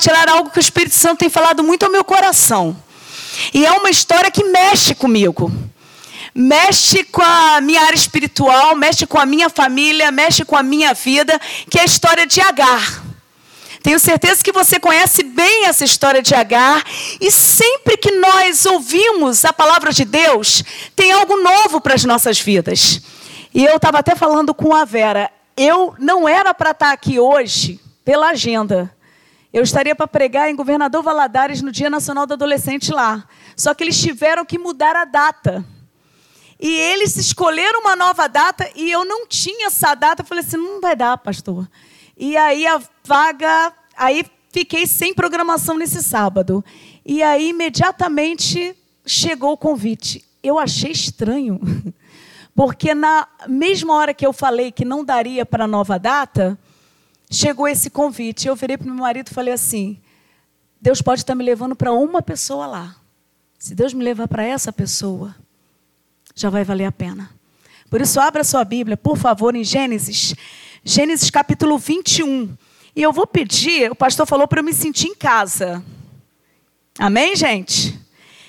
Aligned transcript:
tirar 0.00 0.28
algo 0.28 0.50
que 0.50 0.58
o 0.58 0.60
Espírito 0.60 0.94
Santo 0.94 1.18
tem 1.18 1.30
falado 1.30 1.62
muito 1.62 1.84
ao 1.84 1.92
meu 1.92 2.04
coração. 2.04 2.76
E 3.54 3.64
é 3.64 3.72
uma 3.72 3.90
história 3.90 4.30
que 4.30 4.44
mexe 4.44 4.94
comigo. 4.94 5.52
Mexe 6.34 7.04
com 7.04 7.22
a 7.22 7.60
minha 7.60 7.82
área 7.82 7.96
espiritual, 7.96 8.76
mexe 8.76 9.06
com 9.06 9.18
a 9.18 9.26
minha 9.26 9.48
família, 9.48 10.10
mexe 10.10 10.44
com 10.44 10.56
a 10.56 10.62
minha 10.62 10.94
vida, 10.94 11.40
que 11.68 11.78
é 11.78 11.82
a 11.82 11.84
história 11.84 12.26
de 12.26 12.40
Agar. 12.40 13.02
Tenho 13.82 13.98
certeza 13.98 14.44
que 14.44 14.52
você 14.52 14.78
conhece 14.78 15.22
bem 15.22 15.64
essa 15.64 15.84
história 15.84 16.22
de 16.22 16.34
Agar, 16.34 16.84
e 17.20 17.30
sempre 17.30 17.96
que 17.96 18.12
nós 18.12 18.66
ouvimos 18.66 19.44
a 19.44 19.52
palavra 19.52 19.92
de 19.92 20.04
Deus, 20.04 20.62
tem 20.94 21.10
algo 21.10 21.36
novo 21.36 21.80
para 21.80 21.94
as 21.94 22.04
nossas 22.04 22.38
vidas. 22.38 23.00
E 23.52 23.64
eu 23.64 23.76
estava 23.76 23.98
até 23.98 24.14
falando 24.14 24.54
com 24.54 24.74
a 24.74 24.84
Vera, 24.84 25.30
eu 25.56 25.94
não 25.98 26.28
era 26.28 26.54
para 26.54 26.70
estar 26.70 26.92
aqui 26.92 27.18
hoje 27.18 27.80
pela 28.04 28.30
agenda. 28.30 28.94
Eu 29.52 29.64
estaria 29.64 29.96
para 29.96 30.06
pregar 30.06 30.48
em 30.48 30.54
Governador 30.54 31.02
Valadares 31.02 31.60
no 31.60 31.72
Dia 31.72 31.90
Nacional 31.90 32.24
do 32.24 32.34
Adolescente 32.34 32.92
lá. 32.92 33.26
Só 33.56 33.74
que 33.74 33.82
eles 33.82 34.00
tiveram 34.00 34.44
que 34.44 34.58
mudar 34.58 34.94
a 34.94 35.04
data. 35.04 35.64
E 36.58 36.68
eles 36.68 37.16
escolheram 37.16 37.80
uma 37.80 37.96
nova 37.96 38.28
data 38.28 38.70
e 38.76 38.90
eu 38.90 39.04
não 39.04 39.26
tinha 39.26 39.66
essa 39.66 39.94
data. 39.94 40.22
Eu 40.22 40.26
falei 40.26 40.44
assim: 40.44 40.56
não 40.56 40.80
vai 40.80 40.94
dar, 40.94 41.18
pastor. 41.18 41.68
E 42.16 42.36
aí 42.36 42.64
a 42.64 42.80
vaga. 43.02 43.72
Aí 43.96 44.24
fiquei 44.52 44.86
sem 44.86 45.12
programação 45.12 45.76
nesse 45.76 46.00
sábado. 46.00 46.64
E 47.04 47.20
aí 47.20 47.48
imediatamente 47.48 48.76
chegou 49.04 49.52
o 49.52 49.58
convite. 49.58 50.24
Eu 50.42 50.60
achei 50.60 50.92
estranho. 50.92 51.58
Porque 52.54 52.94
na 52.94 53.26
mesma 53.48 53.94
hora 53.94 54.14
que 54.14 54.26
eu 54.26 54.32
falei 54.32 54.70
que 54.70 54.84
não 54.84 55.04
daria 55.04 55.44
para 55.46 55.64
a 55.64 55.68
nova 55.68 55.98
data, 55.98 56.58
chegou 57.30 57.68
esse 57.68 57.88
convite. 57.88 58.48
Eu 58.48 58.56
virei 58.56 58.76
para 58.76 58.86
meu 58.86 58.96
marido 58.96 59.28
e 59.28 59.34
falei 59.34 59.54
assim: 59.54 60.00
Deus 60.80 61.00
pode 61.00 61.20
estar 61.20 61.34
me 61.34 61.44
levando 61.44 61.76
para 61.76 61.92
uma 61.92 62.20
pessoa 62.20 62.66
lá. 62.66 62.96
Se 63.58 63.74
Deus 63.74 63.94
me 63.94 64.02
levar 64.02 64.26
para 64.26 64.42
essa 64.42 64.72
pessoa, 64.72 65.36
já 66.34 66.50
vai 66.50 66.64
valer 66.64 66.86
a 66.86 66.92
pena. 66.92 67.30
Por 67.90 68.00
isso, 68.00 68.18
abra 68.18 68.42
sua 68.42 68.64
Bíblia, 68.64 68.96
por 68.96 69.16
favor, 69.16 69.54
em 69.54 69.64
Gênesis, 69.64 70.34
Gênesis 70.84 71.30
capítulo 71.30 71.76
21. 71.76 72.56
E 72.94 73.02
eu 73.02 73.12
vou 73.12 73.26
pedir, 73.26 73.90
o 73.90 73.94
pastor 73.94 74.26
falou 74.26 74.48
para 74.48 74.60
eu 74.60 74.64
me 74.64 74.72
sentir 74.72 75.08
em 75.08 75.14
casa. 75.14 75.84
Amém, 76.98 77.36
gente? 77.36 77.98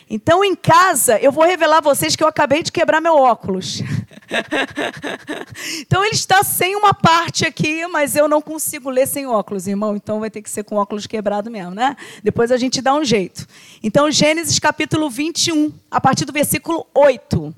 Então, 0.09 0.43
em 0.43 0.55
casa, 0.55 1.17
eu 1.19 1.31
vou 1.31 1.45
revelar 1.45 1.77
a 1.77 1.81
vocês 1.81 2.15
que 2.15 2.23
eu 2.23 2.27
acabei 2.27 2.61
de 2.63 2.71
quebrar 2.71 3.01
meu 3.01 3.15
óculos. 3.15 3.81
então, 5.81 6.03
ele 6.03 6.15
está 6.15 6.43
sem 6.43 6.75
uma 6.75 6.93
parte 6.93 7.45
aqui, 7.45 7.85
mas 7.87 8.15
eu 8.15 8.27
não 8.27 8.41
consigo 8.41 8.89
ler 8.89 9.07
sem 9.07 9.27
óculos, 9.27 9.67
irmão. 9.67 9.95
Então, 9.95 10.19
vai 10.19 10.29
ter 10.29 10.41
que 10.41 10.49
ser 10.49 10.63
com 10.63 10.75
óculos 10.75 11.07
quebrado 11.07 11.49
mesmo, 11.49 11.75
né? 11.75 11.95
Depois 12.23 12.51
a 12.51 12.57
gente 12.57 12.81
dá 12.81 12.93
um 12.93 13.03
jeito. 13.03 13.47
Então, 13.83 14.09
Gênesis 14.11 14.59
capítulo 14.59 15.09
21, 15.09 15.71
a 15.89 15.99
partir 15.99 16.25
do 16.25 16.33
versículo 16.33 16.85
8. 16.93 17.53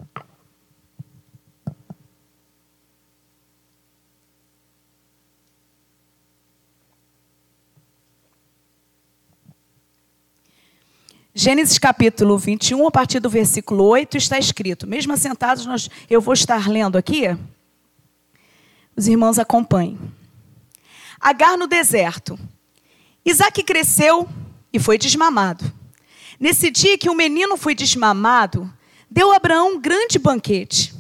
Gênesis 11.36 11.80
capítulo 11.80 12.38
21, 12.38 12.88
a 12.88 12.92
partir 12.92 13.20
do 13.20 13.28
versículo 13.28 13.86
8, 13.86 14.18
está 14.18 14.38
escrito. 14.38 14.86
Mesmo 14.86 15.14
assentados, 15.14 15.66
nós, 15.66 15.90
eu 16.08 16.22
vou 16.22 16.36
estar 16.36 16.70
lendo 16.70 16.96
aqui. 16.96 17.24
Os 18.96 19.08
irmãos 19.08 19.40
acompanhem. 19.40 19.98
Agar 21.20 21.58
no 21.58 21.66
deserto. 21.66 22.38
Isaac 23.26 23.64
cresceu 23.64 24.30
e 24.72 24.78
foi 24.78 25.00
desmamado. 25.00 25.66
Nesse 26.40 26.70
dia 26.70 27.00
que 27.00 27.10
o 27.10 27.16
menino 27.16 27.58
foi 27.58 27.74
desmamado, 27.74 28.72
deu 29.10 29.32
Abraão 29.32 29.74
um 29.74 29.82
grande 29.82 30.20
banquete. 30.20 30.94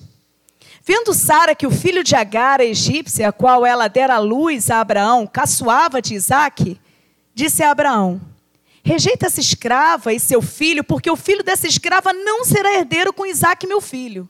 Vendo 0.83 1.13
Sara 1.13 1.53
que 1.53 1.67
o 1.67 1.71
filho 1.71 2.03
de 2.03 2.15
Agar, 2.15 2.59
a 2.59 2.65
egípcia, 2.65 3.29
a 3.29 3.31
qual 3.31 3.63
ela 3.63 3.87
dera 3.87 4.17
luz 4.17 4.71
a 4.71 4.79
Abraão, 4.79 5.27
caçoava 5.27 6.01
de 6.01 6.15
Isaac, 6.15 6.81
disse 7.35 7.61
a 7.61 7.69
Abraão: 7.69 8.32
Rejeita 8.83 9.27
essa 9.27 9.39
escrava 9.39 10.13
e 10.13 10.19
seu 10.19 10.41
filho, 10.41 10.83
porque 10.83 11.09
o 11.09 11.15
filho 11.15 11.41
dessa 11.41 11.65
escrava 11.67 12.11
não 12.11 12.43
será 12.43 12.73
herdeiro 12.73 13.13
com 13.13 13.25
Isaac, 13.25 13.65
meu 13.65 13.79
filho. 13.79 14.29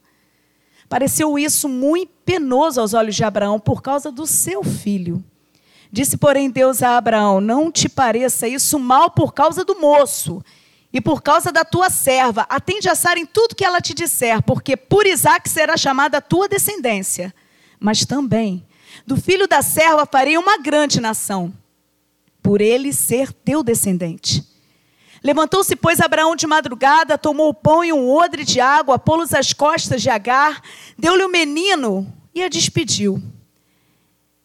Pareceu 0.88 1.40
isso 1.40 1.68
muito 1.68 2.12
penoso 2.24 2.80
aos 2.80 2.94
olhos 2.94 3.16
de 3.16 3.24
Abraão 3.24 3.60
por 3.60 3.82
causa 3.82 4.12
do 4.12 4.28
seu 4.28 4.64
filho. 4.64 5.24
Disse, 5.92 6.18
porém, 6.18 6.52
Deus 6.52 6.84
a 6.84 6.98
Abraão: 6.98 7.42
Não 7.42 7.72
te 7.72 7.90
pareça 7.90 8.48
isso 8.48 8.78
mal 8.78 9.10
por 9.10 9.34
causa 9.34 9.66
do 9.66 9.80
moço 9.80 10.44
e 10.92 11.02
por 11.02 11.24
causa 11.24 11.52
da 11.52 11.66
tua 11.66 11.90
serva. 11.90 12.46
Atende 12.48 12.88
a 12.88 12.94
Sara 12.94 13.20
em 13.20 13.26
tudo 13.26 13.56
que 13.56 13.66
ela 13.66 13.82
te 13.82 13.96
disser, 13.96 14.44
porque 14.44 14.78
por 14.78 15.08
Isaac 15.08 15.50
será 15.50 15.76
chamada 15.76 16.20
a 16.20 16.22
tua 16.22 16.48
descendência. 16.48 17.34
Mas 17.80 18.06
também 18.06 18.64
do 19.06 19.18
filho 19.18 19.48
da 19.48 19.64
serva 19.64 20.06
farei 20.06 20.38
uma 20.38 20.60
grande 20.60 21.02
nação 21.02 21.52
por 22.44 22.60
ele 22.60 22.92
ser 22.92 23.32
teu 23.32 23.64
descendente. 23.64 24.46
Levantou-se, 25.24 25.74
pois, 25.78 26.02
Abraão 26.02 26.36
de 26.36 26.46
madrugada, 26.46 27.18
tomou 27.18 27.48
o 27.48 27.54
pão 27.54 27.82
e 27.82 27.94
um 27.94 28.12
odre 28.12 28.44
de 28.44 28.60
água, 28.60 29.00
pô-los 29.00 29.34
às 29.34 29.54
costas 29.54 30.02
de 30.02 30.10
Agar, 30.10 30.62
deu-lhe 31.00 31.24
o 31.24 31.32
menino 31.32 32.06
e 32.36 32.44
a 32.44 32.50
despediu. 32.50 33.24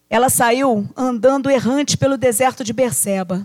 Ela 0.09 0.29
saiu 0.29 0.89
andando 0.97 1.51
errante 1.51 1.97
pelo 1.97 2.17
deserto 2.17 2.63
de 2.63 2.73
Berseba. 2.73 3.45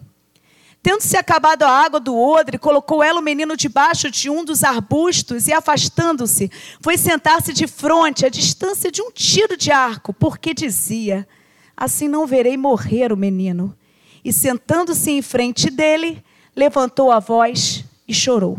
Tendo-se 0.83 1.17
acabado 1.17 1.63
a 1.63 1.69
água 1.69 1.99
do 1.99 2.15
odre, 2.15 2.59
colocou 2.59 3.01
ela 3.01 3.19
o 3.19 3.23
menino 3.23 3.57
debaixo 3.57 4.11
de 4.11 4.29
um 4.29 4.45
dos 4.45 4.63
arbustos 4.63 5.47
e, 5.47 5.53
afastando-se, 5.53 6.51
foi 6.81 6.97
sentar-se 6.97 7.51
de 7.51 7.65
frente, 7.67 8.25
à 8.25 8.29
distância 8.29 8.91
de 8.91 9.01
um 9.01 9.09
tiro 9.09 9.57
de 9.57 9.71
arco, 9.71 10.13
porque 10.13 10.53
dizia: 10.53 11.27
Assim 11.75 12.07
não 12.07 12.27
verei 12.27 12.57
morrer 12.57 13.11
o 13.11 13.17
menino 13.17 13.75
e, 14.23 14.31
sentando-se 14.31 15.11
em 15.11 15.21
frente 15.21 15.69
dele, 15.69 16.23
levantou 16.55 17.11
a 17.11 17.19
voz 17.19 17.83
e 18.07 18.13
chorou. 18.13 18.57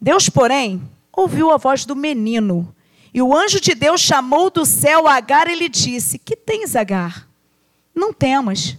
Deus, 0.00 0.28
porém, 0.28 0.82
ouviu 1.12 1.50
a 1.50 1.56
voz 1.56 1.84
do 1.84 1.96
menino. 1.96 2.74
E 3.12 3.22
o 3.22 3.34
anjo 3.34 3.60
de 3.60 3.74
Deus 3.74 4.00
chamou 4.00 4.50
do 4.50 4.64
céu 4.64 5.08
Agar 5.08 5.48
e 5.48 5.54
lhe 5.54 5.68
disse: 5.68 6.18
Que 6.18 6.36
tens, 6.36 6.76
Agar? 6.76 7.26
Não 7.94 8.12
temas, 8.12 8.76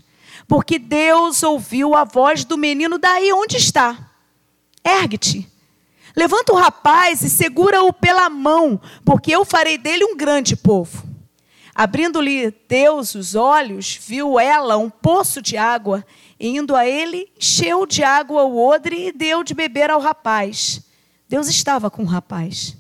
porque 0.48 0.80
Deus 0.80 1.44
ouviu 1.44 1.96
a 1.96 2.04
voz 2.04 2.46
do 2.46 2.58
menino 2.58 2.98
daí 2.98 3.34
onde 3.34 3.58
está. 3.58 4.12
Ergue-te, 4.84 5.48
levanta 6.16 6.54
o 6.54 6.56
rapaz 6.56 7.22
e 7.22 7.30
segura-o 7.30 7.92
pela 7.92 8.30
mão, 8.30 8.80
porque 9.04 9.32
eu 9.32 9.44
farei 9.44 9.78
dele 9.78 10.06
um 10.06 10.16
grande 10.16 10.56
povo. 10.56 11.09
Abrindo-lhe 11.80 12.54
Deus 12.68 13.16
os 13.16 13.36
olhos, 13.36 13.98
viu 14.06 14.38
ela 14.38 14.76
um 14.76 14.90
poço 14.90 15.42
de 15.42 15.56
água, 15.56 16.06
e 16.38 16.50
indo 16.50 16.76
a 16.76 16.86
ele, 16.86 17.32
encheu 17.38 17.86
de 17.86 18.04
água 18.04 18.44
o 18.44 18.62
odre 18.62 19.08
e 19.08 19.12
deu 19.14 19.46
de 19.46 19.54
beber 19.54 19.90
ao 19.90 20.02
rapaz. 20.02 20.82
Deus 21.30 21.48
estava 21.48 21.90
com 21.90 22.04
o 22.04 22.06
rapaz, 22.06 22.76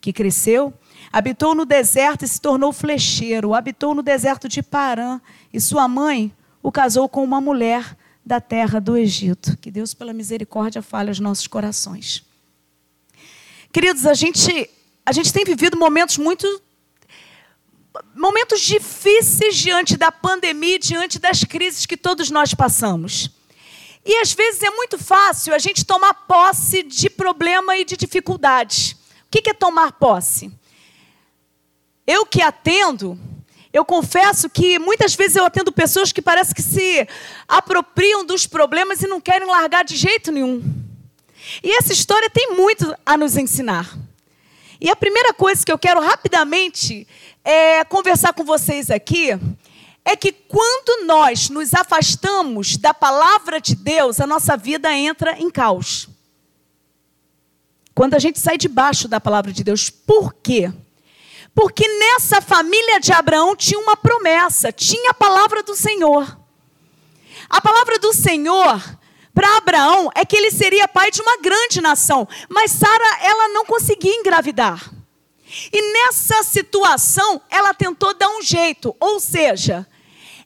que 0.00 0.12
cresceu, 0.12 0.72
habitou 1.12 1.56
no 1.56 1.64
deserto 1.64 2.24
e 2.24 2.28
se 2.28 2.40
tornou 2.40 2.72
flecheiro, 2.72 3.52
habitou 3.52 3.96
no 3.96 4.00
deserto 4.00 4.48
de 4.48 4.62
Parã, 4.62 5.20
e 5.52 5.60
sua 5.60 5.88
mãe 5.88 6.32
o 6.62 6.70
casou 6.70 7.08
com 7.08 7.24
uma 7.24 7.40
mulher 7.40 7.96
da 8.24 8.40
terra 8.40 8.80
do 8.80 8.96
Egito. 8.96 9.56
Que 9.56 9.72
Deus, 9.72 9.92
pela 9.92 10.12
misericórdia, 10.12 10.82
fale 10.82 11.08
aos 11.08 11.18
nossos 11.18 11.48
corações. 11.48 12.24
Queridos, 13.72 14.06
a 14.06 14.14
gente, 14.14 14.70
a 15.04 15.10
gente 15.10 15.32
tem 15.32 15.44
vivido 15.44 15.76
momentos 15.76 16.16
muito 16.16 16.46
momentos 18.14 18.60
difíceis 18.60 19.56
diante 19.56 19.96
da 19.96 20.10
pandemia, 20.10 20.78
diante 20.78 21.18
das 21.18 21.44
crises 21.44 21.86
que 21.86 21.96
todos 21.96 22.30
nós 22.30 22.54
passamos. 22.54 23.30
E 24.04 24.16
às 24.18 24.32
vezes 24.32 24.62
é 24.62 24.70
muito 24.70 24.98
fácil 24.98 25.52
a 25.52 25.58
gente 25.58 25.84
tomar 25.84 26.14
posse 26.14 26.82
de 26.82 27.10
problema 27.10 27.76
e 27.76 27.84
de 27.84 27.96
dificuldades. 27.96 28.92
O 28.92 28.96
que 29.30 29.50
é 29.50 29.52
tomar 29.52 29.92
posse? 29.92 30.50
Eu 32.06 32.24
que 32.24 32.40
atendo, 32.40 33.18
eu 33.72 33.84
confesso 33.84 34.48
que 34.48 34.78
muitas 34.78 35.14
vezes 35.14 35.36
eu 35.36 35.44
atendo 35.44 35.72
pessoas 35.72 36.12
que 36.12 36.22
parece 36.22 36.54
que 36.54 36.62
se 36.62 37.06
apropriam 37.48 38.24
dos 38.24 38.46
problemas 38.46 39.02
e 39.02 39.08
não 39.08 39.20
querem 39.20 39.48
largar 39.48 39.84
de 39.84 39.96
jeito 39.96 40.30
nenhum. 40.30 40.62
E 41.62 41.76
essa 41.76 41.92
história 41.92 42.30
tem 42.30 42.54
muito 42.54 42.96
a 43.04 43.16
nos 43.16 43.36
ensinar. 43.36 44.05
E 44.80 44.90
a 44.90 44.96
primeira 44.96 45.32
coisa 45.32 45.64
que 45.64 45.72
eu 45.72 45.78
quero 45.78 46.00
rapidamente 46.00 47.06
é, 47.44 47.84
conversar 47.84 48.32
com 48.32 48.44
vocês 48.44 48.90
aqui 48.90 49.30
é 50.04 50.14
que 50.14 50.30
quando 50.30 51.04
nós 51.06 51.48
nos 51.48 51.74
afastamos 51.74 52.76
da 52.76 52.94
palavra 52.94 53.60
de 53.60 53.74
Deus, 53.74 54.20
a 54.20 54.26
nossa 54.26 54.56
vida 54.56 54.92
entra 54.92 55.36
em 55.38 55.50
caos. 55.50 56.08
Quando 57.94 58.14
a 58.14 58.18
gente 58.18 58.38
sai 58.38 58.58
debaixo 58.58 59.08
da 59.08 59.18
palavra 59.18 59.52
de 59.52 59.64
Deus. 59.64 59.88
Por 59.88 60.34
quê? 60.34 60.70
Porque 61.54 61.88
nessa 61.88 62.42
família 62.42 63.00
de 63.00 63.10
Abraão 63.10 63.56
tinha 63.56 63.80
uma 63.80 63.96
promessa, 63.96 64.70
tinha 64.70 65.10
a 65.10 65.14
palavra 65.14 65.62
do 65.62 65.74
Senhor. 65.74 66.38
A 67.48 67.60
palavra 67.60 67.98
do 67.98 68.12
Senhor 68.12 68.82
para 69.36 69.58
Abraão 69.58 70.10
é 70.14 70.24
que 70.24 70.34
ele 70.34 70.50
seria 70.50 70.88
pai 70.88 71.10
de 71.10 71.20
uma 71.20 71.36
grande 71.36 71.82
nação, 71.82 72.26
mas 72.48 72.70
Sara 72.70 73.18
ela 73.20 73.48
não 73.48 73.66
conseguia 73.66 74.14
engravidar. 74.14 74.90
E 75.70 75.92
nessa 75.92 76.42
situação, 76.42 77.42
ela 77.50 77.74
tentou 77.74 78.14
dar 78.14 78.30
um 78.30 78.40
jeito, 78.40 78.96
ou 78.98 79.20
seja, 79.20 79.86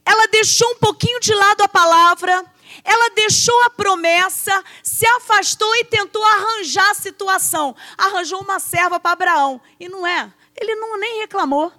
ela 0.05 0.27
deixou 0.27 0.69
um 0.73 0.79
pouquinho 0.79 1.21
de 1.21 1.33
lado 1.33 1.63
a 1.63 1.69
palavra, 1.69 2.45
ela 2.83 3.11
deixou 3.11 3.63
a 3.63 3.71
promessa, 3.71 4.61
se 4.83 5.07
afastou 5.07 5.73
e 5.77 5.85
tentou 5.85 6.25
arranjar 6.25 6.91
a 6.91 6.95
situação. 6.95 7.77
Arranjou 7.97 8.41
uma 8.41 8.59
serva 8.59 8.99
para 8.99 9.13
Abraão. 9.13 9.61
E 9.79 9.89
não 9.89 10.05
é, 10.05 10.33
ele 10.61 10.75
não 10.75 10.99
nem 10.99 11.21
reclamou. 11.21 11.73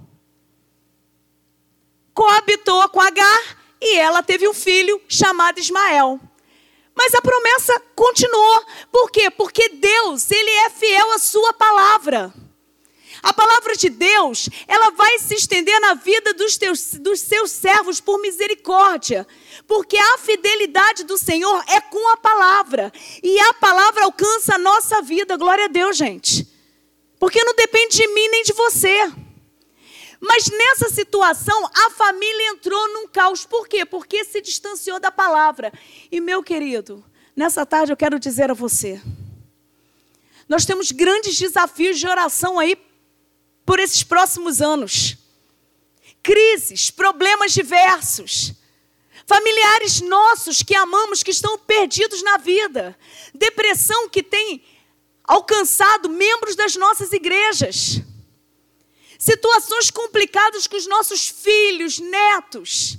Coabitou 2.14 2.88
com 2.88 3.02
Agar 3.02 3.58
e 3.82 3.98
ela 3.98 4.24
teve 4.24 4.48
um 4.48 4.54
filho 4.54 5.02
chamado 5.10 5.60
Ismael. 5.60 6.20
Mas 6.96 7.14
a 7.16 7.22
promessa 7.22 7.80
continuou. 7.96 8.66
Por 8.92 9.12
quê? 9.12 9.30
Porque 9.30 9.70
Deus, 9.70 10.30
ele 10.30 10.50
é 10.50 10.70
fiel 10.70 11.12
à 11.12 11.20
sua 11.20 11.54
palavra. 11.54 12.34
A 13.24 13.32
palavra 13.34 13.76
de 13.76 13.90
Deus, 13.90 14.50
ela 14.68 14.90
vai 14.92 15.20
se 15.20 15.36
estender 15.36 15.80
na 15.80 15.94
vida 15.94 16.34
dos, 16.34 16.58
teus, 16.58 16.96
dos 16.96 17.20
seus 17.20 17.52
servos 17.52 18.02
por 18.02 18.20
misericórdia. 18.20 19.28
Porque 19.68 19.96
a 19.96 20.18
fidelidade 20.18 21.04
do 21.04 21.18
Senhor 21.18 21.64
é 21.68 21.80
com 21.82 22.10
a 22.14 22.18
palavra. 22.18 22.92
E 23.22 23.40
a 23.40 23.54
palavra 23.54 24.06
alcança 24.06 24.56
a 24.56 24.58
nossa 24.58 25.02
vida. 25.02 25.38
Glória 25.38 25.66
a 25.66 25.68
Deus, 25.68 25.98
gente. 25.98 26.48
Porque 27.20 27.44
não 27.44 27.54
depende 27.54 27.98
de 27.98 28.08
mim 28.08 28.28
nem 28.30 28.44
de 28.44 28.54
você. 28.54 29.12
Mas 30.22 30.48
nessa 30.48 30.88
situação, 30.88 31.68
a 31.74 31.90
família 31.90 32.50
entrou 32.52 32.94
num 32.94 33.08
caos. 33.08 33.44
Por 33.44 33.68
quê? 33.68 33.84
Porque 33.84 34.24
se 34.24 34.40
distanciou 34.40 35.00
da 35.00 35.12
palavra. 35.12 35.74
E, 36.12 36.22
meu 36.22 36.44
querido, 36.44 37.04
nessa 37.36 37.66
tarde 37.66 37.92
eu 37.92 37.98
quero 37.98 38.20
dizer 38.20 38.52
a 38.52 38.54
você: 38.54 39.02
nós 40.48 40.64
temos 40.64 40.92
grandes 40.92 41.40
desafios 41.40 41.98
de 41.98 42.08
oração 42.08 42.60
aí 42.60 42.78
por 43.66 43.80
esses 43.80 44.04
próximos 44.04 44.62
anos. 44.62 45.18
Crises, 46.22 46.92
problemas 46.92 47.52
diversos. 47.52 48.54
Familiares 49.26 50.02
nossos 50.02 50.62
que 50.62 50.76
amamos 50.76 51.24
que 51.24 51.32
estão 51.32 51.58
perdidos 51.58 52.22
na 52.22 52.38
vida. 52.38 52.96
Depressão 53.34 54.08
que 54.08 54.22
tem 54.22 54.64
alcançado 55.24 56.10
membros 56.10 56.56
das 56.56 56.76
nossas 56.76 57.12
igrejas. 57.12 58.02
Situações 59.22 59.92
complicadas 59.92 60.66
com 60.66 60.76
os 60.76 60.88
nossos 60.88 61.30
filhos, 61.30 62.00
netos. 62.00 62.98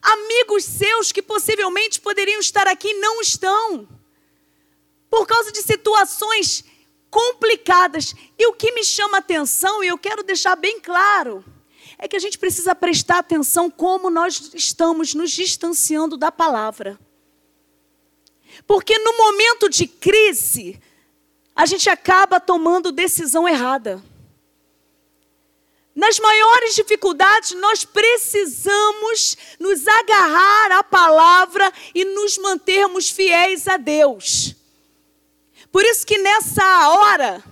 Amigos 0.00 0.62
seus 0.62 1.10
que 1.10 1.20
possivelmente 1.20 2.00
poderiam 2.00 2.38
estar 2.38 2.68
aqui 2.68 2.86
e 2.86 3.00
não 3.00 3.20
estão. 3.20 3.88
Por 5.10 5.26
causa 5.26 5.50
de 5.50 5.60
situações 5.60 6.64
complicadas. 7.10 8.14
E 8.38 8.46
o 8.46 8.52
que 8.52 8.70
me 8.70 8.84
chama 8.84 9.18
atenção, 9.18 9.82
e 9.82 9.88
eu 9.88 9.98
quero 9.98 10.22
deixar 10.22 10.54
bem 10.54 10.78
claro, 10.78 11.44
é 11.98 12.06
que 12.06 12.14
a 12.14 12.20
gente 12.20 12.38
precisa 12.38 12.72
prestar 12.72 13.18
atenção 13.18 13.68
como 13.68 14.10
nós 14.10 14.52
estamos 14.54 15.12
nos 15.12 15.32
distanciando 15.32 16.16
da 16.16 16.30
palavra. 16.30 16.96
Porque 18.64 18.96
no 18.96 19.16
momento 19.16 19.68
de 19.68 19.88
crise, 19.88 20.80
a 21.52 21.66
gente 21.66 21.90
acaba 21.90 22.38
tomando 22.38 22.92
decisão 22.92 23.48
errada. 23.48 24.00
Nas 25.98 26.16
maiores 26.20 26.76
dificuldades, 26.76 27.56
nós 27.56 27.84
precisamos 27.84 29.36
nos 29.58 29.84
agarrar 29.88 30.78
à 30.78 30.84
palavra 30.84 31.72
e 31.92 32.04
nos 32.04 32.38
mantermos 32.38 33.10
fiéis 33.10 33.66
a 33.66 33.76
Deus. 33.76 34.54
Por 35.72 35.84
isso 35.84 36.06
que 36.06 36.16
nessa 36.18 36.90
hora 36.90 37.42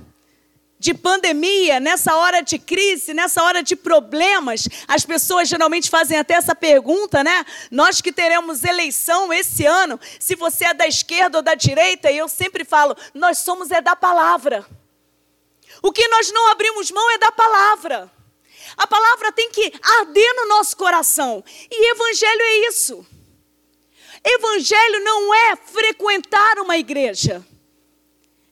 de 0.78 0.94
pandemia, 0.94 1.80
nessa 1.80 2.14
hora 2.14 2.40
de 2.40 2.56
crise, 2.56 3.12
nessa 3.12 3.42
hora 3.42 3.64
de 3.64 3.74
problemas, 3.74 4.68
as 4.86 5.04
pessoas 5.04 5.48
geralmente 5.48 5.90
fazem 5.90 6.16
até 6.16 6.34
essa 6.34 6.54
pergunta, 6.54 7.24
né? 7.24 7.44
Nós 7.68 8.00
que 8.00 8.12
teremos 8.12 8.62
eleição 8.62 9.32
esse 9.32 9.66
ano, 9.66 9.98
se 10.20 10.36
você 10.36 10.66
é 10.66 10.72
da 10.72 10.86
esquerda 10.86 11.38
ou 11.38 11.42
da 11.42 11.56
direita, 11.56 12.12
e 12.12 12.18
eu 12.18 12.28
sempre 12.28 12.64
falo, 12.64 12.96
nós 13.12 13.38
somos 13.38 13.72
é 13.72 13.80
da 13.80 13.96
palavra. 13.96 14.64
O 15.82 15.90
que 15.90 16.06
nós 16.06 16.30
não 16.30 16.46
abrimos 16.52 16.92
mão 16.92 17.10
é 17.10 17.18
da 17.18 17.32
palavra. 17.32 18.14
A 18.76 18.86
palavra 18.86 19.32
tem 19.32 19.50
que 19.50 19.72
arder 19.82 20.34
no 20.36 20.48
nosso 20.48 20.76
coração. 20.76 21.44
E 21.70 21.90
evangelho 21.90 22.42
é 22.42 22.68
isso. 22.68 23.06
Evangelho 24.24 25.04
não 25.04 25.34
é 25.34 25.56
frequentar 25.56 26.58
uma 26.58 26.76
igreja. 26.76 27.46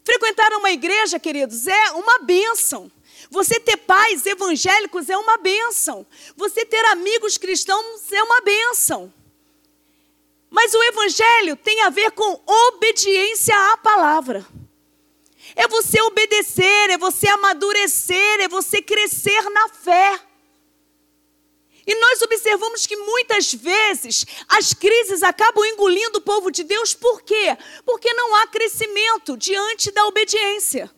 Frequentar 0.05 0.52
uma 0.52 0.70
igreja, 0.70 1.19
queridos, 1.19 1.66
é 1.66 1.90
uma 1.93 2.19
bênção. 2.19 2.93
Você 3.31 3.58
ter 3.58 3.78
pais 3.78 4.26
evangélicos 4.26 5.08
é 5.08 5.16
uma 5.16 5.38
bênção. 5.38 6.06
Você 6.37 6.64
ter 6.64 6.84
amigos 6.87 7.38
cristãos 7.38 8.12
é 8.12 8.22
uma 8.22 8.40
bênção. 8.43 9.12
Mas 10.50 10.72
o 10.72 10.82
evangelho 10.84 11.56
tem 11.56 11.82
a 11.82 11.90
ver 11.90 12.12
com 12.12 12.40
obediência 12.46 13.55
à 13.72 13.76
palavra. 13.76 14.46
É 15.56 15.68
você 15.68 16.00
obedecer, 16.02 16.90
é 16.90 16.98
você 16.98 17.28
amadurecer, 17.28 18.40
é 18.40 18.48
você 18.48 18.82
crescer 18.82 19.42
na 19.50 19.68
fé. 19.68 20.20
E 21.86 21.94
nós 22.00 22.22
observamos 22.22 22.86
que 22.86 22.96
muitas 22.96 23.52
vezes 23.52 24.24
as 24.48 24.72
crises 24.72 25.22
acabam 25.22 25.64
engolindo 25.64 26.18
o 26.18 26.22
povo 26.22 26.50
de 26.50 26.64
Deus, 26.64 26.94
por 26.94 27.22
quê? 27.22 27.56
Porque 27.84 28.12
não 28.14 28.34
há 28.36 28.46
crescimento 28.46 29.36
diante 29.36 29.90
da 29.90 30.06
obediência. 30.06 30.90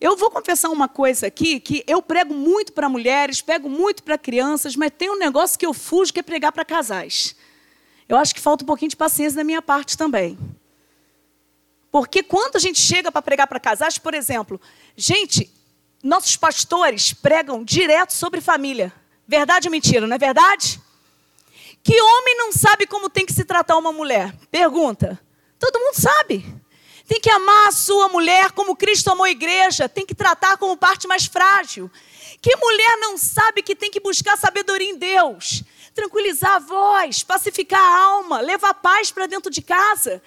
Eu 0.00 0.16
vou 0.16 0.30
confessar 0.30 0.68
uma 0.68 0.86
coisa 0.86 1.26
aqui, 1.26 1.58
que 1.58 1.82
eu 1.86 2.00
prego 2.00 2.32
muito 2.32 2.72
para 2.72 2.88
mulheres, 2.88 3.40
prego 3.40 3.68
muito 3.68 4.02
para 4.02 4.16
crianças, 4.16 4.76
mas 4.76 4.92
tem 4.96 5.10
um 5.10 5.18
negócio 5.18 5.58
que 5.58 5.66
eu 5.66 5.74
fujo 5.74 6.12
que 6.12 6.20
é 6.20 6.22
pregar 6.22 6.52
para 6.52 6.64
casais. 6.64 7.34
Eu 8.08 8.16
acho 8.16 8.34
que 8.34 8.40
falta 8.40 8.62
um 8.62 8.66
pouquinho 8.66 8.90
de 8.90 8.96
paciência 8.96 9.36
da 9.36 9.44
minha 9.44 9.60
parte 9.60 9.98
também. 9.98 10.38
Porque 11.98 12.22
quando 12.22 12.54
a 12.54 12.60
gente 12.60 12.80
chega 12.80 13.10
para 13.10 13.20
pregar 13.20 13.48
para 13.48 13.58
casais, 13.58 13.98
por 13.98 14.14
exemplo, 14.14 14.60
gente, 14.96 15.52
nossos 16.00 16.36
pastores 16.36 17.12
pregam 17.12 17.64
direto 17.64 18.12
sobre 18.12 18.40
família. 18.40 18.92
Verdade 19.26 19.66
ou 19.66 19.72
mentira, 19.72 20.06
não 20.06 20.14
é 20.14 20.18
verdade? 20.18 20.80
Que 21.82 22.00
homem 22.00 22.36
não 22.36 22.52
sabe 22.52 22.86
como 22.86 23.10
tem 23.10 23.26
que 23.26 23.32
se 23.32 23.44
tratar 23.44 23.76
uma 23.76 23.90
mulher? 23.90 24.32
Pergunta. 24.48 25.20
Todo 25.58 25.80
mundo 25.80 25.96
sabe. 25.96 26.46
Tem 27.04 27.20
que 27.20 27.30
amar 27.30 27.66
a 27.66 27.72
sua 27.72 28.08
mulher 28.08 28.52
como 28.52 28.76
Cristo 28.76 29.10
amou 29.10 29.24
a 29.24 29.30
igreja, 29.30 29.88
tem 29.88 30.06
que 30.06 30.14
tratar 30.14 30.56
como 30.56 30.76
parte 30.76 31.08
mais 31.08 31.26
frágil. 31.26 31.90
Que 32.40 32.54
mulher 32.54 32.96
não 32.98 33.18
sabe 33.18 33.60
que 33.60 33.74
tem 33.74 33.90
que 33.90 33.98
buscar 33.98 34.38
sabedoria 34.38 34.88
em 34.88 34.96
Deus? 34.96 35.64
Tranquilizar 35.92 36.52
a 36.52 36.58
voz, 36.60 37.24
pacificar 37.24 37.80
a 37.80 38.02
alma, 38.04 38.40
levar 38.40 38.72
paz 38.74 39.10
para 39.10 39.26
dentro 39.26 39.50
de 39.50 39.60
casa. 39.60 40.22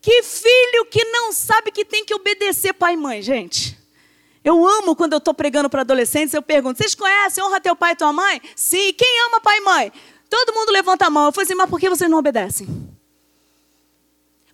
Que 0.00 0.22
filho 0.22 0.86
que 0.90 1.04
não 1.04 1.32
sabe 1.32 1.70
que 1.70 1.84
tem 1.84 2.04
que 2.04 2.14
obedecer 2.14 2.72
pai 2.72 2.94
e 2.94 2.96
mãe, 2.96 3.20
gente? 3.20 3.76
Eu 4.44 4.66
amo 4.66 4.94
quando 4.94 5.12
eu 5.12 5.18
estou 5.18 5.34
pregando 5.34 5.68
para 5.68 5.82
adolescentes, 5.82 6.32
eu 6.32 6.42
pergunto: 6.42 6.78
vocês 6.78 6.94
conhecem 6.94 7.42
honra 7.42 7.60
teu 7.60 7.74
pai 7.74 7.92
e 7.92 7.96
tua 7.96 8.12
mãe? 8.12 8.40
Sim. 8.54 8.92
Quem 8.92 9.20
ama 9.26 9.40
pai 9.40 9.58
e 9.58 9.60
mãe? 9.60 9.92
Todo 10.30 10.54
mundo 10.54 10.70
levanta 10.70 11.06
a 11.06 11.10
mão. 11.10 11.26
Eu 11.26 11.32
falei 11.32 11.44
assim: 11.44 11.54
mas 11.54 11.68
por 11.68 11.80
que 11.80 11.90
vocês 11.90 12.08
não 12.08 12.18
obedecem? 12.18 12.66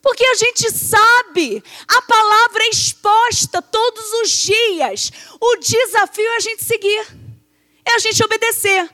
Porque 0.03 0.25
a 0.25 0.35
gente 0.35 0.71
sabe, 0.71 1.65
a 1.89 2.03
palavra 2.03 2.65
é 2.65 2.69
exposta 2.69 3.63
todos 3.63 4.13
os 4.21 4.31
dias. 4.31 5.11
O 5.41 5.57
desafio 5.57 6.27
é 6.27 6.37
a 6.37 6.41
gente 6.41 6.63
seguir, 6.63 7.07
é 7.87 7.95
a 7.95 7.99
gente 7.99 8.23
obedecer. 8.23 8.91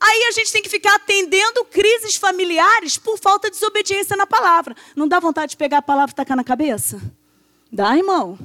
Aí 0.00 0.24
a 0.24 0.32
gente 0.32 0.50
tem 0.50 0.62
que 0.62 0.68
ficar 0.70 0.94
atendendo 0.94 1.64
crises 1.66 2.16
familiares 2.16 2.96
por 2.96 3.18
falta 3.18 3.50
de 3.50 3.56
desobediência 3.56 4.16
na 4.16 4.26
palavra. 4.26 4.74
Não 4.96 5.06
dá 5.06 5.20
vontade 5.20 5.50
de 5.50 5.56
pegar 5.58 5.78
a 5.78 5.82
palavra 5.82 6.12
e 6.12 6.14
tacar 6.14 6.36
na 6.36 6.44
cabeça? 6.44 7.00
Dá, 7.70 7.94
irmão. 7.94 8.38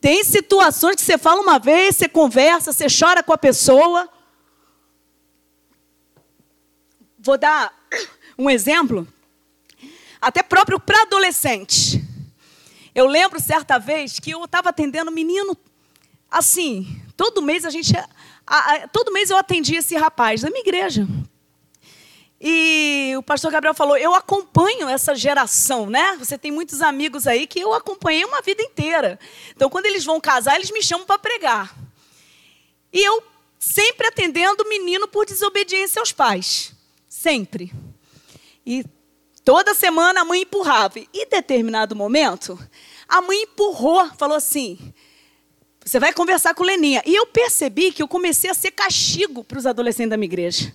Tem 0.00 0.24
situações 0.24 0.96
que 0.96 1.02
você 1.02 1.18
fala 1.18 1.42
uma 1.42 1.58
vez, 1.58 1.96
você 1.96 2.08
conversa, 2.08 2.72
você 2.72 2.86
chora 2.88 3.22
com 3.22 3.34
a 3.34 3.38
pessoa. 3.38 4.08
Vou 7.18 7.36
dar 7.36 7.78
um 8.38 8.48
exemplo, 8.48 9.06
até 10.18 10.42
próprio 10.42 10.80
para 10.80 11.02
adolescente. 11.02 12.02
Eu 12.94 13.06
lembro 13.06 13.38
certa 13.38 13.78
vez 13.78 14.18
que 14.18 14.30
eu 14.30 14.42
estava 14.46 14.70
atendendo 14.70 15.10
um 15.10 15.14
menino, 15.14 15.54
assim, 16.30 17.02
todo 17.14 17.42
mês 17.42 17.66
a 17.66 17.70
gente, 17.70 17.92
a, 18.50 18.74
a, 18.74 18.88
todo 18.88 19.12
mês 19.12 19.30
eu 19.30 19.36
atendia 19.36 19.78
esse 19.78 19.94
rapaz 19.96 20.40
da 20.40 20.50
minha 20.50 20.60
igreja. 20.60 21.06
E 22.40 23.14
o 23.16 23.22
pastor 23.22 23.52
Gabriel 23.52 23.74
falou: 23.74 23.96
eu 23.96 24.12
acompanho 24.12 24.88
essa 24.88 25.14
geração, 25.14 25.86
né? 25.86 26.16
Você 26.18 26.36
tem 26.36 26.50
muitos 26.50 26.82
amigos 26.82 27.28
aí 27.28 27.46
que 27.46 27.60
eu 27.60 27.72
acompanhei 27.72 28.24
uma 28.24 28.42
vida 28.42 28.60
inteira. 28.60 29.20
Então, 29.54 29.70
quando 29.70 29.86
eles 29.86 30.04
vão 30.04 30.20
casar, 30.20 30.56
eles 30.56 30.72
me 30.72 30.82
chamam 30.82 31.06
para 31.06 31.18
pregar. 31.18 31.72
E 32.92 33.06
eu 33.06 33.22
sempre 33.56 34.08
atendendo 34.08 34.64
o 34.64 34.68
menino 34.68 35.06
por 35.06 35.26
desobediência 35.26 36.00
aos 36.00 36.10
pais. 36.10 36.72
Sempre. 37.08 37.72
E 38.66 38.84
toda 39.44 39.74
semana 39.74 40.22
a 40.22 40.24
mãe 40.24 40.42
empurrava. 40.42 40.98
E 40.98 41.08
em 41.14 41.28
determinado 41.28 41.94
momento, 41.94 42.58
a 43.06 43.20
mãe 43.20 43.42
empurrou, 43.42 44.10
falou 44.16 44.36
assim: 44.36 44.92
você 45.90 45.98
vai 45.98 46.12
conversar 46.12 46.54
com 46.54 46.62
Leninha. 46.62 47.02
E 47.04 47.16
eu 47.16 47.26
percebi 47.26 47.90
que 47.90 48.00
eu 48.00 48.06
comecei 48.06 48.48
a 48.48 48.54
ser 48.54 48.70
castigo 48.70 49.42
para 49.42 49.58
os 49.58 49.66
adolescentes 49.66 50.10
da 50.10 50.16
minha 50.16 50.28
igreja. 50.28 50.72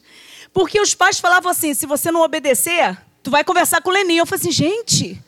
Porque 0.51 0.77
os 0.77 0.93
pais 0.93 1.21
falavam 1.21 1.49
assim: 1.49 1.73
se 1.73 1.85
você 1.85 2.11
não 2.11 2.19
obedecer, 2.19 2.97
tu 3.23 3.31
vai 3.31 3.41
conversar 3.41 3.81
com 3.81 3.91
Leninha. 3.91 4.21
Eu 4.21 4.25
falei 4.25 4.41
assim, 4.41 4.51
gente, 4.51 5.23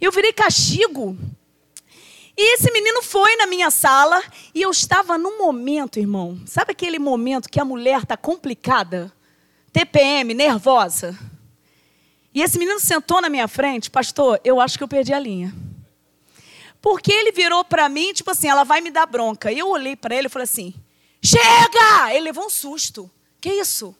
eu 0.00 0.10
virei 0.10 0.32
castigo. 0.32 1.18
E 2.34 2.54
esse 2.54 2.72
menino 2.72 3.02
foi 3.02 3.36
na 3.36 3.46
minha 3.46 3.70
sala 3.70 4.22
e 4.54 4.62
eu 4.62 4.70
estava 4.70 5.18
num 5.18 5.36
momento, 5.36 5.98
irmão. 5.98 6.40
Sabe 6.46 6.72
aquele 6.72 6.98
momento 6.98 7.50
que 7.50 7.60
a 7.60 7.64
mulher 7.64 8.04
está 8.04 8.16
complicada? 8.16 9.12
TPM, 9.70 10.32
nervosa. 10.32 11.14
E 12.34 12.40
esse 12.40 12.58
menino 12.58 12.80
sentou 12.80 13.20
na 13.20 13.28
minha 13.28 13.46
frente, 13.46 13.90
pastor, 13.90 14.40
eu 14.42 14.62
acho 14.62 14.78
que 14.78 14.84
eu 14.84 14.88
perdi 14.88 15.12
a 15.12 15.18
linha. 15.18 15.54
Porque 16.80 17.12
ele 17.12 17.32
virou 17.32 17.64
para 17.64 17.88
mim, 17.88 18.12
tipo 18.12 18.30
assim, 18.30 18.48
ela 18.48 18.64
vai 18.64 18.80
me 18.80 18.90
dar 18.90 19.06
bronca. 19.06 19.52
E 19.52 19.58
eu 19.58 19.68
olhei 19.68 19.96
para 19.96 20.14
ele 20.14 20.26
e 20.26 20.30
falei 20.30 20.44
assim: 20.44 20.74
chega! 21.22 22.14
Ele 22.14 22.24
levou 22.24 22.46
um 22.46 22.50
susto. 22.50 23.10
Que 23.40 23.50
isso? 23.50 23.94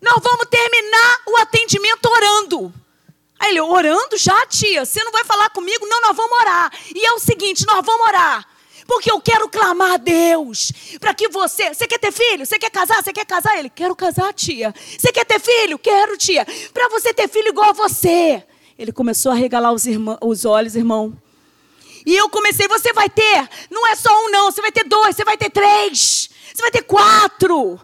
Nós 0.00 0.22
vamos 0.22 0.46
terminar 0.50 1.20
o 1.26 1.36
atendimento 1.38 2.06
orando. 2.06 2.72
Aí 3.38 3.50
ele, 3.50 3.60
orando 3.60 4.16
já, 4.16 4.46
tia? 4.46 4.84
Você 4.84 5.02
não 5.02 5.12
vai 5.12 5.24
falar 5.24 5.50
comigo? 5.50 5.86
Não, 5.86 6.00
nós 6.00 6.16
vamos 6.16 6.38
orar. 6.40 6.72
E 6.94 7.06
é 7.06 7.12
o 7.12 7.18
seguinte: 7.18 7.66
nós 7.66 7.84
vamos 7.84 8.06
orar. 8.06 8.46
Porque 8.86 9.10
eu 9.10 9.20
quero 9.20 9.48
clamar 9.48 9.94
a 9.94 9.96
Deus 9.96 10.72
para 11.00 11.14
que 11.14 11.28
você. 11.28 11.72
Você 11.72 11.86
quer 11.86 11.98
ter 11.98 12.12
filho? 12.12 12.44
Você 12.44 12.58
quer 12.58 12.70
casar? 12.70 13.02
Você 13.02 13.12
quer 13.12 13.24
casar? 13.24 13.58
Ele, 13.58 13.70
quero 13.70 13.96
casar, 13.96 14.32
tia. 14.34 14.74
Você 14.76 15.10
quer 15.10 15.24
ter 15.24 15.40
filho? 15.40 15.78
Quero, 15.78 16.18
tia. 16.18 16.46
Para 16.72 16.88
você 16.88 17.14
ter 17.14 17.28
filho 17.28 17.48
igual 17.48 17.70
a 17.70 17.72
você. 17.72 18.44
Ele 18.78 18.92
começou 18.92 19.32
a 19.32 19.34
regalar 19.34 19.72
os, 19.72 19.86
irmão, 19.86 20.18
os 20.20 20.44
olhos, 20.44 20.76
irmão. 20.76 21.16
E 22.06 22.14
eu 22.14 22.28
comecei, 22.28 22.68
você 22.68 22.92
vai 22.92 23.08
ter, 23.08 23.48
não 23.70 23.86
é 23.86 23.94
só 23.94 24.10
um 24.24 24.30
não, 24.30 24.50
você 24.50 24.60
vai 24.60 24.70
ter 24.70 24.84
dois, 24.84 25.16
você 25.16 25.24
vai 25.24 25.36
ter 25.36 25.50
três, 25.50 26.28
você 26.52 26.62
vai 26.62 26.70
ter 26.70 26.82
quatro. 26.82 27.80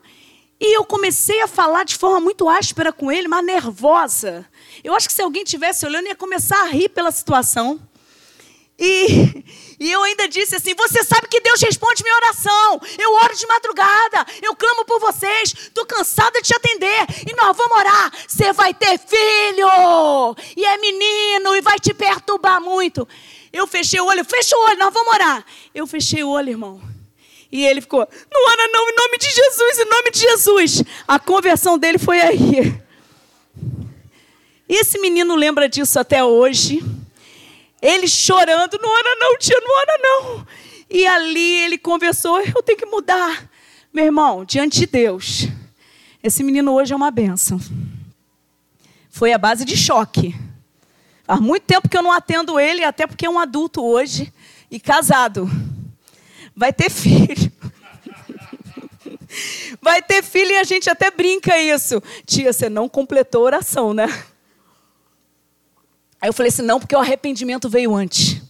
E 0.61 0.77
eu 0.77 0.85
comecei 0.85 1.41
a 1.41 1.49
falar 1.49 1.85
de 1.85 1.97
forma 1.97 2.21
muito 2.21 2.47
áspera 2.47 2.93
com 2.93 3.11
ele, 3.11 3.27
mas 3.29 3.45
nervosa. 3.45 4.47
Eu 4.85 4.95
acho 4.95 5.09
que 5.09 5.15
se 5.15 5.23
alguém 5.23 5.43
tivesse 5.43 5.87
olhando, 5.87 6.07
ia 6.07 6.15
começar 6.15 6.61
a 6.62 6.67
rir 6.67 6.91
pela 6.91 7.11
situação. 7.11 7.81
E, 8.79 9.45
e 9.79 9.93
eu 9.93 10.03
ainda 10.03 10.27
disse 10.27 10.57
assim: 10.57 10.75
Você 10.75 11.05
sabe 11.05 11.29
que 11.29 11.41
Deus 11.41 11.61
responde 11.61 12.03
minha 12.03 12.17
oração. 12.17 12.81
Eu 12.99 13.12
oro 13.15 13.37
de 13.37 13.47
madrugada. 13.47 14.27
Eu 14.43 14.57
clamo 14.57 14.87
por 14.87 14.99
vocês. 15.00 15.55
Estou 15.55 15.85
cansada 15.85 16.41
de 16.41 16.49
te 16.49 16.55
atender. 16.55 17.07
E 17.27 17.35
nós 17.37 17.55
vamos 17.57 17.77
orar. 17.77 18.12
Você 18.27 18.53
vai 18.53 18.73
ter 18.73 18.99
filho. 18.99 20.37
E 20.57 20.65
é 20.65 20.79
menino. 20.79 21.55
E 21.55 21.61
vai 21.61 21.79
te 21.79 21.93
perturbar 21.93 22.61
muito. 22.61 23.07
Eu 23.52 23.66
fechei 23.66 24.00
o 24.00 24.07
olho, 24.07 24.25
fecha 24.25 24.57
o 24.57 24.64
olho, 24.64 24.78
nós 24.78 24.92
vamos 24.95 25.12
orar. 25.12 25.45
Eu 25.75 25.87
fechei 25.87 26.23
o 26.23 26.28
olho, 26.28 26.50
irmão. 26.50 26.80
E 27.50 27.66
ele 27.66 27.80
ficou, 27.80 28.07
não 28.33 28.49
ora 28.49 28.69
não, 28.69 28.88
em 28.88 28.95
nome 28.95 29.19
de 29.19 29.26
Jesus, 29.28 29.78
em 29.78 29.90
nome 29.90 30.11
de 30.12 30.21
Jesus. 30.21 30.83
A 31.07 31.19
conversão 31.19 31.76
dele 31.76 31.99
foi 31.99 32.21
aí. 32.21 32.80
Esse 34.69 35.00
menino 35.00 35.35
lembra 35.35 35.69
disso 35.69 35.99
até 35.99 36.23
hoje. 36.23 36.80
Ele 37.83 38.07
chorando, 38.07 38.78
não 38.80 38.88
ora 38.88 39.16
não, 39.19 39.37
tia, 39.37 39.61
não 39.61 39.78
ora 39.78 39.99
não. 39.99 40.47
E 40.88 41.07
ali 41.07 41.62
ele 41.64 41.76
conversou, 41.76 42.40
eu 42.40 42.62
tenho 42.62 42.78
que 42.78 42.87
mudar. 42.87 43.50
Meu 43.92 44.04
irmão, 44.04 44.45
diante 44.45 44.78
de 44.78 44.87
Deus, 44.87 45.49
esse 46.23 46.45
menino 46.45 46.73
hoje 46.73 46.92
é 46.92 46.97
uma 46.97 47.11
benção. 47.11 47.61
Foi 49.11 49.33
a 49.33 49.38
base 49.38 49.64
de 49.64 49.76
choque. 49.76 50.37
Há 51.31 51.37
muito 51.37 51.63
tempo 51.63 51.89
que 51.89 51.97
eu 51.97 52.03
não 52.03 52.11
atendo 52.11 52.59
ele, 52.59 52.83
até 52.83 53.07
porque 53.07 53.25
é 53.25 53.31
um 53.31 53.39
adulto 53.39 53.85
hoje 53.85 54.33
e 54.69 54.81
casado. 54.81 55.49
Vai 56.57 56.73
ter 56.73 56.91
filho. 56.91 57.53
Vai 59.81 60.03
ter 60.03 60.25
filho 60.25 60.51
e 60.51 60.57
a 60.57 60.65
gente 60.65 60.91
até 60.91 61.09
brinca 61.09 61.57
isso. 61.57 62.03
Tia, 62.27 62.53
você 62.53 62.69
não 62.69 62.89
completou 62.89 63.43
a 63.43 63.45
oração, 63.45 63.95
né? 63.95 64.07
Aí 66.21 66.29
eu 66.29 66.33
falei 66.33 66.49
assim: 66.49 66.63
não, 66.63 66.81
porque 66.81 66.97
o 66.97 66.99
arrependimento 66.99 67.69
veio 67.69 67.95
antes. 67.95 68.43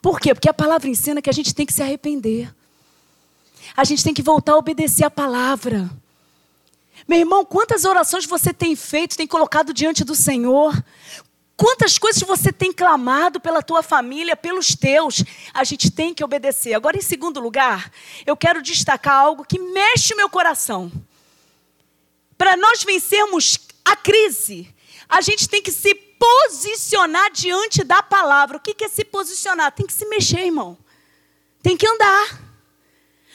Por 0.00 0.20
quê? 0.20 0.32
Porque 0.32 0.48
a 0.48 0.54
palavra 0.54 0.88
ensina 0.88 1.20
que 1.20 1.28
a 1.28 1.32
gente 1.32 1.52
tem 1.52 1.66
que 1.66 1.72
se 1.72 1.82
arrepender. 1.82 2.54
A 3.76 3.82
gente 3.82 4.04
tem 4.04 4.14
que 4.14 4.22
voltar 4.22 4.52
a 4.52 4.58
obedecer 4.58 5.02
a 5.02 5.10
palavra. 5.10 5.90
Meu 7.08 7.18
irmão, 7.18 7.44
quantas 7.44 7.84
orações 7.84 8.24
você 8.26 8.54
tem 8.54 8.76
feito, 8.76 9.16
tem 9.16 9.26
colocado 9.26 9.74
diante 9.74 10.04
do 10.04 10.14
Senhor? 10.14 10.72
Quantas 11.60 11.98
coisas 11.98 12.22
você 12.22 12.50
tem 12.50 12.72
clamado 12.72 13.38
pela 13.38 13.62
tua 13.62 13.82
família, 13.82 14.34
pelos 14.34 14.74
teus? 14.74 15.22
A 15.52 15.62
gente 15.62 15.90
tem 15.90 16.14
que 16.14 16.24
obedecer. 16.24 16.72
Agora, 16.72 16.96
em 16.96 17.02
segundo 17.02 17.38
lugar, 17.38 17.92
eu 18.24 18.34
quero 18.34 18.62
destacar 18.62 19.12
algo 19.12 19.44
que 19.44 19.58
mexe 19.58 20.14
o 20.14 20.16
meu 20.16 20.30
coração. 20.30 20.90
Para 22.38 22.56
nós 22.56 22.82
vencermos 22.82 23.58
a 23.84 23.94
crise, 23.94 24.74
a 25.06 25.20
gente 25.20 25.46
tem 25.50 25.60
que 25.60 25.70
se 25.70 25.94
posicionar 25.94 27.30
diante 27.30 27.84
da 27.84 28.02
palavra. 28.02 28.56
O 28.56 28.60
que 28.60 28.82
é 28.82 28.88
se 28.88 29.04
posicionar? 29.04 29.70
Tem 29.70 29.86
que 29.86 29.92
se 29.92 30.06
mexer, 30.06 30.46
irmão. 30.46 30.78
Tem 31.62 31.76
que 31.76 31.86
andar. 31.86 32.40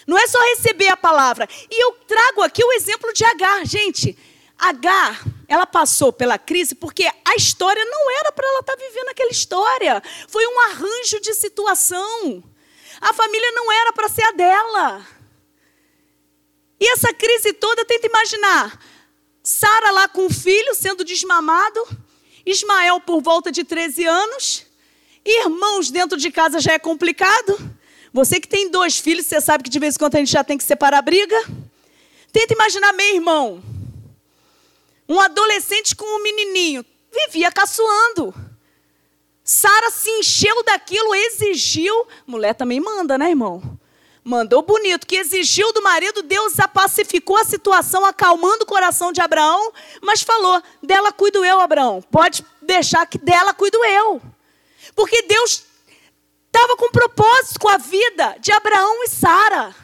Não 0.07 0.17
é 0.17 0.25
só 0.25 0.39
receber 0.55 0.87
a 0.87 0.97
palavra. 0.97 1.47
E 1.69 1.79
eu 1.79 1.91
trago 2.07 2.41
aqui 2.41 2.63
o 2.63 2.71
exemplo 2.71 3.13
de 3.13 3.23
Agar. 3.23 3.67
Gente, 3.67 4.17
Agar, 4.57 5.21
ela 5.47 5.65
passou 5.65 6.13
pela 6.13 6.37
crise 6.37 6.75
porque 6.75 7.05
a 7.05 7.35
história 7.35 7.83
não 7.85 8.11
era 8.19 8.31
para 8.31 8.47
ela 8.47 8.59
estar 8.59 8.75
tá 8.75 8.83
vivendo 8.83 9.09
aquela 9.09 9.31
história. 9.31 10.01
Foi 10.27 10.45
um 10.47 10.59
arranjo 10.61 11.19
de 11.21 11.33
situação. 11.33 12.43
A 13.01 13.13
família 13.13 13.51
não 13.51 13.71
era 13.71 13.93
para 13.93 14.09
ser 14.09 14.23
a 14.23 14.31
dela. 14.31 15.05
E 16.79 16.89
essa 16.91 17.13
crise 17.13 17.53
toda, 17.53 17.85
tenta 17.85 18.07
imaginar. 18.07 18.79
Sara 19.43 19.91
lá 19.91 20.07
com 20.07 20.25
o 20.25 20.33
filho 20.33 20.73
sendo 20.73 21.03
desmamado, 21.03 21.87
Ismael 22.45 22.99
por 22.99 23.21
volta 23.21 23.51
de 23.51 23.63
13 23.63 24.03
anos, 24.05 24.65
irmãos 25.23 25.91
dentro 25.91 26.17
de 26.17 26.31
casa 26.31 26.59
já 26.59 26.73
é 26.73 26.79
complicado. 26.79 27.57
Você 28.11 28.39
que 28.39 28.47
tem 28.47 28.71
dois 28.71 28.97
filhos, 28.97 29.25
você 29.25 29.39
sabe 29.41 29.63
que 29.63 29.69
de 29.69 29.77
vez 29.77 29.95
em 29.95 29.99
quando 29.99 30.15
a 30.15 30.19
gente 30.19 30.31
já 30.31 30.43
tem 30.43 30.57
que 30.57 30.63
separar 30.63 30.99
a 30.99 31.01
briga. 31.01 31.35
Tenta 32.31 32.53
imaginar 32.53 32.93
meu 32.93 33.15
irmão. 33.15 33.63
Um 35.07 35.19
adolescente 35.19 35.95
com 35.95 36.05
um 36.05 36.23
menininho. 36.23 36.85
Vivia 37.11 37.51
caçoando. 37.51 38.33
Sara 39.43 39.91
se 39.91 40.09
encheu 40.09 40.63
daquilo, 40.63 41.13
exigiu. 41.13 42.07
Mulher 42.25 42.55
também 42.55 42.79
manda, 42.79 43.17
né, 43.17 43.29
irmão? 43.29 43.61
Mandou 44.23 44.63
bonito, 44.63 45.05
que 45.05 45.17
exigiu 45.17 45.71
do 45.71 45.83
marido, 45.83 46.23
Deus 46.23 46.53
pacificou 46.73 47.37
a 47.37 47.43
situação, 47.43 48.03
acalmando 48.03 48.63
o 48.63 48.67
coração 48.67 49.11
de 49.11 49.21
Abraão, 49.21 49.71
mas 50.01 50.23
falou: 50.23 50.63
dela 50.81 51.11
cuido 51.11 51.45
eu, 51.45 51.61
Abraão. 51.61 52.01
Pode 52.01 52.43
deixar 52.59 53.05
que 53.05 53.19
dela 53.19 53.53
cuido 53.53 53.77
eu. 53.85 54.19
Porque 54.95 55.21
Deus 55.21 55.63
estava 56.47 56.75
com 56.75 56.89
propósito 56.89 57.59
com 57.59 57.69
a 57.69 57.77
vida 57.77 58.35
de 58.39 58.51
Abraão 58.51 59.03
e 59.03 59.09
Sara. 59.09 59.75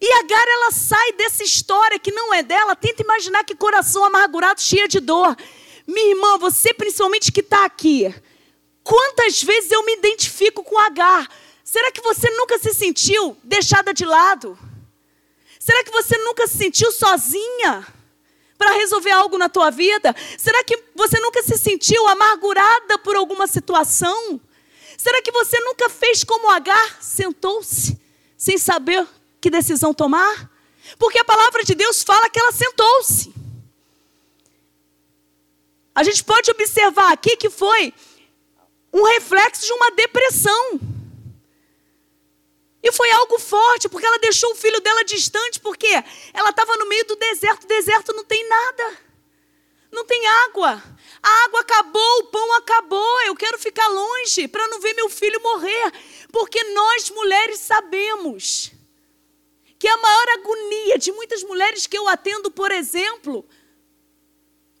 E 0.00 0.12
Agar, 0.12 0.46
ela 0.46 0.70
sai 0.70 1.12
dessa 1.12 1.42
história 1.42 1.98
que 1.98 2.12
não 2.12 2.32
é 2.32 2.42
dela. 2.42 2.76
Tenta 2.76 3.02
imaginar 3.02 3.44
que 3.44 3.54
coração 3.54 4.04
amargurado, 4.04 4.60
cheio 4.60 4.86
de 4.86 5.00
dor. 5.00 5.36
Minha 5.86 6.10
irmã, 6.10 6.38
você 6.38 6.72
principalmente 6.72 7.32
que 7.32 7.40
está 7.40 7.64
aqui. 7.64 8.14
Quantas 8.84 9.42
vezes 9.42 9.70
eu 9.72 9.84
me 9.84 9.94
identifico 9.94 10.62
com 10.62 10.78
Agar? 10.78 11.28
Será 11.64 11.90
que 11.90 12.00
você 12.00 12.30
nunca 12.30 12.58
se 12.58 12.72
sentiu 12.72 13.36
deixada 13.42 13.92
de 13.92 14.04
lado? 14.04 14.58
Será 15.58 15.84
que 15.84 15.90
você 15.90 16.16
nunca 16.18 16.46
se 16.46 16.56
sentiu 16.56 16.90
sozinha 16.92 17.86
para 18.56 18.72
resolver 18.72 19.10
algo 19.10 19.36
na 19.36 19.48
tua 19.48 19.70
vida? 19.70 20.14
Será 20.38 20.62
que 20.64 20.82
você 20.94 21.20
nunca 21.20 21.42
se 21.42 21.58
sentiu 21.58 22.06
amargurada 22.08 22.98
por 22.98 23.16
alguma 23.16 23.46
situação? 23.46 24.40
Será 24.96 25.20
que 25.20 25.30
você 25.30 25.60
nunca 25.60 25.88
fez 25.90 26.24
como 26.24 26.50
Agar? 26.50 27.02
Sentou-se 27.02 28.00
sem 28.36 28.56
saber 28.56 29.06
que 29.40 29.50
decisão 29.50 29.94
tomar? 29.94 30.50
Porque 30.98 31.18
a 31.18 31.24
palavra 31.24 31.62
de 31.64 31.74
Deus 31.74 32.02
fala 32.02 32.30
que 32.30 32.38
ela 32.38 32.52
sentou-se. 32.52 33.32
A 35.94 36.02
gente 36.02 36.22
pode 36.24 36.50
observar 36.50 37.12
aqui 37.12 37.36
que 37.36 37.50
foi 37.50 37.92
um 38.92 39.02
reflexo 39.02 39.66
de 39.66 39.72
uma 39.72 39.90
depressão. 39.90 40.80
E 42.80 42.92
foi 42.92 43.10
algo 43.10 43.38
forte, 43.38 43.88
porque 43.88 44.06
ela 44.06 44.18
deixou 44.18 44.52
o 44.52 44.54
filho 44.54 44.80
dela 44.80 45.04
distante, 45.04 45.58
porque 45.58 45.88
ela 46.32 46.50
estava 46.50 46.76
no 46.76 46.88
meio 46.88 47.04
do 47.04 47.16
deserto. 47.16 47.64
O 47.64 47.68
deserto 47.68 48.12
não 48.12 48.24
tem 48.24 48.48
nada, 48.48 48.96
não 49.90 50.04
tem 50.04 50.24
água. 50.46 50.82
A 51.20 51.44
água 51.44 51.60
acabou, 51.60 52.18
o 52.20 52.26
pão 52.26 52.52
acabou, 52.54 53.20
eu 53.22 53.34
quero 53.34 53.58
ficar 53.58 53.88
longe 53.88 54.46
para 54.46 54.66
não 54.68 54.80
ver 54.80 54.94
meu 54.94 55.10
filho 55.10 55.42
morrer. 55.42 55.92
Porque 56.32 56.62
nós 56.72 57.10
mulheres 57.10 57.58
sabemos 57.58 58.77
que 59.78 59.86
a 59.86 59.96
maior 59.96 60.28
agonia 60.30 60.98
de 60.98 61.12
muitas 61.12 61.42
mulheres 61.44 61.86
que 61.86 61.96
eu 61.96 62.08
atendo, 62.08 62.50
por 62.50 62.72
exemplo, 62.72 63.46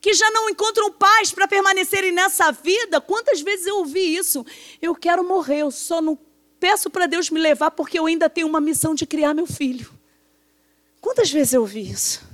que 0.00 0.12
já 0.12 0.30
não 0.30 0.48
encontram 0.50 0.92
paz 0.92 1.32
para 1.32 1.46
permanecerem 1.46 2.12
nessa 2.12 2.50
vida. 2.50 3.00
Quantas 3.00 3.40
vezes 3.40 3.66
eu 3.66 3.78
ouvi 3.78 4.16
isso? 4.16 4.44
Eu 4.82 4.94
quero 4.94 5.22
morrer, 5.22 5.60
eu 5.60 5.70
só 5.70 6.00
não 6.00 6.18
peço 6.58 6.90
para 6.90 7.06
Deus 7.06 7.30
me 7.30 7.38
levar 7.38 7.70
porque 7.70 7.98
eu 7.98 8.06
ainda 8.06 8.28
tenho 8.28 8.46
uma 8.46 8.60
missão 8.60 8.94
de 8.94 9.06
criar 9.06 9.34
meu 9.34 9.46
filho. 9.46 9.90
Quantas 11.00 11.30
vezes 11.30 11.52
eu 11.52 11.60
ouvi 11.60 11.90
isso? 11.90 12.26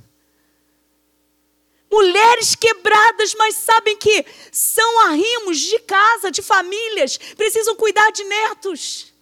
Mulheres 1.90 2.54
quebradas, 2.54 3.34
mas 3.34 3.54
sabem 3.56 3.96
que 3.96 4.24
são 4.50 5.06
arrimos 5.06 5.60
de 5.60 5.78
casa, 5.80 6.30
de 6.30 6.42
famílias, 6.42 7.18
precisam 7.36 7.76
cuidar 7.76 8.10
de 8.10 8.24
netos. 8.24 9.12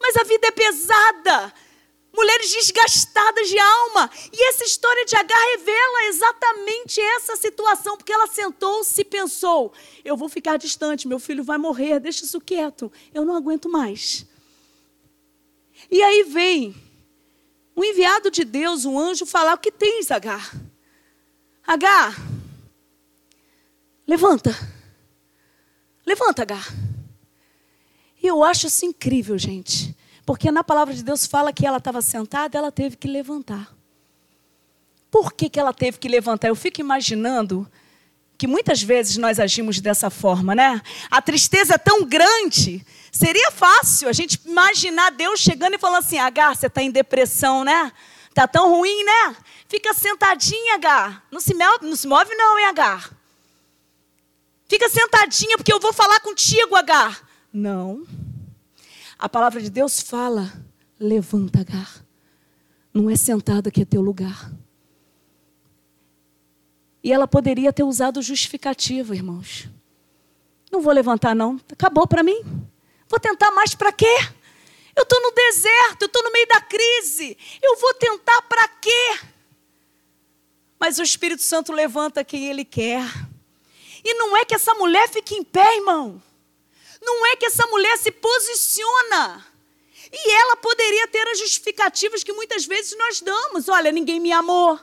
Mas 0.00 0.16
a 0.16 0.24
vida 0.24 0.46
é 0.46 0.50
pesada, 0.50 1.52
mulheres 2.12 2.52
desgastadas 2.52 3.48
de 3.48 3.58
alma. 3.58 4.10
E 4.32 4.48
essa 4.48 4.64
história 4.64 5.04
de 5.04 5.16
Agar 5.16 5.44
revela 5.56 6.04
exatamente 6.04 7.00
essa 7.00 7.36
situação, 7.36 7.96
porque 7.96 8.12
ela 8.12 8.26
sentou-se 8.26 9.00
e 9.00 9.04
pensou: 9.04 9.72
eu 10.04 10.16
vou 10.16 10.28
ficar 10.28 10.56
distante, 10.56 11.08
meu 11.08 11.18
filho 11.18 11.42
vai 11.42 11.58
morrer, 11.58 11.98
deixa 11.98 12.24
isso 12.24 12.40
quieto, 12.40 12.92
eu 13.14 13.24
não 13.24 13.34
aguento 13.34 13.68
mais. 13.68 14.26
E 15.90 16.02
aí 16.02 16.22
vem 16.24 16.74
um 17.76 17.82
enviado 17.82 18.30
de 18.30 18.44
Deus, 18.44 18.84
um 18.84 18.98
anjo, 18.98 19.24
falar: 19.24 19.54
o 19.54 19.58
que 19.58 19.72
tens, 19.72 20.10
Agar? 20.10 20.54
Agar, 21.66 22.14
levanta. 24.06 24.50
Levanta, 26.04 26.42
Agar. 26.42 26.66
E 28.22 28.26
eu 28.26 28.42
acho 28.42 28.66
isso 28.66 28.84
incrível, 28.84 29.38
gente. 29.38 29.96
Porque 30.24 30.50
na 30.50 30.62
palavra 30.62 30.94
de 30.94 31.02
Deus 31.02 31.26
fala 31.26 31.52
que 31.52 31.66
ela 31.66 31.78
estava 31.78 32.00
sentada, 32.00 32.56
ela 32.56 32.70
teve 32.70 32.96
que 32.96 33.08
levantar. 33.08 33.74
Por 35.10 35.32
que, 35.32 35.50
que 35.50 35.60
ela 35.60 35.72
teve 35.72 35.98
que 35.98 36.08
levantar? 36.08 36.48
Eu 36.48 36.56
fico 36.56 36.80
imaginando 36.80 37.70
que 38.38 38.46
muitas 38.46 38.82
vezes 38.82 39.18
nós 39.18 39.38
agimos 39.38 39.80
dessa 39.80 40.10
forma, 40.10 40.54
né? 40.54 40.80
A 41.10 41.20
tristeza 41.20 41.74
é 41.74 41.78
tão 41.78 42.04
grande, 42.04 42.84
seria 43.12 43.50
fácil 43.50 44.08
a 44.08 44.12
gente 44.12 44.40
imaginar 44.44 45.10
Deus 45.10 45.38
chegando 45.40 45.74
e 45.74 45.78
falando 45.78 45.98
assim: 45.98 46.18
Agar, 46.18 46.56
você 46.56 46.66
está 46.66 46.82
em 46.82 46.90
depressão, 46.90 47.62
né? 47.62 47.92
Tá 48.32 48.48
tão 48.48 48.70
ruim, 48.70 49.04
né? 49.04 49.36
Fica 49.68 49.92
sentadinha, 49.92 50.74
Agar. 50.74 51.24
Não 51.30 51.40
se 51.40 51.54
move, 51.54 51.78
não, 51.82 51.94
se 51.94 52.06
move 52.08 52.34
não, 52.34 52.58
hein, 52.58 52.66
Agar? 52.66 53.10
Fica 54.66 54.88
sentadinha, 54.88 55.56
porque 55.56 55.72
eu 55.72 55.78
vou 55.78 55.92
falar 55.92 56.18
contigo, 56.20 56.74
Agar. 56.74 57.22
Não. 57.52 58.06
A 59.22 59.28
palavra 59.28 59.62
de 59.62 59.70
Deus 59.70 60.00
fala: 60.00 60.52
levanta, 60.98 61.60
Agar. 61.60 62.04
Não 62.92 63.08
é 63.08 63.14
sentada 63.14 63.70
que 63.70 63.82
é 63.82 63.84
teu 63.84 64.02
lugar. 64.02 64.50
E 67.04 67.12
ela 67.12 67.28
poderia 67.28 67.72
ter 67.72 67.84
usado 67.84 68.20
justificativa, 68.20 69.14
irmãos. 69.14 69.68
Não 70.72 70.82
vou 70.82 70.92
levantar, 70.92 71.36
não. 71.36 71.60
Acabou 71.70 72.04
para 72.04 72.24
mim. 72.24 72.42
Vou 73.08 73.20
tentar 73.20 73.52
mais 73.52 73.76
para 73.76 73.92
quê? 73.92 74.12
Eu 74.96 75.04
estou 75.04 75.22
no 75.22 75.30
deserto, 75.30 76.02
eu 76.02 76.06
estou 76.06 76.24
no 76.24 76.32
meio 76.32 76.48
da 76.48 76.60
crise. 76.60 77.38
Eu 77.62 77.78
vou 77.78 77.94
tentar 77.94 78.42
para 78.42 78.66
quê? 78.66 79.20
Mas 80.80 80.98
o 80.98 81.02
Espírito 81.04 81.42
Santo 81.42 81.72
levanta 81.72 82.24
quem 82.24 82.48
Ele 82.48 82.64
quer. 82.64 83.04
E 84.04 84.14
não 84.14 84.36
é 84.36 84.44
que 84.44 84.56
essa 84.56 84.74
mulher 84.74 85.08
fique 85.08 85.36
em 85.36 85.44
pé, 85.44 85.76
irmão. 85.76 86.20
Não 87.02 87.26
é 87.26 87.36
que 87.36 87.46
essa 87.46 87.66
mulher 87.66 87.98
se 87.98 88.12
posiciona. 88.12 89.44
E 90.12 90.30
ela 90.30 90.56
poderia 90.56 91.08
ter 91.08 91.26
as 91.28 91.38
justificativas 91.38 92.22
que 92.22 92.32
muitas 92.32 92.64
vezes 92.64 92.96
nós 92.96 93.20
damos. 93.20 93.68
Olha, 93.68 93.90
ninguém 93.90 94.20
me 94.20 94.30
amou. 94.30 94.78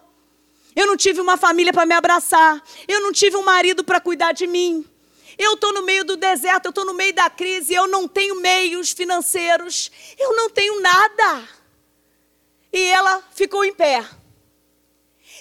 Eu 0.76 0.86
não 0.86 0.98
tive 0.98 1.22
uma 1.22 1.38
família 1.38 1.72
para 1.72 1.86
me 1.86 1.94
abraçar. 1.94 2.62
Eu 2.88 3.02
não 3.02 3.12
tive 3.12 3.38
um 3.38 3.44
marido 3.44 3.84
para 3.84 4.02
cuidar 4.02 4.34
de 4.34 4.46
mim. 4.46 4.86
Eu 5.38 5.54
estou 5.54 5.72
no 5.72 5.84
meio 5.84 6.04
do 6.04 6.18
deserto, 6.18 6.66
eu 6.66 6.70
estou 6.70 6.84
no 6.84 6.94
meio 6.94 7.14
da 7.14 7.30
crise, 7.30 7.74
eu 7.74 7.88
não 7.88 8.10
tenho 8.10 8.36
meios 8.36 8.92
financeiros, 8.92 9.90
eu 10.18 10.36
não 10.36 10.50
tenho 10.50 10.82
nada. 10.82 11.48
E 12.74 12.82
ela 12.82 13.24
ficou 13.34 13.64
em 13.64 13.74
pé. 13.74 14.06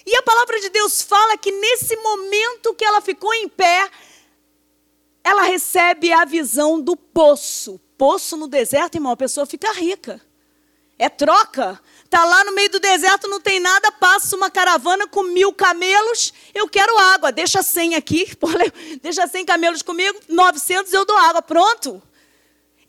E 0.06 0.16
a 0.16 0.22
palavra 0.22 0.60
de 0.60 0.68
Deus 0.68 1.02
fala 1.02 1.36
que 1.36 1.50
nesse 1.50 1.96
momento 1.96 2.74
que 2.74 2.84
ela 2.84 3.00
ficou 3.00 3.34
em 3.34 3.48
pé, 3.48 3.90
ela 5.28 5.42
recebe 5.42 6.10
a 6.10 6.24
visão 6.24 6.80
do 6.80 6.96
poço. 6.96 7.78
Poço 7.98 8.34
no 8.34 8.48
deserto, 8.48 8.94
irmão, 8.94 9.12
a 9.12 9.16
pessoa 9.16 9.44
fica 9.44 9.70
rica. 9.74 10.18
É 10.98 11.10
troca. 11.10 11.78
Tá 12.08 12.24
lá 12.24 12.44
no 12.44 12.54
meio 12.54 12.70
do 12.70 12.80
deserto, 12.80 13.28
não 13.28 13.38
tem 13.38 13.60
nada, 13.60 13.92
passa 13.92 14.34
uma 14.34 14.50
caravana 14.50 15.06
com 15.06 15.22
mil 15.22 15.52
camelos, 15.52 16.32
eu 16.54 16.66
quero 16.66 16.96
água, 16.98 17.30
deixa 17.30 17.62
cem 17.62 17.94
aqui, 17.94 18.26
deixa 19.02 19.26
cem 19.26 19.44
camelos 19.44 19.82
comigo, 19.82 20.18
900 20.26 20.90
eu 20.94 21.04
dou 21.04 21.16
água, 21.18 21.42
pronto. 21.42 22.02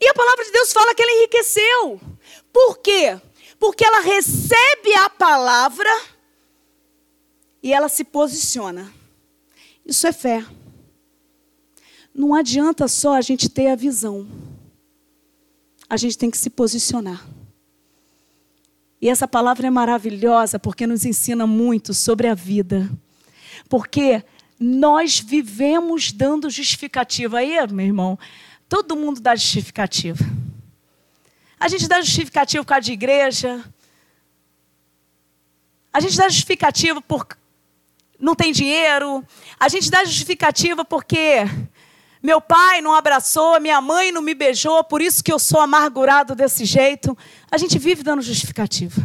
E 0.00 0.08
a 0.08 0.14
palavra 0.14 0.42
de 0.42 0.50
Deus 0.50 0.72
fala 0.72 0.94
que 0.94 1.02
ela 1.02 1.12
enriqueceu. 1.12 2.00
Por 2.50 2.78
quê? 2.78 3.20
Porque 3.58 3.84
ela 3.84 4.00
recebe 4.00 4.94
a 4.94 5.10
palavra 5.10 5.90
e 7.62 7.70
ela 7.70 7.90
se 7.90 8.02
posiciona. 8.02 8.90
Isso 9.84 10.06
é 10.06 10.12
fé. 10.12 10.42
Não 12.14 12.34
adianta 12.34 12.88
só 12.88 13.14
a 13.14 13.20
gente 13.20 13.48
ter 13.48 13.68
a 13.68 13.76
visão. 13.76 14.26
A 15.88 15.96
gente 15.96 16.18
tem 16.18 16.30
que 16.30 16.38
se 16.38 16.50
posicionar. 16.50 17.26
E 19.00 19.08
essa 19.08 19.26
palavra 19.26 19.66
é 19.66 19.70
maravilhosa 19.70 20.58
porque 20.58 20.86
nos 20.86 21.04
ensina 21.04 21.46
muito 21.46 21.94
sobre 21.94 22.28
a 22.28 22.34
vida. 22.34 22.90
Porque 23.68 24.22
nós 24.58 25.18
vivemos 25.18 26.12
dando 26.12 26.50
justificativa. 26.50 27.38
Aí, 27.38 27.56
meu 27.68 27.86
irmão, 27.86 28.18
todo 28.68 28.96
mundo 28.96 29.20
dá 29.20 29.34
justificativa. 29.34 30.24
A 31.58 31.68
gente 31.68 31.88
dá 31.88 32.00
justificativa 32.02 32.62
por 32.62 32.68
causa 32.68 32.82
de 32.82 32.92
igreja. 32.92 33.64
A 35.92 36.00
gente 36.00 36.16
dá 36.16 36.28
justificativa 36.28 37.00
por 37.00 37.26
não 38.20 38.34
tem 38.34 38.52
dinheiro. 38.52 39.24
A 39.58 39.68
gente 39.68 39.90
dá 39.90 40.04
justificativa 40.04 40.84
porque 40.84 41.44
meu 42.22 42.40
pai 42.40 42.82
não 42.82 42.94
abraçou, 42.94 43.58
minha 43.60 43.80
mãe 43.80 44.12
não 44.12 44.20
me 44.20 44.34
beijou, 44.34 44.84
por 44.84 45.00
isso 45.00 45.24
que 45.24 45.32
eu 45.32 45.38
sou 45.38 45.60
amargurado 45.60 46.34
desse 46.34 46.64
jeito. 46.64 47.16
A 47.50 47.56
gente 47.56 47.78
vive 47.78 48.02
dando 48.02 48.20
justificativa. 48.20 49.00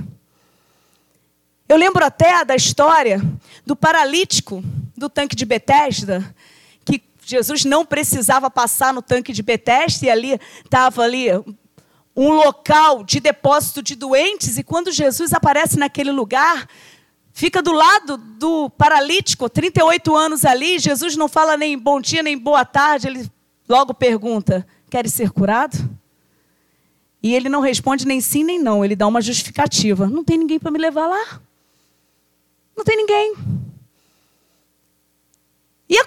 Eu 1.67 1.78
lembro 1.78 2.04
até 2.04 2.43
da 2.43 2.56
história 2.56 3.21
do 3.65 3.75
paralítico 3.75 4.63
do 4.95 5.10
tanque 5.10 5.36
de 5.36 5.45
Betesda, 5.45 6.36
que 6.84 7.01
Jesus 7.25 7.65
não 7.65 7.86
precisava 7.86 8.51
passar 8.51 8.93
no 8.93 9.01
tanque 9.01 9.34
de 9.34 9.41
Betesda 9.41 10.06
e 10.06 10.10
ali 10.10 10.39
estava 10.63 11.01
ali 11.01 11.28
um 12.15 12.30
local 12.30 13.04
de 13.04 13.19
depósito 13.19 13.82
de 13.82 13.95
doentes 13.95 14.58
e 14.58 14.63
quando 14.63 14.91
Jesus 14.91 15.34
aparece 15.34 15.78
naquele 15.78 16.12
lugar, 16.12 16.67
fica 17.36 17.62
do 17.62 17.74
lado 17.74 18.15
do 18.17 18.69
paralítico, 18.71 19.50
38 19.50 20.15
anos 20.15 20.45
ali, 20.45 20.80
Jesus 20.80 21.17
não 21.17 21.28
fala 21.28 21.58
nem 21.58 21.78
bom 21.78 22.00
dia, 22.00 22.24
nem 22.24 22.38
boa 22.38 22.63
tarde, 22.63 23.08
ele 23.08 23.30
logo 23.67 23.93
pergunta: 23.93 24.65
Queres 24.89 25.13
ser 25.13 25.30
curado? 25.30 25.78
E 27.21 27.36
ele 27.36 27.50
não 27.50 27.60
responde 27.60 28.08
nem 28.08 28.21
sim 28.21 28.43
nem 28.43 28.58
não, 28.58 28.84
ele 28.84 28.95
dá 28.95 29.06
uma 29.06 29.21
justificativa: 29.21 30.08
Não 30.08 30.24
tem 30.24 30.38
ninguém 30.38 30.58
para 30.58 30.71
me 30.71 30.80
levar 30.80 31.08
lá. 31.08 31.41
Não 32.76 32.86
tem 32.86 32.95
ninguém. 32.98 33.36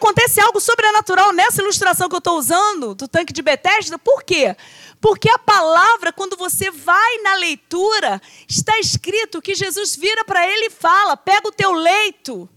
Acontece 0.09 0.41
algo 0.41 0.59
sobrenatural 0.59 1.35
nessa 1.35 1.61
ilustração 1.61 2.09
que 2.09 2.15
eu 2.15 2.19
estou 2.19 2.39
usando, 2.39 2.95
do 2.95 3.07
tanque 3.07 3.31
de 3.31 3.43
Betesda, 3.43 3.99
por 3.99 4.23
quê? 4.23 4.57
Porque 5.03 5.29
a 5.29 5.39
palavra, 5.39 6.15
quando 6.15 6.35
você 6.35 6.71
vai 6.71 7.19
na 7.19 7.35
leitura, 7.35 8.19
está 8.49 8.79
escrito 8.79 9.43
que 9.43 9.55
Jesus 9.55 9.95
vira 9.97 10.25
para 10.25 10.49
ele 10.49 10.69
e 10.69 10.71
fala: 10.71 11.15
pega 11.15 11.47
o 11.49 11.53
teu 11.53 11.73
leito, 11.73 12.49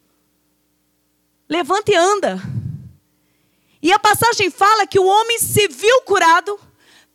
levanta 1.50 1.92
e 1.92 1.96
anda. 1.96 2.42
E 3.82 3.92
a 3.92 4.00
passagem 4.00 4.50
fala 4.50 4.88
que 4.88 4.98
o 4.98 5.06
homem 5.06 5.38
se 5.38 5.68
viu 5.68 6.04
curado, 6.04 6.58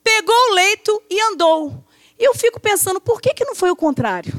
pegou 0.05 0.51
o 0.51 0.53
leito 0.53 1.03
e 1.09 1.19
andou. 1.33 1.83
E 2.19 2.25
eu 2.25 2.35
fico 2.35 2.61
pensando, 2.61 3.01
por 3.01 3.23
que, 3.23 3.33
que 3.33 3.45
não 3.47 3.55
foi 3.55 3.71
o 3.71 3.77
contrário? 3.77 4.35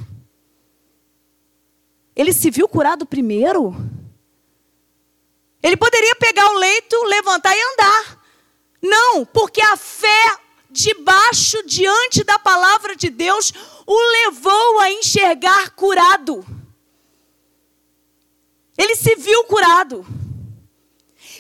Ele 2.16 2.34
se 2.34 2.52
viu 2.52 2.68
curado 2.68 3.04
primeiro? 3.04 3.76
Ele 5.68 5.76
poderia 5.76 6.16
pegar 6.16 6.50
o 6.50 6.58
leito, 6.60 7.04
levantar 7.04 7.54
e 7.54 7.62
andar. 7.62 8.24
Não, 8.82 9.26
porque 9.26 9.62
a 9.62 9.76
fé 9.76 10.38
debaixo, 10.70 11.62
diante 11.66 12.24
da 12.24 12.40
palavra 12.40 12.96
de 12.96 13.10
Deus, 13.10 13.52
o 13.86 14.00
levou 14.24 14.80
a 14.80 14.92
enxergar 14.92 15.72
curado. 15.72 16.46
Ele 18.78 18.96
se 18.96 19.14
viu 19.16 19.44
curado. 19.44 20.08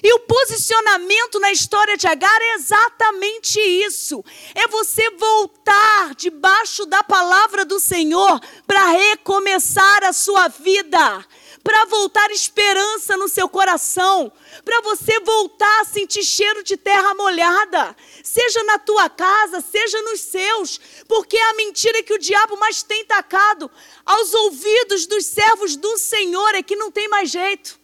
E 0.03 0.13
o 0.13 0.19
posicionamento 0.19 1.39
na 1.39 1.53
história 1.53 1.95
de 1.95 2.05
Agar 2.05 2.41
é 2.41 2.55
exatamente 2.55 3.61
isso. 3.61 4.21
É 4.53 4.67
você 4.67 5.09
voltar 5.11 6.15
debaixo 6.15 6.85
da 6.85 7.01
palavra 7.01 7.63
do 7.63 7.79
Senhor 7.79 8.41
para 8.67 8.89
recomeçar 8.89 10.03
a 10.03 10.11
sua 10.11 10.49
vida 10.49 11.25
para 11.67 11.83
voltar 11.83 12.31
esperança 12.31 13.17
no 13.17 13.27
seu 13.27 13.49
coração, 13.49 14.31
para 14.63 14.79
você 14.79 15.19
voltar 15.19 15.81
a 15.81 15.83
sentir 15.83 16.23
cheiro 16.23 16.63
de 16.63 16.77
terra 16.77 17.13
molhada, 17.13 17.93
seja 18.23 18.63
na 18.63 18.79
tua 18.79 19.09
casa, 19.09 19.59
seja 19.59 20.01
nos 20.03 20.21
seus, 20.21 20.79
porque 21.09 21.37
a 21.37 21.55
mentira 21.55 22.01
que 22.03 22.13
o 22.13 22.17
diabo 22.17 22.55
mais 22.55 22.83
tem 22.83 23.03
tacado 23.03 23.69
aos 24.05 24.33
ouvidos 24.33 25.05
dos 25.07 25.25
servos 25.25 25.75
do 25.75 25.97
Senhor 25.97 26.55
é 26.55 26.63
que 26.63 26.77
não 26.77 26.89
tem 26.89 27.09
mais 27.09 27.31
jeito. 27.31 27.77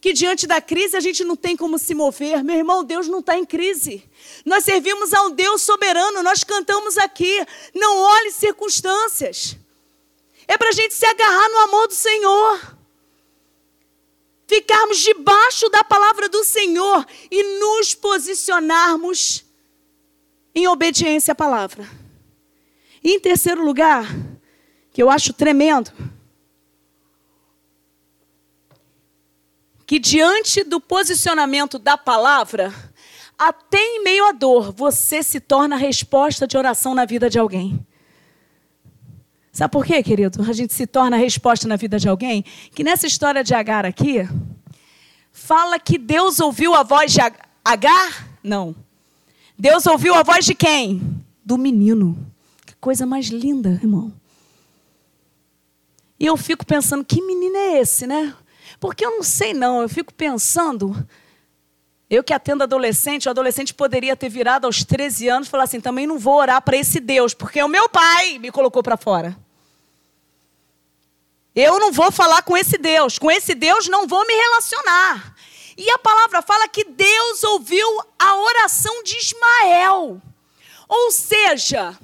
Que 0.00 0.12
diante 0.12 0.46
da 0.46 0.60
crise 0.60 0.96
a 0.96 1.00
gente 1.00 1.24
não 1.24 1.34
tem 1.34 1.56
como 1.56 1.80
se 1.80 1.96
mover. 1.96 2.44
Meu 2.44 2.58
irmão, 2.58 2.84
Deus 2.84 3.08
não 3.08 3.18
está 3.18 3.36
em 3.36 3.44
crise. 3.44 4.08
Nós 4.44 4.62
servimos 4.62 5.12
a 5.12 5.22
um 5.22 5.30
Deus 5.32 5.62
soberano, 5.62 6.22
nós 6.22 6.44
cantamos 6.44 6.96
aqui. 6.96 7.44
Não 7.74 7.98
olhe 7.98 8.30
circunstâncias. 8.30 9.56
É 10.46 10.56
para 10.56 10.68
a 10.68 10.72
gente 10.72 10.94
se 10.94 11.06
agarrar 11.06 11.48
no 11.48 11.58
amor 11.58 11.88
do 11.88 11.94
Senhor. 11.94 12.73
Ficarmos 14.54 15.00
debaixo 15.00 15.68
da 15.68 15.82
palavra 15.82 16.28
do 16.28 16.44
Senhor 16.44 17.04
e 17.28 17.58
nos 17.58 17.92
posicionarmos 17.92 19.44
em 20.54 20.68
obediência 20.68 21.32
à 21.32 21.34
palavra. 21.34 21.84
E 23.02 23.16
em 23.16 23.18
terceiro 23.18 23.64
lugar, 23.64 24.06
que 24.92 25.02
eu 25.02 25.10
acho 25.10 25.32
tremendo, 25.32 25.90
que 29.84 29.98
diante 29.98 30.62
do 30.62 30.80
posicionamento 30.80 31.76
da 31.76 31.98
palavra, 31.98 32.72
até 33.36 33.78
em 33.78 34.04
meio 34.04 34.24
à 34.24 34.30
dor, 34.30 34.70
você 34.70 35.20
se 35.20 35.40
torna 35.40 35.74
a 35.74 35.78
resposta 35.80 36.46
de 36.46 36.56
oração 36.56 36.94
na 36.94 37.04
vida 37.04 37.28
de 37.28 37.40
alguém. 37.40 37.84
Sabe 39.54 39.70
por 39.70 39.86
quê, 39.86 40.02
querido? 40.02 40.42
A 40.42 40.52
gente 40.52 40.74
se 40.74 40.84
torna 40.84 41.14
a 41.16 41.18
resposta 41.18 41.68
na 41.68 41.76
vida 41.76 41.96
de 41.96 42.08
alguém? 42.08 42.44
Que 42.74 42.82
nessa 42.82 43.06
história 43.06 43.44
de 43.44 43.54
Agar 43.54 43.86
aqui, 43.86 44.28
fala 45.30 45.78
que 45.78 45.96
Deus 45.96 46.40
ouviu 46.40 46.74
a 46.74 46.82
voz 46.82 47.12
de 47.12 47.20
Agar? 47.64 48.28
Não. 48.42 48.74
Deus 49.56 49.86
ouviu 49.86 50.12
a 50.12 50.24
voz 50.24 50.44
de 50.44 50.56
quem? 50.56 51.00
Do 51.44 51.56
menino. 51.56 52.18
Que 52.66 52.74
coisa 52.80 53.06
mais 53.06 53.26
linda, 53.26 53.78
irmão. 53.80 54.12
E 56.18 56.26
eu 56.26 56.36
fico 56.36 56.66
pensando, 56.66 57.04
que 57.04 57.22
menino 57.22 57.56
é 57.56 57.78
esse, 57.78 58.08
né? 58.08 58.34
Porque 58.80 59.06
eu 59.06 59.12
não 59.12 59.22
sei 59.22 59.54
não, 59.54 59.82
eu 59.82 59.88
fico 59.88 60.12
pensando, 60.12 61.06
eu 62.10 62.24
que 62.24 62.32
atendo 62.32 62.64
adolescente, 62.64 63.28
o 63.28 63.30
adolescente 63.30 63.72
poderia 63.72 64.16
ter 64.16 64.28
virado 64.28 64.64
aos 64.64 64.82
13 64.82 65.28
anos 65.28 65.46
e 65.46 65.50
falar 65.52 65.62
assim, 65.62 65.80
também 65.80 66.08
não 66.08 66.18
vou 66.18 66.38
orar 66.40 66.60
para 66.60 66.76
esse 66.76 66.98
Deus, 66.98 67.34
porque 67.34 67.62
o 67.62 67.68
meu 67.68 67.88
pai 67.88 68.40
me 68.40 68.50
colocou 68.50 68.82
para 68.82 68.96
fora. 68.96 69.43
Eu 71.54 71.78
não 71.78 71.92
vou 71.92 72.10
falar 72.10 72.42
com 72.42 72.56
esse 72.56 72.76
Deus, 72.76 73.18
com 73.18 73.30
esse 73.30 73.54
Deus 73.54 73.86
não 73.86 74.06
vou 74.06 74.26
me 74.26 74.34
relacionar. 74.34 75.36
E 75.76 75.88
a 75.90 75.98
palavra 75.98 76.42
fala 76.42 76.68
que 76.68 76.84
Deus 76.84 77.44
ouviu 77.44 78.00
a 78.18 78.36
oração 78.36 79.02
de 79.04 79.16
Ismael. 79.16 80.20
Ou 80.88 81.10
seja, 81.12 81.96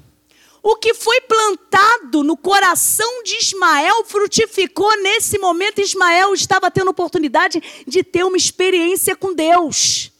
o 0.62 0.76
que 0.76 0.94
foi 0.94 1.20
plantado 1.22 2.22
no 2.22 2.36
coração 2.36 3.22
de 3.24 3.36
Ismael 3.36 4.04
frutificou 4.04 4.90
nesse 5.02 5.38
momento. 5.38 5.80
Ismael 5.80 6.34
estava 6.34 6.70
tendo 6.70 6.90
oportunidade 6.90 7.62
de 7.86 8.04
ter 8.04 8.24
uma 8.24 8.36
experiência 8.36 9.16
com 9.16 9.34
Deus. 9.34 10.12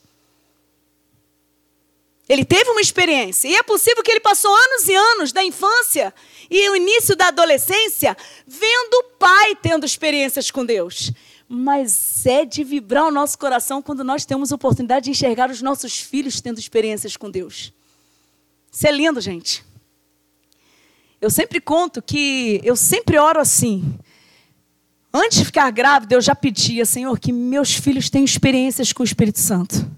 Ele 2.28 2.44
teve 2.44 2.70
uma 2.70 2.80
experiência. 2.80 3.48
E 3.48 3.56
é 3.56 3.62
possível 3.62 4.02
que 4.02 4.10
ele 4.10 4.20
passou 4.20 4.54
anos 4.54 4.88
e 4.88 4.94
anos 4.94 5.32
da 5.32 5.42
infância 5.42 6.14
e 6.50 6.68
o 6.68 6.76
início 6.76 7.14
da 7.14 7.28
adolescência 7.28 8.16
vendo 8.46 8.94
o 8.94 9.04
pai 9.18 9.54
tendo 9.54 9.86
experiências 9.86 10.50
com 10.50 10.66
Deus. 10.66 11.12
Mas 11.48 12.26
é 12.26 12.44
de 12.44 12.64
vibrar 12.64 13.06
o 13.06 13.10
nosso 13.10 13.38
coração 13.38 13.80
quando 13.80 14.02
nós 14.04 14.24
temos 14.24 14.50
a 14.50 14.56
oportunidade 14.56 15.04
de 15.04 15.10
enxergar 15.10 15.50
os 15.50 15.62
nossos 15.62 15.98
filhos 16.00 16.40
tendo 16.40 16.58
experiências 16.58 17.16
com 17.16 17.30
Deus. 17.30 17.72
Isso 18.70 18.86
é 18.86 18.92
lindo, 18.92 19.20
gente. 19.20 19.64
Eu 21.20 21.30
sempre 21.30 21.60
conto 21.60 22.00
que 22.00 22.60
eu 22.64 22.74
sempre 22.74 23.18
oro 23.18 23.40
assim. 23.40 23.98
Antes 25.12 25.38
de 25.38 25.44
ficar 25.44 25.70
grávida, 25.70 26.14
eu 26.14 26.20
já 26.20 26.34
pedia, 26.34 26.86
Senhor, 26.86 27.18
que 27.18 27.32
meus 27.32 27.74
filhos 27.74 28.08
tenham 28.08 28.24
experiências 28.24 28.92
com 28.92 29.02
o 29.02 29.06
Espírito 29.06 29.40
Santo. 29.40 29.90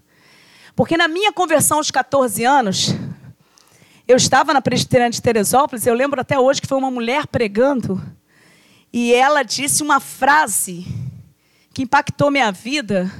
Porque 0.75 0.97
na 0.97 1.07
minha 1.07 1.33
conversão 1.33 1.77
aos 1.77 1.91
14 1.91 2.45
anos, 2.45 2.88
eu 4.07 4.17
estava 4.17 4.53
na 4.53 4.61
Presbiteriana 4.61 5.11
de 5.11 5.23
Teresópolis, 5.23 5.87
eu 5.87 5.95
lembro 5.95 6.21
até 6.21 6.38
hoje 6.38 6.61
que 6.61 6.67
foi 6.67 6.79
uma 6.79 6.91
mulher 6.91 7.27
pregando, 7.27 8.03
e 8.93 9.15
ela 9.15 9.43
disse 9.43 9.83
uma 9.83 10.01
frase 10.01 10.87
que 11.73 11.83
impactou 11.83 12.31
minha 12.31 12.51
vida, 12.51 13.11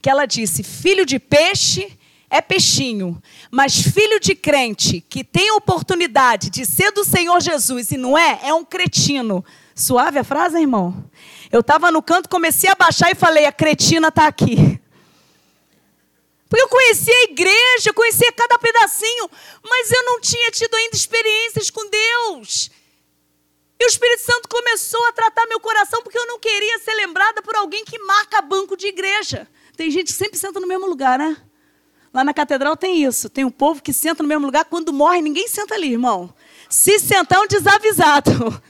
que 0.00 0.10
ela 0.10 0.26
disse: 0.26 0.62
"Filho 0.62 1.04
de 1.04 1.18
peixe 1.18 1.96
é 2.30 2.40
peixinho, 2.40 3.20
mas 3.50 3.80
filho 3.80 4.18
de 4.18 4.34
crente 4.34 5.00
que 5.00 5.22
tem 5.22 5.50
a 5.50 5.54
oportunidade 5.54 6.50
de 6.50 6.66
ser 6.66 6.90
do 6.90 7.04
Senhor 7.04 7.40
Jesus 7.40 7.90
e 7.90 7.96
não 7.96 8.16
é, 8.16 8.40
é 8.44 8.54
um 8.54 8.64
cretino." 8.64 9.44
Suave 9.74 10.18
a 10.18 10.24
frase, 10.24 10.58
irmão? 10.58 11.04
Eu 11.52 11.60
estava 11.60 11.92
no 11.92 12.02
canto, 12.02 12.28
comecei 12.28 12.68
a 12.68 12.74
baixar 12.74 13.12
e 13.12 13.14
falei: 13.14 13.46
"A 13.46 13.52
cretina 13.52 14.08
está 14.08 14.26
aqui." 14.26 14.77
Porque 16.48 16.62
eu 16.62 16.68
conhecia 16.68 17.14
a 17.14 17.22
igreja, 17.24 17.90
eu 17.90 17.94
conhecia 17.94 18.32
cada 18.32 18.58
pedacinho, 18.58 19.30
mas 19.62 19.90
eu 19.90 20.02
não 20.04 20.20
tinha 20.20 20.50
tido 20.50 20.74
ainda 20.74 20.96
experiências 20.96 21.70
com 21.70 21.88
Deus. 21.88 22.70
E 23.80 23.84
o 23.84 23.88
Espírito 23.88 24.22
Santo 24.22 24.48
começou 24.48 25.04
a 25.06 25.12
tratar 25.12 25.46
meu 25.46 25.60
coração 25.60 26.02
porque 26.02 26.18
eu 26.18 26.26
não 26.26 26.38
queria 26.38 26.78
ser 26.78 26.94
lembrada 26.94 27.42
por 27.42 27.54
alguém 27.54 27.84
que 27.84 27.98
marca 27.98 28.40
banco 28.40 28.76
de 28.76 28.86
igreja. 28.86 29.46
Tem 29.76 29.90
gente 29.90 30.06
que 30.06 30.18
sempre 30.18 30.38
senta 30.38 30.58
no 30.58 30.66
mesmo 30.66 30.86
lugar, 30.86 31.18
né? 31.18 31.36
Lá 32.12 32.24
na 32.24 32.34
catedral 32.34 32.76
tem 32.76 33.04
isso. 33.04 33.28
Tem 33.28 33.44
um 33.44 33.50
povo 33.50 33.82
que 33.82 33.92
senta 33.92 34.22
no 34.22 34.28
mesmo 34.28 34.46
lugar. 34.46 34.64
Quando 34.64 34.92
morre, 34.92 35.20
ninguém 35.20 35.46
senta 35.46 35.74
ali, 35.74 35.92
irmão. 35.92 36.34
Se 36.68 36.98
sentar, 36.98 37.38
é 37.38 37.42
um 37.42 37.46
desavisado. 37.46 38.62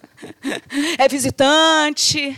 É 0.98 1.06
visitante. 1.06 2.36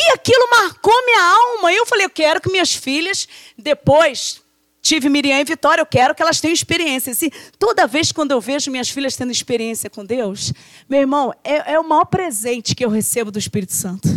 E 0.00 0.12
aquilo 0.12 0.48
marcou 0.48 0.94
minha 1.04 1.20
alma. 1.20 1.72
E 1.72 1.76
eu 1.76 1.84
falei, 1.84 2.06
eu 2.06 2.10
quero 2.10 2.40
que 2.40 2.48
minhas 2.48 2.72
filhas, 2.72 3.26
depois, 3.58 4.40
tive 4.80 5.08
Miriam 5.08 5.40
e 5.40 5.44
Vitória, 5.44 5.82
eu 5.82 5.86
quero 5.86 6.14
que 6.14 6.22
elas 6.22 6.40
tenham 6.40 6.54
experiência. 6.54 7.12
E 7.20 7.32
toda 7.58 7.84
vez 7.84 8.12
quando 8.12 8.30
eu 8.30 8.40
vejo 8.40 8.70
minhas 8.70 8.88
filhas 8.88 9.16
tendo 9.16 9.32
experiência 9.32 9.90
com 9.90 10.04
Deus, 10.04 10.52
meu 10.88 11.00
irmão, 11.00 11.34
é, 11.42 11.72
é 11.72 11.80
o 11.80 11.88
maior 11.88 12.04
presente 12.04 12.76
que 12.76 12.84
eu 12.84 12.88
recebo 12.88 13.32
do 13.32 13.40
Espírito 13.40 13.72
Santo. 13.72 14.08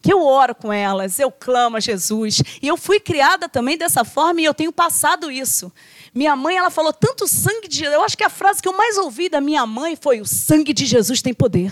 Que 0.00 0.10
eu 0.10 0.24
oro 0.24 0.54
com 0.54 0.72
elas, 0.72 1.18
eu 1.18 1.30
clamo 1.30 1.76
a 1.76 1.80
Jesus. 1.80 2.42
E 2.62 2.66
eu 2.66 2.78
fui 2.78 2.98
criada 2.98 3.50
também 3.50 3.76
dessa 3.76 4.06
forma 4.06 4.40
e 4.40 4.44
eu 4.44 4.54
tenho 4.54 4.72
passado 4.72 5.30
isso. 5.30 5.70
Minha 6.14 6.34
mãe, 6.34 6.56
ela 6.56 6.70
falou 6.70 6.94
tanto 6.94 7.28
sangue 7.28 7.68
de. 7.68 7.84
Eu 7.84 8.02
acho 8.02 8.16
que 8.16 8.24
a 8.24 8.30
frase 8.30 8.62
que 8.62 8.68
eu 8.68 8.76
mais 8.76 8.96
ouvi 8.96 9.28
da 9.28 9.40
minha 9.40 9.66
mãe 9.66 9.96
foi: 9.96 10.20
o 10.20 10.26
sangue 10.26 10.72
de 10.72 10.86
Jesus 10.86 11.20
tem 11.20 11.34
poder. 11.34 11.70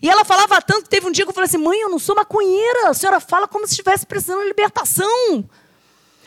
E 0.00 0.08
ela 0.08 0.24
falava 0.24 0.60
tanto, 0.62 0.88
teve 0.88 1.06
um 1.06 1.12
dia 1.12 1.24
que 1.24 1.30
eu 1.30 1.34
falei 1.34 1.48
assim: 1.48 1.58
mãe, 1.58 1.80
eu 1.80 1.90
não 1.90 1.98
sou 1.98 2.14
maconheira, 2.14 2.88
a 2.88 2.94
senhora 2.94 3.20
fala 3.20 3.48
como 3.48 3.66
se 3.66 3.72
estivesse 3.72 4.06
precisando 4.06 4.42
de 4.42 4.48
libertação. 4.48 5.48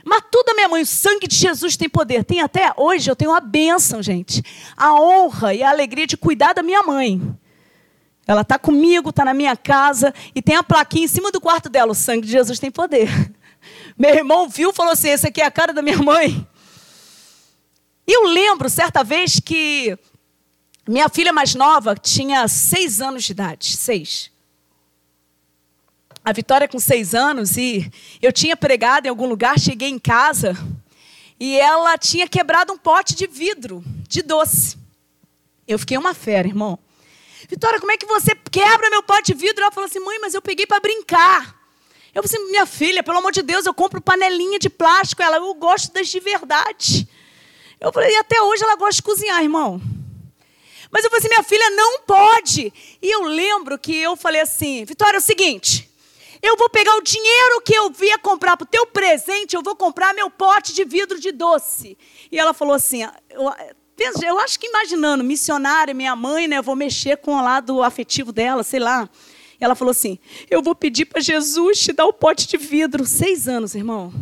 Mas 0.04 0.24
tudo 0.32 0.50
a 0.50 0.54
minha 0.54 0.70
mãe, 0.70 0.84
o 0.84 0.86
sangue 0.86 1.28
de 1.28 1.36
Jesus 1.36 1.76
tem 1.76 1.90
poder. 1.90 2.24
Tem 2.24 2.40
até 2.40 2.72
hoje, 2.78 3.10
eu 3.10 3.16
tenho 3.16 3.34
a 3.34 3.40
bênção, 3.40 4.04
gente. 4.04 4.44
A 4.78 4.94
honra 4.94 5.54
e 5.56 5.64
a 5.64 5.70
alegria 5.72 6.06
de 6.06 6.16
cuidar 6.16 6.54
da 6.54 6.62
minha 6.62 6.84
mãe. 6.84 7.20
Ela 8.28 8.42
está 8.42 8.60
comigo, 8.60 9.10
está 9.10 9.26
na 9.26 9.34
minha 9.34 9.56
casa 9.58 10.14
e 10.36 10.42
tem 10.42 10.56
a 10.56 10.64
plaquinha 10.64 11.06
em 11.06 11.08
cima 11.08 11.32
do 11.32 11.42
quarto 11.42 11.70
dela. 11.70 11.92
O 11.92 11.96
sangue 11.96 12.28
de 12.28 12.32
Jesus 12.32 12.60
tem 12.60 12.70
poder. 12.70 13.10
Meu 13.98 14.14
irmão 14.14 14.48
viu 14.48 14.70
e 14.70 14.74
falou 14.74 14.92
assim: 14.92 15.10
esse 15.10 15.28
aqui 15.28 15.42
é 15.42 15.46
a 15.46 15.52
cara 15.52 15.74
da 15.74 15.82
minha 15.82 15.98
mãe. 15.98 16.48
E 18.08 18.14
eu 18.16 18.28
lembro, 18.28 18.70
certa 18.70 19.04
vez, 19.04 19.40
que 19.40 19.98
minha 20.88 21.10
filha 21.10 21.34
mais 21.34 21.56
nova 21.56 21.96
tinha 21.96 22.48
seis 22.48 23.02
anos 23.02 23.24
de 23.24 23.32
idade, 23.32 23.76
seis. 23.76 24.32
A 26.24 26.32
Vitória 26.32 26.68
com 26.68 26.80
seis 26.80 27.16
anos 27.16 27.58
e 27.58 27.92
eu 28.22 28.32
tinha 28.32 28.56
pregado 28.56 29.08
em 29.08 29.10
algum 29.10 29.28
lugar, 29.28 29.60
cheguei 29.60 29.90
em 29.90 30.00
casa 30.00 30.56
e 31.40 31.58
ela 31.60 31.98
tinha 31.98 32.28
quebrado 32.28 32.72
um 32.72 32.78
pote 32.78 33.16
de 33.16 33.28
vidro 33.28 33.84
de 34.08 34.22
doce. 34.22 34.78
Eu 35.68 35.80
fiquei 35.80 35.98
uma 35.98 36.14
fera, 36.14 36.48
irmão. 36.48 36.78
Vitória, 37.50 37.80
como 37.80 37.92
é 37.92 37.98
que 37.98 38.06
você 38.06 38.36
quebra 38.52 38.90
meu 38.90 39.04
pote 39.04 39.34
de 39.34 39.40
vidro? 39.40 39.64
Ela 39.64 39.72
falou 39.72 39.88
assim, 39.88 40.00
mãe, 40.00 40.20
mas 40.20 40.34
eu 40.34 40.42
peguei 40.42 40.66
para 40.66 40.80
brincar. 40.80 41.56
Eu 42.14 42.24
falei 42.24 42.38
assim, 42.38 42.52
minha 42.52 42.66
filha, 42.66 43.04
pelo 43.04 43.18
amor 43.18 43.32
de 43.32 43.42
Deus, 43.42 43.66
eu 43.66 43.74
compro 43.74 44.00
panelinha 44.00 44.58
de 44.58 44.70
plástico. 44.70 45.22
Ela, 45.22 45.38
eu 45.38 45.54
gosto 45.56 45.92
das 45.94 46.08
de 46.08 46.20
verdade. 46.20 47.08
Eu 47.80 47.92
falei, 47.92 48.12
e 48.12 48.18
até 48.18 48.42
hoje 48.42 48.64
ela 48.64 48.76
gosta 48.76 48.96
de 48.96 49.04
cozinhar, 49.04 49.44
irmão. 49.44 49.82
Mas 50.92 51.04
eu 51.04 51.10
falei 51.10 51.20
assim, 51.20 51.30
minha 51.30 51.44
filha 51.44 51.70
não 51.72 52.02
pode. 52.02 52.74
E 53.02 53.10
eu 53.10 53.24
lembro 53.24 53.78
que 53.78 53.96
eu 53.96 54.16
falei 54.16 54.42
assim, 54.42 54.86
Vitória, 54.86 55.18
é 55.18 55.20
o 55.20 55.22
seguinte, 55.22 55.90
eu 56.42 56.56
vou 56.56 56.70
pegar 56.70 56.96
o 56.96 57.02
dinheiro 57.02 57.62
que 57.62 57.74
eu 57.74 57.90
via 57.90 58.18
comprar 58.18 58.56
para 58.56 58.66
o 58.66 58.68
teu 58.68 58.86
presente, 58.86 59.56
eu 59.56 59.62
vou 59.62 59.76
comprar 59.76 60.14
meu 60.14 60.30
pote 60.30 60.74
de 60.74 60.84
vidro 60.86 61.20
de 61.20 61.32
doce. 61.32 61.98
E 62.32 62.38
ela 62.38 62.54
falou 62.54 62.76
assim, 62.76 63.04
eu, 63.30 63.52
eu 64.24 64.40
acho 64.40 64.60
que 64.60 64.68
imaginando, 64.68 65.24
missionária, 65.24 65.94
minha 65.94 66.16
mãe, 66.16 66.48
né, 66.48 66.58
eu 66.58 66.64
vou 66.64 66.76
mexer 66.76 67.18
com 67.18 67.36
o 67.36 67.42
lado 67.42 67.82
afetivo 67.82 68.32
dela, 68.32 68.64
sei 68.64 68.80
lá. 68.80 69.10
E 69.60 69.64
ela 69.64 69.76
falou 69.76 69.92
assim: 69.92 70.20
Eu 70.50 70.62
vou 70.62 70.76
pedir 70.76 71.06
para 71.06 71.22
Jesus 71.22 71.80
te 71.80 71.94
dar 71.94 72.06
o 72.06 72.14
pote 72.14 72.48
de 72.48 72.58
vidro. 72.58 73.06
Seis 73.06 73.48
anos, 73.48 73.74
irmão. 73.74 74.14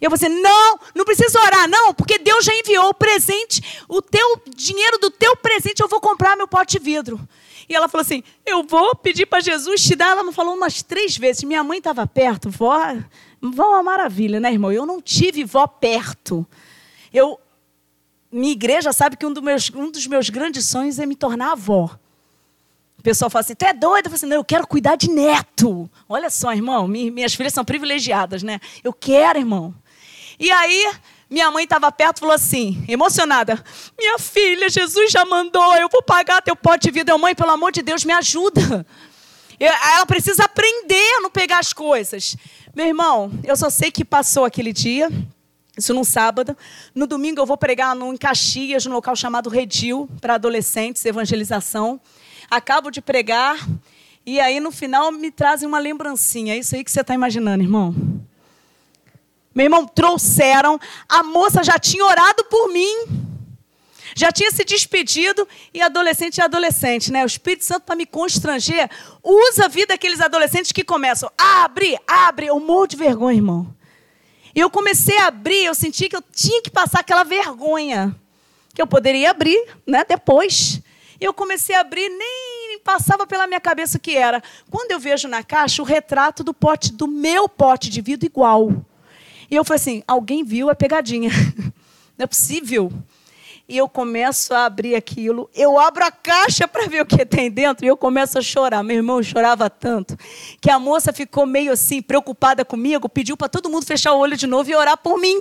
E 0.00 0.04
eu 0.04 0.10
falei 0.10 0.26
assim: 0.26 0.42
não, 0.42 0.78
não 0.94 1.04
precisa 1.04 1.40
orar, 1.40 1.68
não, 1.68 1.94
porque 1.94 2.18
Deus 2.18 2.44
já 2.44 2.54
enviou 2.54 2.88
o 2.88 2.94
presente, 2.94 3.62
o 3.88 4.02
teu 4.02 4.40
dinheiro 4.54 4.98
do 4.98 5.10
teu 5.10 5.36
presente, 5.36 5.80
eu 5.80 5.88
vou 5.88 6.00
comprar 6.00 6.36
meu 6.36 6.46
pote 6.46 6.78
de 6.78 6.84
vidro. 6.84 7.20
E 7.68 7.74
ela 7.74 7.88
falou 7.88 8.02
assim: 8.02 8.22
eu 8.44 8.62
vou 8.62 8.94
pedir 8.94 9.26
para 9.26 9.40
Jesus 9.40 9.82
te 9.82 9.96
dar. 9.96 10.10
Ela 10.10 10.24
me 10.24 10.32
falou 10.32 10.54
umas 10.54 10.82
três 10.82 11.16
vezes. 11.16 11.42
Minha 11.44 11.64
mãe 11.64 11.78
estava 11.78 12.06
perto, 12.06 12.50
vó, 12.50 12.78
vó 13.40 13.64
é 13.64 13.68
uma 13.68 13.82
maravilha, 13.82 14.38
né, 14.38 14.52
irmão? 14.52 14.72
Eu 14.72 14.86
não 14.86 15.00
tive 15.00 15.44
vó 15.44 15.66
perto. 15.66 16.46
Eu, 17.12 17.40
minha 18.30 18.52
igreja 18.52 18.92
sabe 18.92 19.16
que 19.16 19.26
um 19.26 19.32
dos 19.32 19.42
meus, 19.42 19.70
um 19.74 19.90
dos 19.90 20.06
meus 20.06 20.30
grandes 20.30 20.66
sonhos 20.66 20.98
é 20.98 21.06
me 21.06 21.16
tornar 21.16 21.52
avó. 21.52 21.98
O 22.98 23.02
pessoal 23.02 23.30
fala 23.30 23.40
assim: 23.40 23.54
tu 23.54 23.64
é 23.64 23.72
doido? 23.72 24.06
Eu 24.06 24.10
falo 24.10 24.14
assim: 24.14 24.26
não, 24.26 24.36
eu 24.36 24.44
quero 24.44 24.66
cuidar 24.66 24.96
de 24.96 25.10
neto. 25.10 25.90
Olha 26.08 26.30
só, 26.30 26.52
irmão, 26.52 26.86
minhas 26.86 27.34
filhas 27.34 27.52
são 27.52 27.64
privilegiadas, 27.64 28.42
né? 28.42 28.60
Eu 28.84 28.92
quero, 28.92 29.38
irmão. 29.38 29.74
E 30.38 30.50
aí, 30.50 30.92
minha 31.28 31.50
mãe 31.50 31.64
estava 31.64 31.90
perto 31.90 32.18
e 32.18 32.20
falou 32.20 32.34
assim, 32.34 32.84
emocionada: 32.88 33.62
Minha 33.98 34.18
filha, 34.18 34.68
Jesus 34.68 35.10
já 35.10 35.24
mandou, 35.24 35.74
eu 35.76 35.88
vou 35.88 36.02
pagar 36.02 36.42
teu 36.42 36.54
pote 36.54 36.84
de 36.84 36.90
vida. 36.90 37.12
Eu, 37.12 37.18
mãe, 37.18 37.34
pelo 37.34 37.50
amor 37.50 37.72
de 37.72 37.82
Deus, 37.82 38.04
me 38.04 38.12
ajuda. 38.12 38.86
Ela 39.58 40.04
precisa 40.06 40.44
aprender 40.44 41.14
a 41.16 41.20
não 41.22 41.30
pegar 41.30 41.58
as 41.58 41.72
coisas. 41.72 42.36
Meu 42.74 42.86
irmão, 42.86 43.32
eu 43.42 43.56
só 43.56 43.70
sei 43.70 43.90
que 43.90 44.04
passou 44.04 44.44
aquele 44.44 44.72
dia, 44.72 45.10
isso 45.76 45.94
num 45.94 46.04
sábado. 46.04 46.56
No 46.94 47.06
domingo 47.06 47.40
eu 47.40 47.46
vou 47.46 47.56
pregar 47.56 47.96
no, 47.96 48.12
em 48.12 48.16
Caxias, 48.16 48.84
num 48.84 48.92
local 48.92 49.16
chamado 49.16 49.48
Redil, 49.48 50.08
para 50.20 50.34
adolescentes, 50.34 51.04
evangelização. 51.04 51.98
Acabo 52.50 52.90
de 52.90 53.00
pregar, 53.00 53.66
e 54.24 54.38
aí 54.38 54.60
no 54.60 54.70
final 54.70 55.10
me 55.10 55.30
trazem 55.30 55.66
uma 55.66 55.78
lembrancinha. 55.78 56.54
É 56.54 56.58
isso 56.58 56.76
aí 56.76 56.84
que 56.84 56.90
você 56.90 57.00
está 57.00 57.14
imaginando, 57.14 57.64
irmão. 57.64 57.94
Meu 59.56 59.64
irmão, 59.64 59.86
trouxeram. 59.86 60.78
A 61.08 61.22
moça 61.22 61.64
já 61.64 61.78
tinha 61.78 62.04
orado 62.04 62.44
por 62.44 62.68
mim. 62.68 63.06
Já 64.14 64.30
tinha 64.30 64.50
se 64.50 64.62
despedido. 64.64 65.48
E 65.72 65.80
adolescente 65.80 66.42
é 66.42 66.44
adolescente, 66.44 67.10
né? 67.10 67.24
O 67.24 67.26
Espírito 67.26 67.64
Santo, 67.64 67.84
para 67.84 67.96
me 67.96 68.04
constranger, 68.04 68.90
usa 69.24 69.64
a 69.64 69.68
vida 69.68 69.94
daqueles 69.94 70.20
adolescentes 70.20 70.72
que 70.72 70.84
começam. 70.84 71.30
Abre, 71.38 71.98
abre. 72.06 72.48
Eu 72.48 72.60
morro 72.60 72.86
de 72.86 72.96
vergonha, 72.96 73.38
irmão. 73.38 73.74
E 74.54 74.60
eu 74.60 74.68
comecei 74.68 75.16
a 75.18 75.28
abrir, 75.28 75.64
eu 75.64 75.74
senti 75.74 76.10
que 76.10 76.16
eu 76.16 76.22
tinha 76.34 76.60
que 76.60 76.70
passar 76.70 77.00
aquela 77.00 77.24
vergonha. 77.24 78.14
Que 78.74 78.82
eu 78.82 78.86
poderia 78.86 79.30
abrir, 79.30 79.58
né? 79.86 80.04
Depois. 80.06 80.82
E 81.18 81.24
eu 81.24 81.32
comecei 81.32 81.74
a 81.74 81.80
abrir, 81.80 82.10
nem 82.10 82.78
passava 82.84 83.26
pela 83.26 83.46
minha 83.46 83.60
cabeça 83.60 83.96
o 83.96 84.00
que 84.00 84.18
era. 84.18 84.42
Quando 84.70 84.90
eu 84.90 85.00
vejo 85.00 85.26
na 85.28 85.42
caixa 85.42 85.80
o 85.80 85.84
retrato 85.84 86.44
do 86.44 86.52
pote, 86.52 86.92
do 86.92 87.08
meu 87.08 87.48
pote 87.48 87.88
de 87.88 88.02
vidro 88.02 88.26
igual. 88.26 88.70
E 89.50 89.56
eu 89.56 89.64
falei 89.64 89.80
assim: 89.80 90.02
alguém 90.06 90.44
viu 90.44 90.70
a 90.70 90.74
pegadinha. 90.74 91.30
Não 92.16 92.24
é 92.24 92.26
possível. 92.26 92.92
E 93.68 93.76
eu 93.76 93.88
começo 93.88 94.54
a 94.54 94.64
abrir 94.64 94.94
aquilo, 94.94 95.50
eu 95.52 95.76
abro 95.76 96.04
a 96.04 96.10
caixa 96.10 96.68
para 96.68 96.86
ver 96.86 97.02
o 97.02 97.06
que 97.06 97.26
tem 97.26 97.50
dentro 97.50 97.84
e 97.84 97.88
eu 97.88 97.96
começo 97.96 98.38
a 98.38 98.40
chorar. 98.40 98.80
Meu 98.84 98.96
irmão 98.96 99.20
chorava 99.20 99.68
tanto 99.68 100.16
que 100.60 100.70
a 100.70 100.78
moça 100.78 101.12
ficou 101.12 101.44
meio 101.44 101.72
assim, 101.72 102.00
preocupada 102.00 102.64
comigo, 102.64 103.08
pediu 103.08 103.36
para 103.36 103.48
todo 103.48 103.68
mundo 103.68 103.84
fechar 103.84 104.12
o 104.12 104.20
olho 104.20 104.36
de 104.36 104.46
novo 104.46 104.70
e 104.70 104.76
orar 104.76 104.96
por 104.96 105.18
mim. 105.18 105.40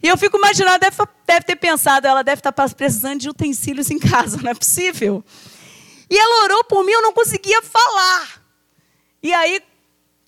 E 0.00 0.06
eu 0.06 0.16
fico 0.16 0.36
imaginando, 0.36 0.78
deve, 0.78 0.96
deve 1.26 1.46
ter 1.46 1.56
pensado, 1.56 2.06
ela 2.06 2.22
deve 2.22 2.38
estar 2.38 2.52
tá 2.52 2.68
precisando 2.68 3.18
de 3.20 3.28
utensílios 3.28 3.90
em 3.90 3.98
casa, 3.98 4.38
não 4.42 4.52
é 4.52 4.54
possível. 4.54 5.24
E 6.08 6.16
ela 6.16 6.44
orou 6.44 6.62
por 6.62 6.84
mim, 6.84 6.92
eu 6.92 7.02
não 7.02 7.12
conseguia 7.12 7.60
falar. 7.60 8.40
E 9.20 9.34
aí, 9.34 9.60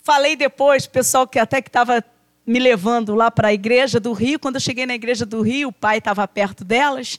falei 0.03 0.35
depois, 0.35 0.85
pessoal 0.85 1.25
que 1.25 1.39
até 1.39 1.61
que 1.61 1.69
estava 1.69 2.03
me 2.51 2.59
levando 2.59 3.15
lá 3.15 3.31
para 3.31 3.47
a 3.47 3.53
igreja 3.53 3.97
do 3.97 4.11
Rio. 4.11 4.37
Quando 4.37 4.55
eu 4.55 4.61
cheguei 4.61 4.85
na 4.85 4.93
igreja 4.93 5.25
do 5.25 5.41
Rio, 5.41 5.69
o 5.69 5.73
pai 5.73 5.99
estava 5.99 6.27
perto 6.27 6.65
delas. 6.65 7.17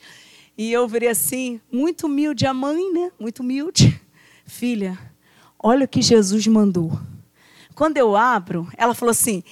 E 0.58 0.70
eu 0.70 0.86
virei 0.86 1.08
assim, 1.08 1.58
muito 1.72 2.06
humilde, 2.06 2.46
a 2.46 2.52
mãe, 2.52 2.92
né? 2.92 3.10
Muito 3.18 3.40
humilde. 3.40 3.98
Filha, 4.44 4.98
olha 5.58 5.86
o 5.86 5.88
que 5.88 6.02
Jesus 6.02 6.46
mandou. 6.46 7.00
Quando 7.74 7.96
eu 7.96 8.14
abro, 8.14 8.68
ela 8.76 8.92
falou 8.92 9.10
assim: 9.10 9.42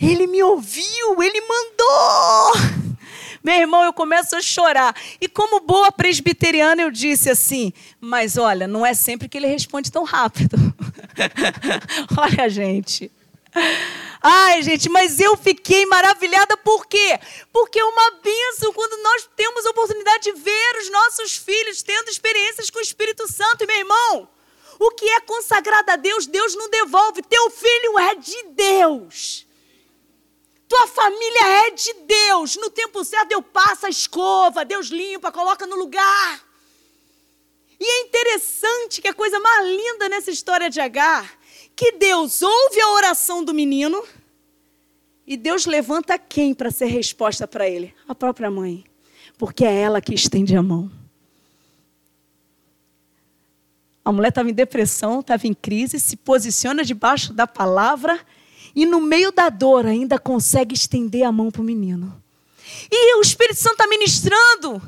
Ele 0.00 0.28
me 0.28 0.40
ouviu, 0.40 1.20
ele 1.20 1.40
mandou. 1.40 2.94
Meu 3.42 3.54
irmão, 3.56 3.82
eu 3.82 3.92
começo 3.92 4.36
a 4.36 4.40
chorar. 4.40 4.94
E 5.20 5.28
como 5.28 5.66
boa 5.66 5.90
presbiteriana, 5.90 6.82
eu 6.82 6.92
disse 6.92 7.28
assim: 7.28 7.72
Mas 8.00 8.36
olha, 8.36 8.68
não 8.68 8.86
é 8.86 8.94
sempre 8.94 9.28
que 9.28 9.36
ele 9.36 9.48
responde 9.48 9.90
tão 9.90 10.04
rápido. 10.04 10.56
olha, 12.16 12.48
gente. 12.48 13.10
Ai, 14.26 14.62
gente, 14.62 14.88
mas 14.88 15.20
eu 15.20 15.36
fiquei 15.36 15.84
maravilhada 15.86 16.56
por 16.56 16.86
quê? 16.86 17.20
Porque 17.52 17.78
é 17.78 17.84
uma 17.84 18.10
bênção 18.22 18.72
quando 18.72 18.96
nós 19.02 19.28
temos 19.36 19.66
a 19.66 19.70
oportunidade 19.70 20.24
de 20.24 20.32
ver 20.32 20.78
os 20.80 20.90
nossos 20.90 21.36
filhos 21.36 21.82
tendo 21.82 22.08
experiências 22.08 22.70
com 22.70 22.78
o 22.78 22.82
Espírito 22.82 23.30
Santo. 23.30 23.62
E, 23.62 23.66
meu 23.66 23.76
irmão, 23.76 24.28
o 24.78 24.90
que 24.92 25.08
é 25.08 25.20
consagrado 25.20 25.90
a 25.90 25.96
Deus, 25.96 26.26
Deus 26.26 26.54
não 26.54 26.70
devolve. 26.70 27.22
Teu 27.22 27.50
filho 27.50 27.98
é 27.98 28.14
de 28.14 28.42
Deus. 28.54 29.46
Tua 30.66 30.86
família 30.86 31.66
é 31.66 31.70
de 31.70 31.92
Deus. 31.92 32.56
No 32.56 32.70
tempo 32.70 33.04
certo, 33.04 33.28
Deus 33.28 33.44
passa 33.52 33.86
a 33.88 33.90
escova, 33.90 34.64
Deus 34.64 34.86
limpa, 34.88 35.30
coloca 35.30 35.66
no 35.66 35.76
lugar. 35.76 36.44
E 37.78 37.84
é 37.84 38.00
interessante 38.00 39.02
que 39.02 39.08
a 39.08 39.14
coisa 39.14 39.38
mais 39.38 39.66
linda 39.66 40.08
nessa 40.08 40.30
história 40.30 40.70
de 40.70 40.80
Agar 40.80 41.43
que 41.76 41.92
Deus 41.92 42.42
ouve 42.42 42.80
a 42.80 42.92
oração 42.92 43.44
do 43.44 43.52
menino 43.52 44.02
e 45.26 45.36
Deus 45.36 45.66
levanta 45.66 46.18
quem 46.18 46.54
para 46.54 46.70
ser 46.70 46.86
resposta 46.86 47.46
para 47.48 47.68
ele? 47.68 47.94
A 48.06 48.14
própria 48.14 48.50
mãe. 48.50 48.84
Porque 49.38 49.64
é 49.64 49.74
ela 49.74 50.00
que 50.00 50.14
estende 50.14 50.54
a 50.56 50.62
mão. 50.62 50.90
A 54.04 54.12
mulher 54.12 54.28
estava 54.28 54.50
em 54.50 54.54
depressão, 54.54 55.20
estava 55.20 55.46
em 55.46 55.54
crise, 55.54 55.98
se 55.98 56.16
posiciona 56.16 56.84
debaixo 56.84 57.32
da 57.32 57.46
palavra 57.46 58.20
e 58.76 58.84
no 58.84 59.00
meio 59.00 59.32
da 59.32 59.48
dor 59.48 59.86
ainda 59.86 60.18
consegue 60.18 60.74
estender 60.74 61.22
a 61.22 61.32
mão 61.32 61.50
para 61.50 61.62
o 61.62 61.64
menino. 61.64 62.22
E 62.90 63.16
o 63.16 63.22
Espírito 63.22 63.58
Santo 63.58 63.74
está 63.74 63.86
ministrando 63.86 64.82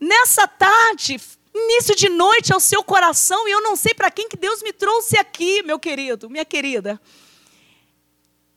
nessa 0.00 0.46
tarde, 0.46 1.20
início 1.54 1.94
de 1.94 2.08
noite 2.08 2.52
ao 2.52 2.60
seu 2.60 2.82
coração, 2.82 3.46
e 3.46 3.50
eu 3.50 3.60
não 3.60 3.76
sei 3.76 3.94
para 3.94 4.10
quem 4.10 4.28
que 4.28 4.36
Deus 4.36 4.62
me 4.62 4.72
trouxe 4.72 5.18
aqui, 5.18 5.62
meu 5.62 5.78
querido, 5.78 6.30
minha 6.30 6.44
querida. 6.44 7.00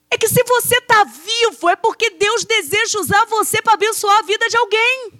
É 0.10 0.18
que 0.18 0.30
se 0.30 0.44
você 0.44 0.78
está 0.78 1.04
vivo, 1.04 1.70
é 1.70 1.76
porque 1.76 2.12
Deus 2.12 2.46
deseja 2.46 3.00
usar 3.00 3.26
você 3.26 3.62
para 3.62 3.74
abençoar 3.74 4.20
a 4.20 4.22
vida 4.22 4.48
de 4.48 4.56
alguém. 4.56 5.12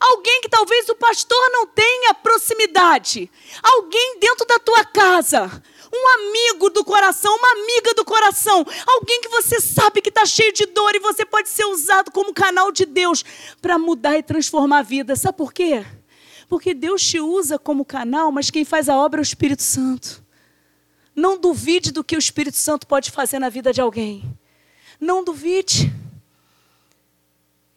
Alguém 0.00 0.40
que 0.40 0.48
talvez 0.48 0.88
o 0.88 0.96
pastor 0.96 1.50
não 1.50 1.66
tenha 1.66 2.14
proximidade. 2.14 3.30
Alguém 3.62 4.18
dentro 4.18 4.44
da 4.46 4.58
tua 4.58 4.84
casa. 4.84 5.62
Um 5.92 6.08
amigo 6.08 6.70
do 6.70 6.84
coração, 6.84 7.32
uma 7.36 7.52
amiga 7.52 7.94
do 7.94 8.04
coração. 8.04 8.66
Alguém 8.86 9.20
que 9.20 9.28
você 9.28 9.60
sabe 9.60 10.00
que 10.00 10.08
está 10.08 10.26
cheio 10.26 10.52
de 10.52 10.66
dor 10.66 10.94
e 10.96 10.98
você 10.98 11.24
pode 11.24 11.48
ser 11.48 11.64
usado 11.66 12.10
como 12.10 12.34
canal 12.34 12.72
de 12.72 12.84
Deus 12.84 13.24
para 13.62 13.78
mudar 13.78 14.18
e 14.18 14.22
transformar 14.22 14.78
a 14.78 14.82
vida. 14.82 15.14
Sabe 15.14 15.38
por 15.38 15.52
quê? 15.52 15.84
Porque 16.48 16.74
Deus 16.74 17.06
te 17.06 17.20
usa 17.20 17.58
como 17.58 17.84
canal, 17.84 18.30
mas 18.30 18.50
quem 18.50 18.64
faz 18.64 18.88
a 18.88 18.96
obra 18.96 19.20
é 19.20 19.22
o 19.22 19.24
Espírito 19.24 19.62
Santo. 19.62 20.24
Não 21.14 21.38
duvide 21.38 21.92
do 21.92 22.02
que 22.02 22.16
o 22.16 22.18
Espírito 22.18 22.56
Santo 22.56 22.86
pode 22.86 23.10
fazer 23.10 23.38
na 23.38 23.48
vida 23.48 23.72
de 23.72 23.80
alguém. 23.80 24.36
Não 25.00 25.22
duvide. 25.22 25.92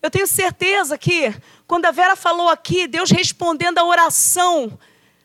Eu 0.01 0.10
tenho 0.10 0.27
certeza 0.27 0.97
que, 0.97 1.34
quando 1.67 1.86
a 1.86 1.91
Vera 1.91 2.15
falou 2.15 2.49
aqui, 2.49 2.88
Deus 2.88 3.12
respondendo 3.12 3.77
a 3.77 3.86
oração, 3.86 4.77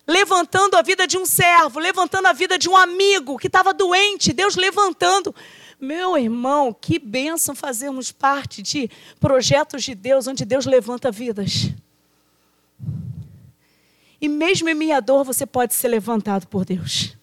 levantando 0.06 0.76
a 0.76 0.82
vida 0.82 1.06
de 1.06 1.16
um 1.16 1.24
servo, 1.24 1.78
levantando 1.78 2.26
a 2.26 2.32
vida 2.32 2.58
de 2.58 2.68
um 2.68 2.76
amigo 2.76 3.38
que 3.38 3.46
estava 3.46 3.72
doente, 3.72 4.32
Deus 4.32 4.56
levantando. 4.56 5.34
Meu 5.80 6.16
irmão, 6.16 6.72
que 6.72 6.98
bênção 6.98 7.54
fazermos 7.54 8.12
parte 8.12 8.62
de 8.62 8.90
projetos 9.18 9.82
de 9.82 9.94
Deus, 9.94 10.26
onde 10.26 10.44
Deus 10.44 10.66
levanta 10.66 11.10
vidas. 11.10 11.70
E 14.22 14.28
mesmo 14.28 14.68
em 14.68 14.74
minha 14.74 15.00
dor, 15.00 15.24
você 15.24 15.44
pode 15.44 15.74
ser 15.74 15.88
levantado 15.88 16.46
por 16.46 16.64
Deus. 16.64 17.16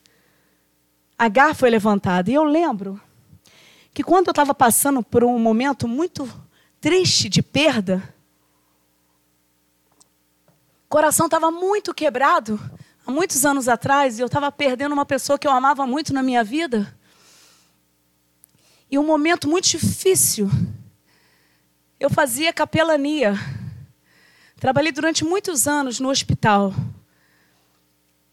Agar 1.18 1.56
foi 1.56 1.70
levantada. 1.70 2.30
E 2.30 2.34
eu 2.34 2.44
lembro 2.44 3.00
que 3.94 4.04
quando 4.04 4.28
eu 4.28 4.32
estava 4.32 4.54
passando 4.54 5.02
por 5.02 5.24
um 5.24 5.40
momento 5.40 5.88
muito 5.88 6.30
triste 6.82 7.30
de 7.30 7.42
perda, 7.42 8.04
o 10.86 10.90
coração 10.90 11.28
estava 11.28 11.50
muito 11.50 11.94
quebrado. 11.94 12.60
Há 13.08 13.12
muitos 13.12 13.46
anos 13.46 13.70
atrás, 13.70 14.20
eu 14.20 14.26
estava 14.26 14.52
perdendo 14.52 14.92
uma 14.92 15.06
pessoa 15.06 15.40
que 15.40 15.48
eu 15.48 15.52
amava 15.52 15.88
muito 15.88 16.14
na 16.14 16.22
minha 16.22 16.44
vida. 16.44 16.94
E 18.92 19.00
um 19.00 19.06
momento 19.06 19.48
muito 19.48 19.70
difícil. 19.70 20.52
Eu 21.98 22.10
fazia 22.10 22.52
capelania 22.52 23.36
Trabalhei 24.60 24.92
durante 24.92 25.24
muitos 25.24 25.68
anos 25.68 26.02
no 26.02 26.10
hospital. 26.10 26.74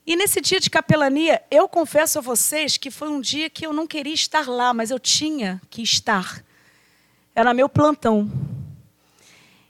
E 0.05 0.17
nesse 0.17 0.41
dia 0.41 0.59
de 0.59 0.69
capelania, 0.69 1.41
eu 1.51 1.69
confesso 1.69 2.19
a 2.19 2.23
vocês 2.23 2.77
que 2.77 2.91
foi 2.91 3.09
um 3.09 3.21
dia 3.21 3.49
que 3.49 3.65
eu 3.65 3.73
não 3.73 3.87
queria 3.87 4.13
estar 4.13 4.49
lá, 4.49 4.75
mas 4.75 4.91
eu 4.91 4.99
tinha 4.99 5.63
que 5.71 5.83
estar. 5.83 6.45
Era 7.33 7.55
meu 7.55 7.69
plantão. 7.69 8.29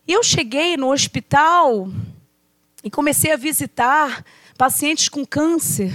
E 0.09 0.13
eu 0.15 0.23
cheguei 0.23 0.79
no 0.79 0.93
hospital 0.93 1.91
e 2.83 2.91
comecei 2.91 3.33
a 3.33 3.37
visitar 3.37 4.25
pacientes 4.57 5.11
com 5.11 5.27
câncer, 5.27 5.93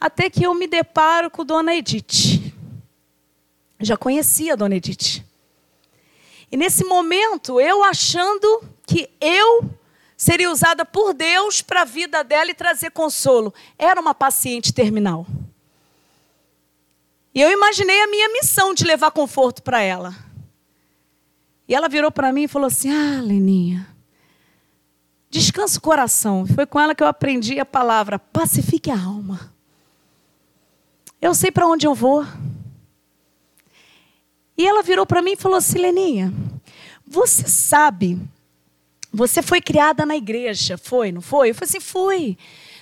até 0.00 0.28
que 0.28 0.42
eu 0.42 0.52
me 0.52 0.66
deparo 0.66 1.30
com 1.30 1.44
Dona 1.44 1.76
Edith. 1.76 2.52
Já 3.78 3.96
conhecia 3.96 4.54
a 4.54 4.56
Dona 4.56 4.74
Edith. 4.74 5.24
E 6.50 6.56
nesse 6.56 6.84
momento, 6.84 7.60
eu 7.60 7.84
achando 7.84 8.64
que 8.86 9.10
eu 9.20 9.75
seria 10.16 10.50
usada 10.50 10.84
por 10.84 11.12
Deus 11.12 11.60
para 11.60 11.82
a 11.82 11.84
vida 11.84 12.24
dela 12.24 12.50
e 12.50 12.54
trazer 12.54 12.90
consolo. 12.90 13.52
Era 13.78 14.00
uma 14.00 14.14
paciente 14.14 14.72
terminal. 14.72 15.26
E 17.34 17.40
eu 17.40 17.50
imaginei 17.50 18.02
a 18.02 18.06
minha 18.06 18.32
missão 18.32 18.72
de 18.72 18.84
levar 18.84 19.10
conforto 19.10 19.62
para 19.62 19.82
ela. 19.82 20.16
E 21.68 21.74
ela 21.74 21.88
virou 21.88 22.10
para 22.10 22.32
mim 22.32 22.44
e 22.44 22.48
falou 22.48 22.68
assim: 22.68 22.90
Ah, 22.90 23.20
Leninha, 23.20 23.86
descansa 25.28 25.78
o 25.78 25.82
coração. 25.82 26.46
Foi 26.46 26.64
com 26.64 26.80
ela 26.80 26.94
que 26.94 27.02
eu 27.02 27.06
aprendi 27.06 27.60
a 27.60 27.66
palavra 27.66 28.18
pacifique 28.18 28.90
a 28.90 28.98
alma. 28.98 29.52
Eu 31.20 31.34
sei 31.34 31.50
para 31.50 31.66
onde 31.66 31.86
eu 31.86 31.94
vou. 31.94 32.24
E 34.56 34.66
ela 34.66 34.82
virou 34.82 35.04
para 35.04 35.20
mim 35.20 35.32
e 35.32 35.36
falou 35.36 35.58
assim: 35.58 35.78
Leninha, 35.78 36.32
você 37.06 37.46
sabe 37.46 38.18
você 39.16 39.40
foi 39.40 39.62
criada 39.62 40.04
na 40.04 40.14
igreja, 40.14 40.76
foi, 40.76 41.10
não 41.10 41.22
foi? 41.22 41.48
Eu 41.50 41.54
falei 41.54 41.68
assim, 41.70 41.80
fui. 41.80 42.36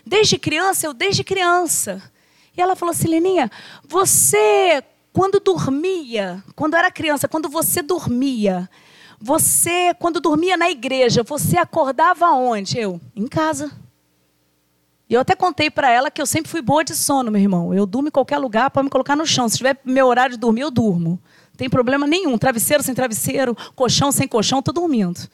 Desde 0.04 0.36
criança, 0.36 0.84
eu 0.84 0.92
desde 0.92 1.22
criança. 1.22 2.02
E 2.56 2.60
ela 2.60 2.74
falou 2.74 2.90
assim, 2.92 3.06
Leninha, 3.06 3.48
você, 3.86 4.82
quando 5.12 5.38
dormia, 5.38 6.42
quando 6.56 6.74
era 6.74 6.90
criança, 6.90 7.28
quando 7.28 7.48
você 7.48 7.82
dormia, 7.82 8.68
você, 9.20 9.94
quando 10.00 10.20
dormia 10.20 10.56
na 10.56 10.68
igreja, 10.68 11.22
você 11.22 11.56
acordava 11.56 12.26
onde? 12.30 12.80
Eu, 12.80 13.00
em 13.14 13.28
casa. 13.28 13.70
E 15.08 15.14
eu 15.14 15.20
até 15.20 15.36
contei 15.36 15.70
para 15.70 15.88
ela 15.88 16.10
que 16.10 16.20
eu 16.20 16.26
sempre 16.26 16.50
fui 16.50 16.60
boa 16.60 16.82
de 16.82 16.96
sono, 16.96 17.30
meu 17.30 17.40
irmão. 17.40 17.72
Eu 17.72 17.86
durmo 17.86 18.08
em 18.08 18.10
qualquer 18.10 18.38
lugar 18.38 18.72
para 18.72 18.82
me 18.82 18.90
colocar 18.90 19.14
no 19.14 19.24
chão. 19.24 19.48
Se 19.48 19.56
tiver 19.56 19.78
meu 19.84 20.08
horário 20.08 20.34
de 20.34 20.40
dormir, 20.40 20.62
eu 20.62 20.70
durmo. 20.70 21.10
Não 21.50 21.56
tem 21.56 21.70
problema 21.70 22.08
nenhum. 22.08 22.36
Travesseiro 22.36 22.82
sem 22.82 22.92
travesseiro, 22.92 23.56
colchão 23.76 24.10
sem 24.10 24.26
colchão, 24.26 24.58
estou 24.58 24.74
dormindo. 24.74 25.28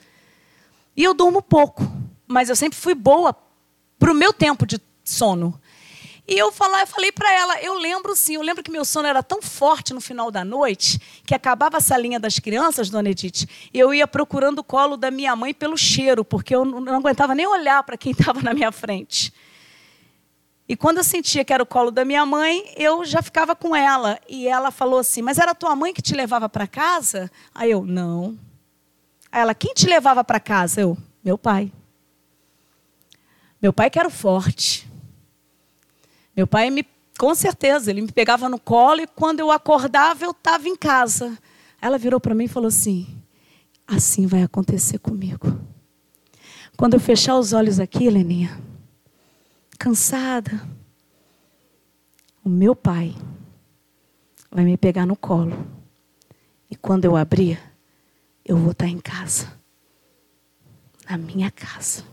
E 1.01 1.03
eu 1.03 1.15
durmo 1.15 1.41
pouco, 1.41 1.83
mas 2.27 2.51
eu 2.51 2.55
sempre 2.55 2.79
fui 2.79 2.95
boa 2.95 3.35
para 3.99 4.13
o 4.13 4.15
meu 4.15 4.35
tempo 4.35 4.67
de 4.67 4.79
sono. 5.03 5.59
E 6.29 6.37
eu, 6.37 6.53
falar, 6.53 6.81
eu 6.81 6.87
falei 6.87 7.11
para 7.11 7.33
ela, 7.33 7.59
eu 7.63 7.73
lembro 7.73 8.15
sim, 8.15 8.35
eu 8.35 8.43
lembro 8.43 8.63
que 8.63 8.71
meu 8.71 8.85
sono 8.85 9.09
era 9.09 9.23
tão 9.23 9.41
forte 9.41 9.95
no 9.95 10.01
final 10.03 10.31
da 10.31 10.45
noite, 10.45 11.01
que 11.25 11.35
acabava 11.35 11.79
a 11.79 11.81
salinha 11.81 12.21
das 12.21 12.39
crianças, 12.39 12.91
dona 12.91 13.09
Edith, 13.09 13.49
eu 13.73 13.95
ia 13.95 14.07
procurando 14.07 14.59
o 14.59 14.63
colo 14.63 14.99
da 14.99 15.11
minha 15.11 15.35
mãe 15.35 15.55
pelo 15.55 15.75
cheiro, 15.75 16.23
porque 16.23 16.55
eu 16.55 16.67
não 16.67 16.97
aguentava 16.97 17.35
nem 17.35 17.47
olhar 17.47 17.83
para 17.83 17.97
quem 17.97 18.13
estava 18.13 18.43
na 18.43 18.53
minha 18.53 18.71
frente. 18.71 19.33
E 20.69 20.77
quando 20.77 20.99
eu 20.99 21.05
sentia 21.05 21.47
que 21.47 21.53
era 21.55 21.63
o 21.63 21.67
colo 21.67 21.91
da 21.91 22.05
minha 22.05 22.27
mãe, 22.27 22.75
eu 22.77 23.07
já 23.07 23.23
ficava 23.23 23.57
com 23.57 23.75
ela. 23.75 24.21
E 24.29 24.47
ela 24.47 24.71
falou 24.71 24.99
assim: 24.99 25.23
Mas 25.23 25.39
era 25.39 25.55
tua 25.55 25.75
mãe 25.75 25.95
que 25.95 26.03
te 26.03 26.15
levava 26.15 26.47
para 26.47 26.67
casa? 26.67 27.31
Aí 27.55 27.71
eu: 27.71 27.87
Não. 27.87 28.50
Aí 29.31 29.41
ela, 29.41 29.55
quem 29.55 29.73
te 29.75 29.87
levava 29.87 30.25
para 30.25 30.41
casa? 30.41 30.81
Eu, 30.81 30.97
meu 31.23 31.39
pai. 31.39 31.73
Meu 33.61 33.73
pai 33.73 33.91
que 33.91 33.99
era 33.99 34.11
forte. 34.11 34.91
Meu 36.37 36.47
pai 36.47 36.71
me, 36.71 36.87
com 37.19 37.35
certeza, 37.35 37.91
ele 37.91 38.01
me 38.01 38.11
pegava 38.11 38.49
no 38.49 38.59
colo 38.59 39.01
e 39.01 39.07
quando 39.07 39.41
eu 39.41 39.51
acordava 39.51 40.25
eu 40.25 40.31
estava 40.31 40.69
em 40.69 40.77
casa. 40.77 41.39
Ela 41.81 41.99
virou 41.99 42.19
para 42.21 42.35
mim 42.35 42.45
e 42.45 42.49
falou 42.49 42.69
assim: 42.69 43.07
assim 43.87 44.27
vai 44.27 44.43
acontecer 44.43 44.99
comigo. 44.99 45.61
Quando 46.77 46.95
eu 46.95 47.01
fechar 47.01 47.39
os 47.39 47.53
olhos 47.53 47.79
aqui, 47.79 48.09
Leninha, 48.09 48.59
cansada, 49.79 50.67
o 52.43 52.49
meu 52.49 52.75
pai 52.75 53.15
vai 54.51 54.65
me 54.65 54.77
pegar 54.77 55.05
no 55.05 55.15
colo. 55.15 55.67
E 56.71 56.77
quando 56.77 57.05
eu 57.05 57.17
abrir, 57.17 57.61
eu 58.51 58.57
vou 58.57 58.73
estar 58.73 58.89
em 58.89 58.99
casa. 58.99 59.57
Na 61.09 61.17
minha 61.17 61.53
casa. 61.53 62.05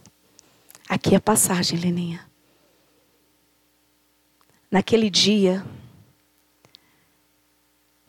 Aqui 0.88 1.16
é 1.16 1.18
a 1.18 1.22
passagem, 1.22 1.80
Leninha. 1.80 2.24
Naquele 4.70 5.10
dia, 5.10 5.66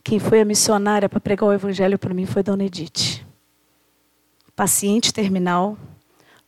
quem 0.04 0.18
foi 0.18 0.42
a 0.42 0.44
missionária 0.44 1.08
para 1.08 1.18
pregar 1.18 1.48
o 1.48 1.52
evangelho 1.54 1.98
para 1.98 2.12
mim 2.12 2.26
foi 2.26 2.42
Dona 2.42 2.64
Edith. 2.64 3.24
Paciente 4.54 5.10
terminal, 5.10 5.78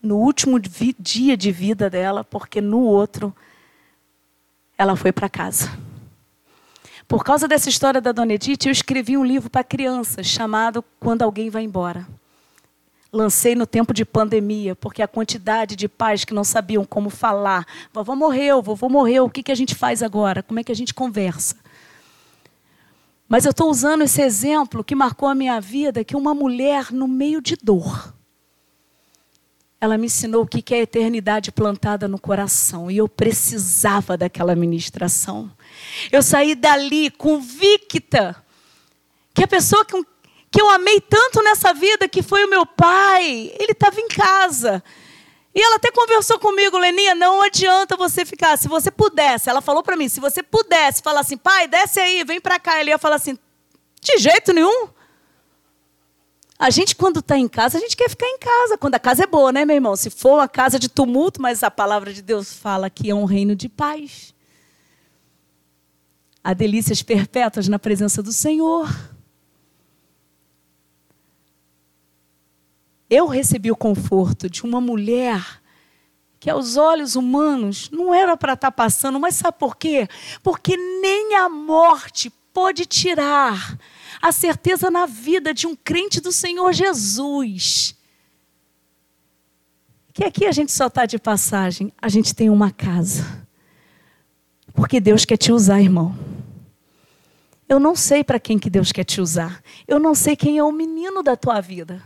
no 0.03 0.19
último 0.19 0.61
dia 0.61 1.35
de 1.35 1.51
vida 1.51 1.89
dela, 1.89 2.23
porque 2.23 2.61
no 2.61 2.81
outro 2.81 3.35
ela 4.77 4.95
foi 4.97 5.13
para 5.13 5.31
casa. 5.31 5.71
Por 7.11 7.25
causa 7.25 7.49
dessa 7.49 7.69
história 7.69 8.01
da 8.01 8.13
Dona 8.13 8.35
Edith, 8.35 8.67
eu 8.67 8.71
escrevi 8.71 9.17
um 9.17 9.25
livro 9.25 9.51
para 9.51 9.65
crianças 9.65 10.29
chamado 10.29 10.81
Quando 11.01 11.23
Alguém 11.23 11.51
Vai 11.51 11.65
Embora. 11.65 12.07
Lancei 13.13 13.57
no 13.57 13.67
tempo 13.67 13.93
de 13.93 14.05
pandemia, 14.05 14.77
porque 14.77 15.03
a 15.03 15.09
quantidade 15.09 15.75
de 15.75 15.89
pais 15.89 16.25
que 16.25 16.33
não 16.33 16.45
sabiam 16.45 16.85
como 16.85 17.11
falar. 17.11 17.67
Vovô 17.93 18.15
morreu, 18.15 18.63
vovô 18.63 18.89
morreu, 18.89 19.25
o 19.25 19.29
que, 19.29 19.43
que 19.43 19.51
a 19.51 19.57
gente 19.57 19.75
faz 19.75 20.05
agora? 20.05 20.41
Como 20.41 20.61
é 20.61 20.63
que 20.63 20.71
a 20.71 20.77
gente 20.77 20.95
conversa? 20.95 21.57
Mas 23.29 23.45
eu 23.45 23.51
estou 23.51 23.69
usando 23.69 24.03
esse 24.03 24.23
exemplo 24.23 24.85
que 24.85 24.95
marcou 24.95 25.29
a 25.29 25.35
minha 25.35 25.61
vida, 25.61 26.05
que 26.05 26.15
uma 26.15 26.33
mulher 26.33 26.93
no 26.93 27.09
meio 27.09 27.43
de 27.43 27.57
dor, 27.61 28.15
ela 29.81 29.99
me 29.99 30.07
ensinou 30.07 30.45
o 30.45 30.47
que 30.47 30.73
é 30.73 30.79
a 30.79 30.83
eternidade 30.83 31.51
plantada 31.51 32.07
no 32.07 32.21
coração. 32.21 32.89
E 32.89 32.99
eu 32.99 33.09
precisava 33.09 34.17
daquela 34.17 34.55
ministração. 34.55 35.51
Eu 36.11 36.23
saí 36.23 36.55
dali 36.55 37.11
convicta 37.11 38.45
que 39.35 39.45
a 39.45 39.49
pessoa 39.49 39.85
que, 39.85 40.03
que 40.51 40.61
eu 40.61 40.69
amei 40.71 41.01
tanto 41.01 41.43
nessa 41.43 41.73
vida, 41.73 42.09
que 42.09 42.23
foi 42.23 42.45
o 42.45 42.51
meu 42.51 42.67
pai, 42.67 43.53
ele 43.59 43.73
estava 43.73 44.01
em 44.01 44.09
casa. 44.09 44.83
E 45.55 45.61
ela 45.61 45.77
até 45.77 45.91
conversou 45.91 46.39
comigo, 46.39 46.79
Leninha, 46.79 47.15
não 47.15 47.43
adianta 47.43 47.97
você 47.97 48.25
ficar. 48.25 48.57
Se 48.57 48.69
você 48.69 48.91
pudesse, 48.91 49.51
ela 49.51 49.61
falou 49.61 49.83
para 49.83 49.97
mim, 49.97 50.09
se 50.09 50.21
você 50.21 50.43
pudesse 50.43 51.03
falar 51.03 51.21
assim, 51.21 51.37
pai, 51.37 51.67
desce 51.67 51.99
aí, 51.99 52.23
vem 52.25 52.41
para 52.41 52.59
cá. 52.59 52.81
Ele 52.81 52.91
ia 52.91 52.99
falar 52.99 53.17
assim, 53.17 53.37
de 54.01 54.19
jeito 54.19 54.53
nenhum. 54.53 54.89
A 56.59 56.71
gente, 56.71 56.95
quando 56.95 57.21
está 57.21 57.39
em 57.39 57.49
casa, 57.49 57.79
a 57.79 57.81
gente 57.81 57.97
quer 57.97 58.09
ficar 58.09 58.27
em 58.27 58.39
casa. 58.39 58.79
Quando 58.79 58.95
a 58.95 58.99
casa 58.99 59.25
é 59.25 59.27
boa, 59.27 59.51
né, 59.51 59.65
meu 59.65 59.75
irmão? 59.75 59.97
Se 59.97 60.11
for 60.11 60.35
uma 60.35 60.49
casa 60.49 60.79
de 60.79 60.89
tumulto, 60.89 61.41
mas 61.41 61.63
a 61.63 61.71
palavra 61.71 62.13
de 62.13 62.23
Deus 62.23 62.53
fala 62.53 62.91
que 62.91 63.11
é 63.11 63.15
um 63.15 63.25
reino 63.25 63.57
de 63.57 63.69
paz 63.69 64.35
a 66.43 66.55
delícias 66.55 67.03
perpétuas 67.03 67.69
na 67.69 67.79
presença 67.79 68.23
do 68.23 68.33
Senhor. 68.33 68.89
Eu 73.09 73.27
recebi 73.27 73.71
o 73.71 73.77
conforto 73.77 74.49
de 74.49 74.63
uma 74.63 74.81
mulher 74.81 75.61
que 76.39 76.49
aos 76.49 76.77
olhos 76.77 77.17
humanos 77.17 77.91
não 77.91 78.15
era 78.15 78.37
para 78.37 78.55
estar 78.55 78.71
tá 78.71 78.73
passando, 78.73 79.21
mas 79.21 79.35
sabe 79.35 79.59
por 79.59 79.77
quê? 79.77 80.09
Porque 80.43 80.77
nem 80.77 81.35
a 81.37 81.49
morte 81.49 82.31
pode 82.53 82.87
tirar 82.87 83.79
a 84.23 84.33
certeza 84.33 84.91
na 84.91 85.07
vida 85.07 85.53
de 85.53 85.67
um 85.67 85.77
crente 85.77 86.21
do 86.21 86.33
Senhor 86.33 86.73
Jesus. 86.73 87.95
Que 90.13 90.25
aqui 90.25 90.47
a 90.47 90.53
gente 90.53 90.73
só 90.73 90.87
está 90.87 91.05
de 91.05 91.19
passagem, 91.19 91.93
a 92.01 92.09
gente 92.09 92.35
tem 92.35 92.49
uma 92.49 92.71
casa. 92.71 93.47
Porque 94.73 95.01
Deus 95.01 95.25
quer 95.25 95.37
te 95.37 95.53
usar, 95.53 95.81
irmão. 95.81 96.30
Eu 97.71 97.79
não 97.79 97.95
sei 97.95 98.25
para 98.25 98.41
quem 98.41 98.59
que 98.59 98.69
Deus 98.69 98.91
quer 98.91 99.05
te 99.05 99.21
usar. 99.21 99.63
Eu 99.87 100.01
não 100.01 100.13
sei 100.13 100.35
quem 100.35 100.59
é 100.59 100.65
o 100.65 100.73
menino 100.73 101.23
da 101.23 101.37
tua 101.37 101.61
vida. 101.61 102.03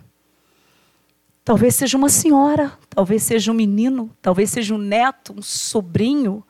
Talvez 1.43 1.75
seja 1.75 1.97
uma 1.97 2.11
senhora, 2.11 2.79
talvez 2.91 3.23
seja 3.23 3.51
um 3.51 3.55
menino, 3.55 4.15
talvez 4.21 4.51
seja 4.51 4.75
um 4.75 4.79
neto, 4.79 5.33
um 5.35 5.41
sobrinho. 5.41 6.45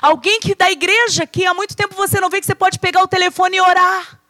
Alguém 0.00 0.38
que 0.38 0.54
da 0.54 0.70
igreja 0.70 1.26
que 1.26 1.44
há 1.44 1.52
muito 1.52 1.74
tempo 1.74 1.96
você 1.96 2.20
não 2.20 2.30
vê 2.30 2.38
que 2.38 2.46
você 2.46 2.54
pode 2.54 2.78
pegar 2.78 3.02
o 3.02 3.08
telefone 3.08 3.56
e 3.56 3.60
orar. 3.60 4.20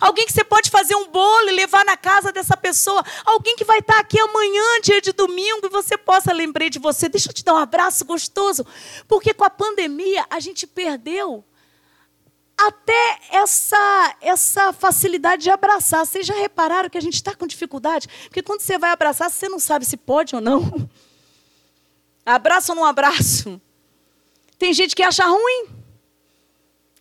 Alguém 0.00 0.26
que 0.26 0.32
você 0.32 0.42
pode 0.42 0.68
fazer 0.68 0.96
um 0.96 1.06
bolo 1.06 1.48
e 1.48 1.52
levar 1.52 1.84
na 1.84 1.96
casa 1.96 2.32
dessa 2.32 2.56
pessoa. 2.56 3.04
Alguém 3.24 3.54
que 3.54 3.64
vai 3.64 3.78
estar 3.78 4.00
aqui 4.00 4.18
amanhã, 4.18 4.80
dia 4.82 5.00
de 5.00 5.12
domingo, 5.12 5.66
e 5.66 5.68
você 5.68 5.96
possa 5.96 6.32
lembrar 6.32 6.68
de 6.68 6.80
você. 6.80 7.08
Deixa 7.08 7.30
eu 7.30 7.32
te 7.32 7.44
dar 7.44 7.54
um 7.54 7.58
abraço 7.58 8.04
gostoso. 8.04 8.66
Porque 9.06 9.32
com 9.32 9.44
a 9.44 9.50
pandemia 9.50 10.26
a 10.28 10.40
gente 10.40 10.66
perdeu 10.66 11.44
até 12.68 13.18
essa, 13.30 14.16
essa 14.20 14.72
facilidade 14.72 15.42
de 15.42 15.50
abraçar. 15.50 16.04
Vocês 16.06 16.26
já 16.26 16.34
repararam 16.34 16.88
que 16.88 16.98
a 16.98 17.02
gente 17.02 17.14
está 17.14 17.34
com 17.34 17.46
dificuldade? 17.46 18.08
Porque 18.24 18.42
quando 18.42 18.60
você 18.60 18.78
vai 18.78 18.90
abraçar, 18.90 19.30
você 19.30 19.48
não 19.48 19.58
sabe 19.58 19.84
se 19.84 19.96
pode 19.96 20.34
ou 20.34 20.40
não. 20.40 20.88
Abraço 22.24 22.72
ou 22.72 22.76
não 22.76 22.84
abraço? 22.84 23.60
Tem 24.58 24.72
gente 24.72 24.94
que 24.94 25.02
acha 25.02 25.26
ruim. 25.26 25.66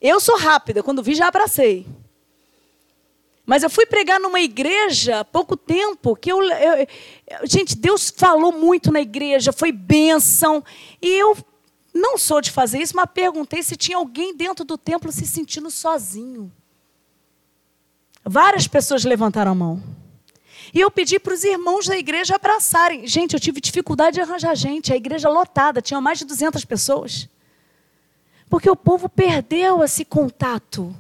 Eu 0.01 0.19
sou 0.19 0.37
rápida, 0.37 0.81
quando 0.81 1.03
vi 1.03 1.13
já 1.13 1.27
abracei. 1.27 1.85
Mas 3.45 3.63
eu 3.63 3.69
fui 3.69 3.85
pregar 3.85 4.19
numa 4.19 4.39
igreja 4.39 5.19
há 5.19 5.25
pouco 5.25 5.57
tempo 5.57 6.15
que 6.15 6.31
eu, 6.31 6.41
eu, 6.41 6.87
gente, 7.43 7.75
Deus 7.75 8.11
falou 8.15 8.51
muito 8.51 8.91
na 8.91 9.01
igreja, 9.01 9.51
foi 9.51 9.71
bênção, 9.71 10.63
e 11.01 11.07
eu 11.07 11.35
não 11.93 12.17
sou 12.17 12.41
de 12.41 12.51
fazer 12.51 12.79
isso, 12.79 12.95
mas 12.95 13.09
perguntei 13.13 13.61
se 13.61 13.75
tinha 13.75 13.97
alguém 13.97 14.35
dentro 14.35 14.63
do 14.63 14.77
templo 14.77 15.11
se 15.11 15.25
sentindo 15.25 15.69
sozinho. 15.69 16.51
Várias 18.23 18.67
pessoas 18.67 19.03
levantaram 19.03 19.51
a 19.51 19.55
mão. 19.55 19.83
E 20.73 20.79
eu 20.79 20.89
pedi 20.89 21.19
para 21.19 21.33
os 21.33 21.43
irmãos 21.43 21.87
da 21.87 21.97
igreja 21.97 22.35
abraçarem. 22.35 23.05
Gente, 23.05 23.33
eu 23.33 23.39
tive 23.39 23.59
dificuldade 23.59 24.15
de 24.15 24.21
arranjar 24.21 24.55
gente. 24.55 24.93
A 24.93 24.95
igreja 24.95 25.27
lotada, 25.27 25.81
tinha 25.81 25.99
mais 25.99 26.19
de 26.19 26.25
200 26.25 26.63
pessoas. 26.63 27.27
Porque 28.49 28.69
o 28.69 28.75
povo 28.75 29.09
perdeu 29.09 29.83
esse 29.83 30.05
contato 30.05 30.95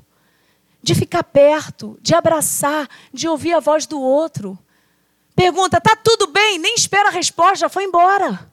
de 0.81 0.95
ficar 0.95 1.23
perto, 1.23 1.97
de 2.01 2.13
abraçar, 2.15 2.89
de 3.13 3.27
ouvir 3.27 3.53
a 3.53 3.59
voz 3.59 3.85
do 3.85 4.01
outro. 4.01 4.57
Pergunta, 5.35 5.79
tá 5.79 5.95
tudo 5.95 6.27
bem? 6.27 6.57
Nem 6.57 6.75
espera 6.75 7.09
a 7.09 7.11
resposta, 7.11 7.59
já 7.59 7.69
foi 7.69 7.85
embora. 7.85 8.50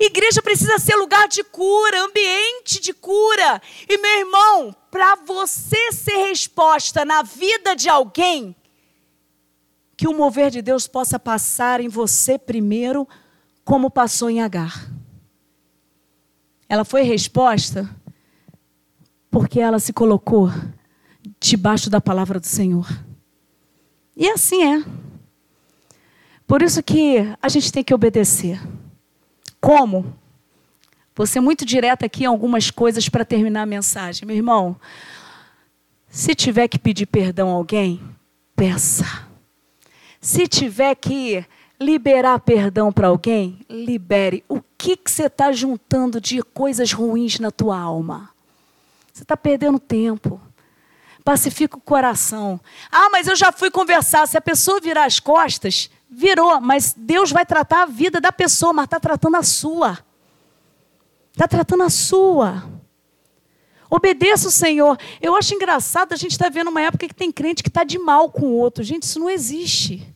Igreja 0.00 0.40
precisa 0.40 0.78
ser 0.78 0.96
lugar 0.96 1.28
de 1.28 1.44
cura, 1.44 2.04
ambiente 2.04 2.80
de 2.80 2.94
cura. 2.94 3.60
E 3.86 3.98
meu 3.98 4.18
irmão, 4.20 4.74
para 4.90 5.14
você 5.16 5.92
ser 5.92 6.16
resposta 6.28 7.04
na 7.04 7.22
vida 7.22 7.76
de 7.76 7.86
alguém, 7.86 8.56
que 9.94 10.08
o 10.08 10.16
mover 10.16 10.50
de 10.50 10.62
Deus 10.62 10.88
possa 10.88 11.18
passar 11.18 11.82
em 11.82 11.88
você 11.88 12.38
primeiro, 12.38 13.06
como 13.62 13.90
passou 13.90 14.30
em 14.30 14.40
Agar. 14.40 14.90
Ela 16.66 16.86
foi 16.86 17.02
resposta 17.02 17.86
porque 19.30 19.60
ela 19.60 19.78
se 19.78 19.92
colocou 19.92 20.48
debaixo 21.38 21.90
da 21.90 22.00
palavra 22.00 22.40
do 22.40 22.46
Senhor. 22.46 22.88
E 24.16 24.26
assim 24.30 24.64
é. 24.64 24.82
Por 26.46 26.62
isso 26.62 26.82
que 26.82 27.18
a 27.42 27.48
gente 27.50 27.70
tem 27.70 27.84
que 27.84 27.92
obedecer. 27.92 28.58
Como? 29.60 30.16
Vou 31.14 31.26
ser 31.26 31.40
muito 31.40 31.64
direta 31.64 32.06
aqui 32.06 32.24
em 32.24 32.26
algumas 32.26 32.70
coisas 32.70 33.08
para 33.08 33.24
terminar 33.24 33.62
a 33.62 33.66
mensagem. 33.66 34.26
Meu 34.26 34.36
irmão, 34.36 34.76
se 36.08 36.34
tiver 36.34 36.66
que 36.66 36.78
pedir 36.78 37.06
perdão 37.06 37.50
a 37.50 37.52
alguém, 37.52 38.00
peça. 38.56 39.04
Se 40.20 40.46
tiver 40.46 40.94
que 40.94 41.44
liberar 41.80 42.38
perdão 42.40 42.92
para 42.92 43.08
alguém, 43.08 43.60
libere. 43.68 44.44
O 44.48 44.60
que, 44.76 44.96
que 44.96 45.10
você 45.10 45.26
está 45.26 45.52
juntando 45.52 46.20
de 46.20 46.42
coisas 46.42 46.92
ruins 46.92 47.38
na 47.38 47.50
tua 47.50 47.78
alma? 47.78 48.30
Você 49.12 49.22
está 49.22 49.36
perdendo 49.36 49.78
tempo. 49.78 50.40
Pacifica 51.24 51.76
o 51.76 51.80
coração. 51.80 52.60
Ah, 52.90 53.08
mas 53.10 53.26
eu 53.26 53.36
já 53.36 53.52
fui 53.52 53.70
conversar. 53.70 54.26
Se 54.26 54.36
a 54.36 54.40
pessoa 54.40 54.80
virar 54.80 55.04
as 55.04 55.20
costas, 55.20 55.90
virou, 56.10 56.60
mas 56.60 56.92
Deus 56.96 57.30
vai 57.30 57.46
tratar 57.46 57.82
a 57.82 57.86
vida 57.86 58.20
da 58.20 58.32
pessoa, 58.32 58.72
mas 58.72 58.86
está 58.86 58.98
tratando 58.98 59.36
a 59.36 59.42
sua. 59.42 59.98
Está 61.32 61.46
tratando 61.46 61.84
a 61.84 61.90
sua. 61.90 62.64
Obedeça 63.88 64.48
o 64.48 64.50
Senhor. 64.50 64.98
Eu 65.20 65.36
acho 65.36 65.54
engraçado 65.54 66.12
a 66.12 66.16
gente 66.16 66.32
estar 66.32 66.46
tá 66.46 66.50
vendo 66.50 66.68
uma 66.68 66.80
época 66.80 67.06
que 67.06 67.14
tem 67.14 67.30
crente 67.30 67.62
que 67.62 67.68
está 67.68 67.84
de 67.84 67.98
mal 67.98 68.30
com 68.30 68.46
o 68.46 68.56
outro. 68.56 68.82
Gente, 68.82 69.04
isso 69.04 69.20
não 69.20 69.30
existe. 69.30 70.06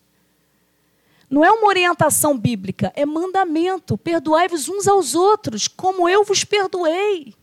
Não 1.31 1.45
é 1.45 1.51
uma 1.51 1.67
orientação 1.67 2.37
bíblica, 2.39 2.93
é 2.95 3.07
mandamento. 3.07 3.97
Perdoai-vos 3.97 4.69
uns 4.69 4.87
aos 4.87 5.15
outros, 5.15 5.67
como 5.67 6.09
eu 6.09 6.25
vos 6.25 6.45
perdoei. 6.45 7.35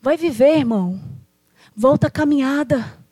Vai 0.00 0.16
viver, 0.16 0.58
irmão. 0.58 1.00
Volta 1.74 2.08
a 2.08 2.10
caminhada. 2.10 3.03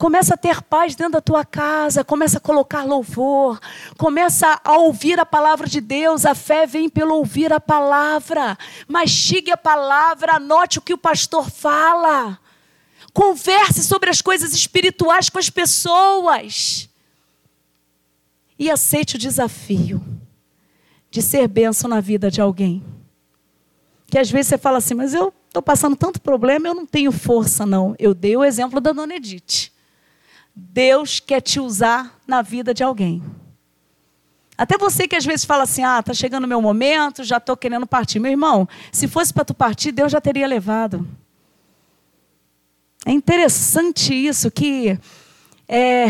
Começa 0.00 0.32
a 0.32 0.36
ter 0.38 0.62
paz 0.62 0.94
dentro 0.94 1.12
da 1.12 1.20
tua 1.20 1.44
casa, 1.44 2.02
começa 2.02 2.38
a 2.38 2.40
colocar 2.40 2.84
louvor, 2.84 3.60
começa 3.98 4.58
a 4.64 4.78
ouvir 4.78 5.20
a 5.20 5.26
palavra 5.26 5.68
de 5.68 5.78
Deus. 5.78 6.24
A 6.24 6.34
fé 6.34 6.66
vem 6.66 6.88
pelo 6.88 7.16
ouvir 7.16 7.52
a 7.52 7.60
palavra. 7.60 8.56
Mastigue 8.88 9.50
a 9.50 9.58
palavra, 9.58 10.36
anote 10.36 10.78
o 10.78 10.80
que 10.80 10.94
o 10.94 10.98
pastor 10.98 11.50
fala. 11.50 12.38
Converse 13.12 13.84
sobre 13.84 14.08
as 14.08 14.22
coisas 14.22 14.54
espirituais 14.54 15.28
com 15.28 15.38
as 15.38 15.50
pessoas. 15.50 16.88
E 18.58 18.70
aceite 18.70 19.16
o 19.16 19.18
desafio 19.18 20.02
de 21.10 21.20
ser 21.20 21.46
bênção 21.46 21.90
na 21.90 22.00
vida 22.00 22.30
de 22.30 22.40
alguém. 22.40 22.82
Que 24.06 24.18
às 24.18 24.30
vezes 24.30 24.46
você 24.46 24.56
fala 24.56 24.78
assim, 24.78 24.94
mas 24.94 25.12
eu 25.12 25.30
estou 25.46 25.62
passando 25.62 25.94
tanto 25.94 26.22
problema, 26.22 26.68
eu 26.68 26.74
não 26.74 26.86
tenho 26.86 27.12
força, 27.12 27.66
não. 27.66 27.94
Eu 27.98 28.14
dei 28.14 28.34
o 28.34 28.42
exemplo 28.42 28.80
da 28.80 28.92
dona 28.92 29.16
Edith. 29.16 29.70
Deus 30.62 31.18
quer 31.18 31.40
te 31.40 31.58
usar 31.58 32.18
na 32.26 32.42
vida 32.42 32.74
de 32.74 32.84
alguém. 32.84 33.22
Até 34.56 34.76
você 34.76 35.08
que 35.08 35.16
às 35.16 35.24
vezes 35.24 35.44
fala 35.44 35.62
assim: 35.62 35.82
ah, 35.82 36.00
está 36.00 36.12
chegando 36.12 36.44
o 36.44 36.48
meu 36.48 36.60
momento, 36.60 37.24
já 37.24 37.38
estou 37.38 37.56
querendo 37.56 37.86
partir. 37.86 38.20
Meu 38.20 38.30
irmão, 38.30 38.68
se 38.92 39.08
fosse 39.08 39.32
para 39.32 39.44
tu 39.44 39.54
partir, 39.54 39.90
Deus 39.90 40.12
já 40.12 40.20
teria 40.20 40.46
levado. 40.46 41.08
É 43.06 43.10
interessante 43.10 44.12
isso 44.12 44.50
que 44.50 44.98
é, 45.66 46.06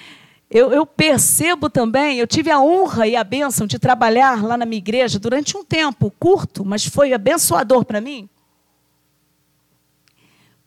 eu, 0.50 0.70
eu, 0.70 0.84
percebo 0.84 1.70
também, 1.70 2.18
eu 2.18 2.26
tive 2.26 2.50
a 2.50 2.60
honra 2.60 3.06
e 3.06 3.16
a 3.16 3.24
bênção 3.24 3.66
de 3.66 3.78
trabalhar 3.78 4.44
lá 4.44 4.58
na 4.58 4.66
minha 4.66 4.78
igreja 4.78 5.18
durante 5.18 5.56
um 5.56 5.64
tempo 5.64 6.12
curto, 6.20 6.62
mas 6.62 6.84
foi 6.84 7.14
abençoador 7.14 7.86
para 7.86 8.02
mim 8.02 8.28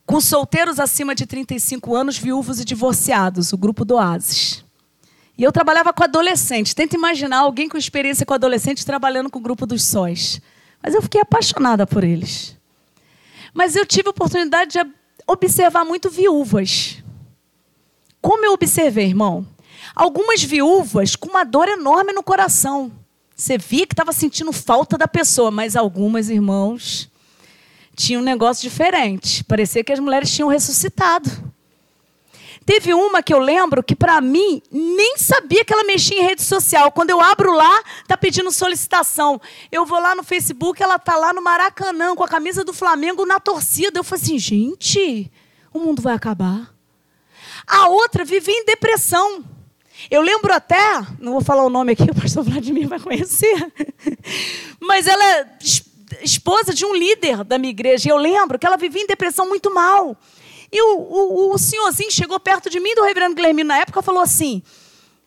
com 0.08 0.22
solteiros 0.22 0.80
acima 0.80 1.14
de 1.14 1.26
35 1.26 1.94
anos, 1.94 2.16
viúvos 2.16 2.58
e 2.58 2.64
divorciados, 2.64 3.52
o 3.52 3.58
grupo 3.58 3.84
do 3.84 3.96
Oasis. 3.96 4.64
E 5.36 5.42
eu 5.42 5.52
trabalhava 5.52 5.92
com 5.92 6.02
adolescentes. 6.02 6.72
Tenta 6.72 6.96
imaginar 6.96 7.40
alguém 7.40 7.68
com 7.68 7.76
experiência 7.76 8.24
com 8.24 8.32
adolescentes 8.32 8.86
trabalhando 8.86 9.28
com 9.28 9.38
o 9.38 9.42
grupo 9.42 9.66
dos 9.66 9.84
sóis. 9.84 10.40
Mas 10.82 10.94
eu 10.94 11.02
fiquei 11.02 11.20
apaixonada 11.20 11.86
por 11.86 12.02
eles. 12.04 12.56
Mas 13.52 13.76
eu 13.76 13.84
tive 13.84 14.08
a 14.08 14.10
oportunidade 14.10 14.78
de 14.78 14.90
observar 15.26 15.84
muito 15.84 16.08
viúvas. 16.08 17.04
Como 18.22 18.46
eu 18.46 18.54
observei, 18.54 19.08
irmão? 19.08 19.46
Algumas 19.94 20.42
viúvas 20.42 21.16
com 21.16 21.28
uma 21.28 21.44
dor 21.44 21.68
enorme 21.68 22.14
no 22.14 22.22
coração. 22.22 22.90
Você 23.36 23.58
via 23.58 23.86
que 23.86 23.92
estava 23.92 24.12
sentindo 24.12 24.54
falta 24.54 24.96
da 24.96 25.06
pessoa, 25.06 25.50
mas 25.50 25.76
algumas, 25.76 26.30
irmãos, 26.30 27.10
tinha 27.98 28.18
um 28.18 28.22
negócio 28.22 28.62
diferente. 28.62 29.42
Parecia 29.44 29.82
que 29.82 29.92
as 29.92 29.98
mulheres 29.98 30.32
tinham 30.32 30.48
ressuscitado. 30.48 31.28
Teve 32.64 32.94
uma 32.94 33.22
que 33.22 33.32
eu 33.32 33.38
lembro 33.38 33.82
que, 33.82 33.96
para 33.96 34.20
mim, 34.20 34.62
nem 34.70 35.16
sabia 35.16 35.64
que 35.64 35.72
ela 35.72 35.84
mexia 35.84 36.18
em 36.18 36.22
rede 36.22 36.42
social. 36.42 36.92
Quando 36.92 37.10
eu 37.10 37.20
abro 37.20 37.52
lá, 37.52 37.82
tá 38.06 38.16
pedindo 38.16 38.52
solicitação. 38.52 39.40
Eu 39.72 39.84
vou 39.84 39.98
lá 39.98 40.14
no 40.14 40.22
Facebook, 40.22 40.80
ela 40.82 40.98
tá 40.98 41.16
lá 41.16 41.32
no 41.32 41.42
Maracanã, 41.42 42.14
com 42.14 42.22
a 42.22 42.28
camisa 42.28 42.62
do 42.62 42.72
Flamengo 42.72 43.26
na 43.26 43.40
torcida. 43.40 43.98
Eu 43.98 44.04
falei 44.04 44.22
assim, 44.22 44.38
gente, 44.38 45.32
o 45.72 45.80
mundo 45.80 46.00
vai 46.00 46.14
acabar. 46.14 46.72
A 47.66 47.88
outra 47.88 48.24
vivia 48.24 48.54
em 48.54 48.64
depressão. 48.64 49.44
Eu 50.10 50.20
lembro 50.20 50.52
até, 50.52 51.00
não 51.18 51.32
vou 51.32 51.40
falar 51.40 51.64
o 51.64 51.70
nome 51.70 51.92
aqui, 51.92 52.04
o 52.08 52.14
pastor 52.14 52.44
Vladimir 52.44 52.86
vai 52.86 53.00
conhecer, 53.00 53.72
mas 54.78 55.08
ela 55.08 55.44
esposa 56.22 56.74
de 56.74 56.84
um 56.84 56.94
líder 56.94 57.44
da 57.44 57.58
minha 57.58 57.70
igreja. 57.70 58.08
E 58.08 58.12
eu 58.12 58.16
lembro 58.16 58.58
que 58.58 58.66
ela 58.66 58.76
vivia 58.76 59.02
em 59.02 59.06
depressão 59.06 59.48
muito 59.48 59.72
mal. 59.72 60.16
E 60.70 60.82
o, 60.82 60.98
o, 60.98 61.54
o 61.54 61.58
senhorzinho 61.58 62.10
chegou 62.10 62.38
perto 62.38 62.68
de 62.68 62.78
mim, 62.78 62.94
do 62.94 63.02
reverendo 63.02 63.34
Guilherme, 63.34 63.64
na 63.64 63.78
época, 63.78 64.02
falou 64.02 64.22
assim: 64.22 64.62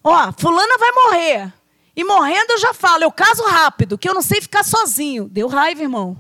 Ó, 0.04 0.32
fulana 0.38 0.78
vai 0.78 0.92
morrer. 0.92 1.54
E 1.96 2.04
morrendo 2.04 2.54
eu 2.54 2.58
já 2.60 2.74
falo, 2.74 3.04
eu 3.04 3.12
caso 3.12 3.44
rápido, 3.44 3.98
que 3.98 4.08
eu 4.08 4.14
não 4.14 4.22
sei 4.22 4.42
ficar 4.42 4.64
sozinho. 4.64 5.28
Deu 5.28 5.48
raiva, 5.48 5.82
irmão. 5.82 6.20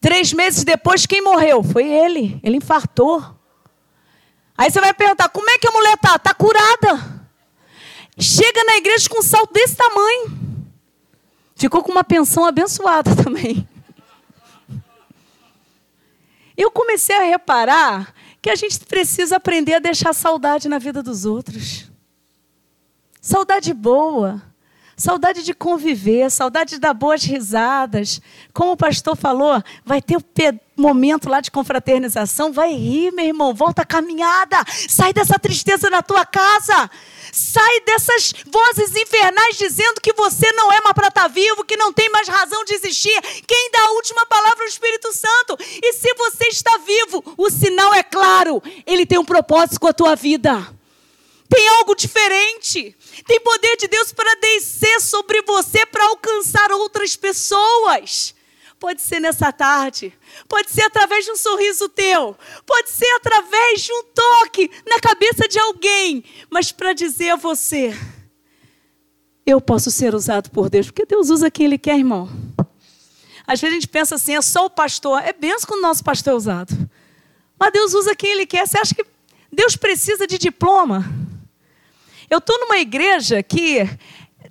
Três 0.00 0.32
meses 0.32 0.64
depois, 0.64 1.06
quem 1.06 1.22
morreu? 1.22 1.62
Foi 1.62 1.86
ele. 1.86 2.38
Ele 2.42 2.58
infartou. 2.58 3.24
Aí 4.56 4.70
você 4.70 4.80
vai 4.80 4.92
perguntar: 4.94 5.28
como 5.30 5.48
é 5.50 5.58
que 5.58 5.66
a 5.66 5.72
mulher 5.72 5.96
tá? 5.98 6.18
Tá 6.18 6.34
curada. 6.34 7.24
Chega 8.18 8.62
na 8.64 8.76
igreja 8.76 9.08
com 9.08 9.18
um 9.18 9.22
salto 9.22 9.52
desse 9.52 9.74
tamanho. 9.76 10.43
Ficou 11.64 11.82
com 11.82 11.92
uma 11.92 12.04
pensão 12.04 12.44
abençoada 12.44 13.16
também. 13.24 13.66
Eu 16.54 16.70
comecei 16.70 17.16
a 17.16 17.22
reparar 17.22 18.12
que 18.42 18.50
a 18.50 18.54
gente 18.54 18.80
precisa 18.80 19.36
aprender 19.36 19.72
a 19.72 19.78
deixar 19.78 20.12
saudade 20.12 20.68
na 20.68 20.78
vida 20.78 21.02
dos 21.02 21.24
outros. 21.24 21.90
Saudade 23.18 23.72
boa, 23.72 24.42
saudade 24.94 25.42
de 25.42 25.54
conviver, 25.54 26.30
saudade 26.30 26.72
de 26.72 26.78
dar 26.78 26.92
boas 26.92 27.24
risadas. 27.24 28.20
Como 28.52 28.72
o 28.72 28.76
pastor 28.76 29.16
falou, 29.16 29.62
vai 29.86 30.02
ter 30.02 30.22
momento 30.76 31.28
lá 31.28 31.40
de 31.40 31.50
confraternização, 31.50 32.52
vai 32.52 32.72
rir, 32.72 33.12
meu 33.12 33.26
irmão, 33.26 33.54
volta 33.54 33.82
a 33.82 33.86
caminhada, 33.86 34.56
sai 34.88 35.12
dessa 35.12 35.38
tristeza 35.38 35.88
na 35.90 36.02
tua 36.02 36.24
casa. 36.26 36.90
Sai 37.36 37.80
dessas 37.80 38.32
vozes 38.46 38.94
infernais 38.94 39.58
dizendo 39.58 40.00
que 40.00 40.12
você 40.12 40.52
não 40.52 40.72
é 40.72 40.80
mais 40.80 40.94
para 40.94 41.08
estar 41.08 41.22
tá 41.22 41.28
vivo, 41.28 41.64
que 41.64 41.76
não 41.76 41.92
tem 41.92 42.08
mais 42.08 42.28
razão 42.28 42.64
de 42.64 42.74
existir. 42.74 43.20
Quem 43.44 43.70
dá 43.72 43.80
a 43.80 43.90
última 43.90 44.24
palavra 44.26 44.62
é 44.62 44.66
o 44.66 44.68
Espírito 44.68 45.12
Santo. 45.12 45.58
E 45.82 45.92
se 45.94 46.14
você 46.14 46.44
está 46.44 46.78
vivo, 46.78 47.24
o 47.36 47.50
sinal 47.50 47.92
é 47.92 48.04
claro. 48.04 48.62
Ele 48.86 49.04
tem 49.04 49.18
um 49.18 49.24
propósito 49.24 49.80
com 49.80 49.88
a 49.88 49.92
tua 49.92 50.14
vida. 50.14 50.64
Tem 51.48 51.68
algo 51.68 51.96
diferente. 51.96 52.96
Tem 53.26 53.40
poder 53.40 53.76
de 53.78 53.88
Deus 53.88 54.12
para 54.12 54.36
descer 54.36 55.00
sobre 55.00 55.42
você 55.42 55.84
para 55.86 56.04
alcançar 56.04 56.70
outras 56.72 57.16
pessoas. 57.16 58.33
Pode 58.84 59.00
ser 59.00 59.18
nessa 59.18 59.50
tarde, 59.50 60.12
pode 60.46 60.70
ser 60.70 60.82
através 60.82 61.24
de 61.24 61.30
um 61.30 61.36
sorriso 61.36 61.88
teu, 61.88 62.36
pode 62.66 62.90
ser 62.90 63.10
através 63.16 63.80
de 63.80 63.90
um 63.90 64.02
toque 64.14 64.70
na 64.86 65.00
cabeça 65.00 65.48
de 65.48 65.58
alguém, 65.58 66.22
mas 66.50 66.70
para 66.70 66.92
dizer 66.92 67.30
a 67.30 67.36
você: 67.36 67.96
eu 69.46 69.58
posso 69.58 69.90
ser 69.90 70.14
usado 70.14 70.50
por 70.50 70.68
Deus, 70.68 70.88
porque 70.88 71.06
Deus 71.06 71.30
usa 71.30 71.50
quem 71.50 71.64
Ele 71.64 71.78
quer, 71.78 71.96
irmão. 71.96 72.28
Às 73.46 73.58
vezes 73.58 73.72
a 73.72 73.80
gente 73.80 73.88
pensa 73.88 74.16
assim: 74.16 74.34
é 74.34 74.42
só 74.42 74.66
o 74.66 74.70
pastor, 74.70 75.22
é 75.22 75.32
benção 75.32 75.66
quando 75.66 75.78
o 75.78 75.88
nosso 75.88 76.04
pastor 76.04 76.34
é 76.34 76.36
usado. 76.36 76.90
Mas 77.58 77.72
Deus 77.72 77.94
usa 77.94 78.14
quem 78.14 78.32
Ele 78.32 78.44
quer. 78.44 78.68
Você 78.68 78.78
acha 78.78 78.94
que 78.94 79.06
Deus 79.50 79.76
precisa 79.76 80.26
de 80.26 80.36
diploma? 80.36 81.10
Eu 82.28 82.36
estou 82.36 82.60
numa 82.60 82.76
igreja 82.76 83.42
que 83.42 83.88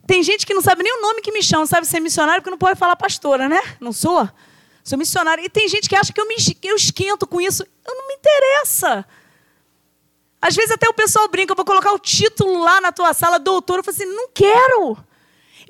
tem 0.06 0.22
gente 0.22 0.46
que 0.46 0.54
não 0.54 0.62
sabe 0.62 0.84
nem 0.84 0.98
o 0.98 1.02
nome 1.02 1.22
que 1.22 1.32
me 1.32 1.42
chama, 1.42 1.66
sabe 1.66 1.88
ser 1.88 2.00
missionário, 2.00 2.42
porque 2.42 2.52
não 2.52 2.58
pode 2.58 2.78
falar 2.78 2.96
pastora, 2.96 3.48
né? 3.48 3.62
Não 3.80 3.94
sou? 3.94 4.28
Sou 4.84 4.98
missionária. 4.98 5.44
E 5.44 5.50
tem 5.50 5.68
gente 5.68 5.88
que 5.88 5.96
acha 5.96 6.12
que 6.12 6.20
eu, 6.20 6.28
me, 6.28 6.36
eu 6.64 6.76
esquento 6.76 7.26
com 7.26 7.40
isso. 7.40 7.64
Eu 7.64 7.96
não 7.96 8.08
me 8.08 8.16
interessa. 8.16 9.06
Às 10.42 10.56
vezes 10.56 10.72
até 10.72 10.90
o 10.90 10.94
pessoal 10.94 11.30
brinca, 11.30 11.54
eu 11.54 11.56
vou 11.56 11.64
colocar 11.64 11.94
o 11.94 12.00
título 12.00 12.60
lá 12.60 12.82
na 12.82 12.92
tua 12.92 13.14
sala, 13.14 13.40
doutor. 13.40 13.78
Eu 13.78 13.84
falo 13.84 13.96
assim, 13.96 14.06
não 14.06 14.28
quero. 14.34 14.98